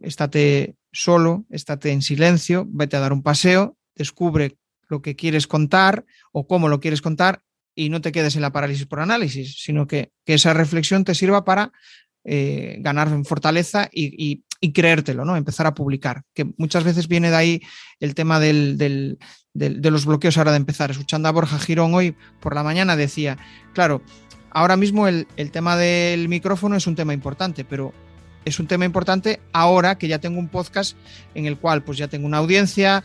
Estate 0.00 0.74
solo, 0.90 1.44
estate 1.50 1.92
en 1.92 2.02
silencio, 2.02 2.66
vete 2.68 2.96
a 2.96 3.00
dar 3.00 3.12
un 3.12 3.22
paseo, 3.22 3.76
descubre 3.94 4.56
lo 4.88 5.02
que 5.02 5.14
quieres 5.14 5.46
contar 5.46 6.04
o 6.32 6.48
cómo 6.48 6.68
lo 6.68 6.80
quieres 6.80 7.00
contar 7.00 7.44
y 7.76 7.90
no 7.90 8.00
te 8.00 8.10
quedes 8.10 8.34
en 8.34 8.42
la 8.42 8.50
parálisis 8.50 8.86
por 8.86 8.98
análisis, 8.98 9.54
sino 9.62 9.86
que, 9.86 10.10
esa 10.26 10.52
reflexión 10.52 11.04
te 11.04 11.14
sirva 11.14 11.44
para 11.44 11.70
eh, 12.24 12.78
ganar 12.80 13.06
en 13.06 13.24
fortaleza 13.24 13.88
y, 13.92 14.30
y 14.30 14.42
creértelo, 14.70 15.24
¿no? 15.24 15.36
Empezar 15.36 15.66
a 15.66 15.74
publicar, 15.74 16.22
que 16.32 16.46
muchas 16.56 16.84
veces 16.84 17.08
viene 17.08 17.30
de 17.30 17.36
ahí 17.36 17.62
el 17.98 18.14
tema 18.14 18.38
del, 18.38 18.78
de 19.54 19.90
los 19.90 20.06
bloqueos 20.06 20.38
ahora 20.38 20.52
de 20.52 20.58
empezar. 20.58 20.92
Escuchando 20.92 21.28
a 21.28 21.32
Borja 21.32 21.58
Girón 21.58 21.92
hoy 21.94 22.14
por 22.38 22.54
la 22.54 22.62
mañana 22.62 22.94
decía, 22.94 23.38
claro, 23.74 24.02
ahora 24.52 24.76
mismo 24.76 25.08
el, 25.08 25.26
tema 25.50 25.76
del 25.76 26.28
micrófono 26.28 26.76
es 26.76 26.86
un 26.86 26.94
tema 26.94 27.12
importante, 27.14 27.64
pero 27.64 27.92
es 28.44 28.60
un 28.60 28.66
tema 28.66 28.84
importante 28.84 29.40
ahora 29.52 29.98
que 29.98 30.08
ya 30.08 30.18
tengo 30.18 30.38
un 30.38 30.48
podcast 30.48 30.96
en 31.34 31.46
el 31.46 31.58
cual 31.58 31.82
pues 31.82 31.98
ya 31.98 32.08
tengo 32.08 32.26
una 32.26 32.38
audiencia, 32.38 33.02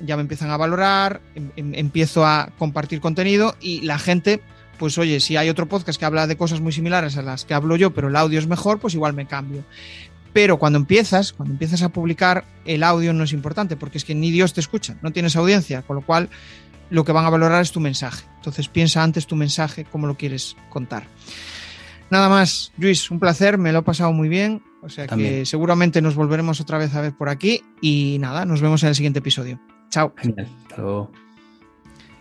ya 0.00 0.16
me 0.16 0.22
empiezan 0.22 0.50
a 0.50 0.56
valorar, 0.56 1.20
em, 1.34 1.50
em, 1.56 1.74
empiezo 1.74 2.24
a 2.24 2.50
compartir 2.58 3.00
contenido 3.00 3.56
y 3.60 3.82
la 3.82 3.98
gente 3.98 4.42
pues 4.78 4.96
oye, 4.96 5.20
si 5.20 5.36
hay 5.36 5.50
otro 5.50 5.68
podcast 5.68 5.98
que 5.98 6.06
habla 6.06 6.26
de 6.26 6.38
cosas 6.38 6.60
muy 6.62 6.72
similares 6.72 7.18
a 7.18 7.22
las 7.22 7.44
que 7.44 7.52
hablo 7.52 7.76
yo, 7.76 7.92
pero 7.92 8.08
el 8.08 8.16
audio 8.16 8.38
es 8.38 8.46
mejor, 8.46 8.80
pues 8.80 8.94
igual 8.94 9.12
me 9.12 9.26
cambio. 9.26 9.62
Pero 10.32 10.58
cuando 10.58 10.78
empiezas, 10.78 11.32
cuando 11.32 11.52
empiezas 11.52 11.82
a 11.82 11.88
publicar, 11.88 12.44
el 12.64 12.82
audio 12.82 13.12
no 13.12 13.24
es 13.24 13.32
importante, 13.32 13.76
porque 13.76 13.98
es 13.98 14.04
que 14.04 14.14
ni 14.14 14.30
Dios 14.30 14.52
te 14.52 14.60
escucha, 14.60 14.96
no 15.02 15.12
tienes 15.12 15.34
audiencia, 15.36 15.82
con 15.82 15.96
lo 15.96 16.02
cual 16.02 16.28
lo 16.90 17.04
que 17.04 17.12
van 17.12 17.24
a 17.24 17.30
valorar 17.30 17.62
es 17.62 17.72
tu 17.72 17.80
mensaje. 17.80 18.24
Entonces 18.36 18.68
piensa 18.68 19.02
antes 19.02 19.26
tu 19.26 19.36
mensaje, 19.36 19.84
cómo 19.84 20.06
lo 20.06 20.16
quieres 20.16 20.56
contar. 20.68 21.04
Nada 22.10 22.28
más, 22.28 22.72
Luis, 22.76 23.10
un 23.10 23.20
placer, 23.20 23.58
me 23.58 23.72
lo 23.72 23.80
he 23.80 23.82
pasado 23.82 24.12
muy 24.12 24.28
bien. 24.28 24.62
O 24.82 24.88
sea 24.88 25.06
que 25.06 25.44
seguramente 25.44 26.00
nos 26.00 26.14
volveremos 26.14 26.60
otra 26.60 26.78
vez 26.78 26.94
a 26.94 27.02
ver 27.02 27.12
por 27.12 27.28
aquí 27.28 27.62
y 27.82 28.16
nada, 28.18 28.44
nos 28.46 28.62
vemos 28.62 28.82
en 28.82 28.88
el 28.88 28.94
siguiente 28.94 29.18
episodio. 29.18 29.60
Chao. 29.90 30.14
Genial. 30.16 30.48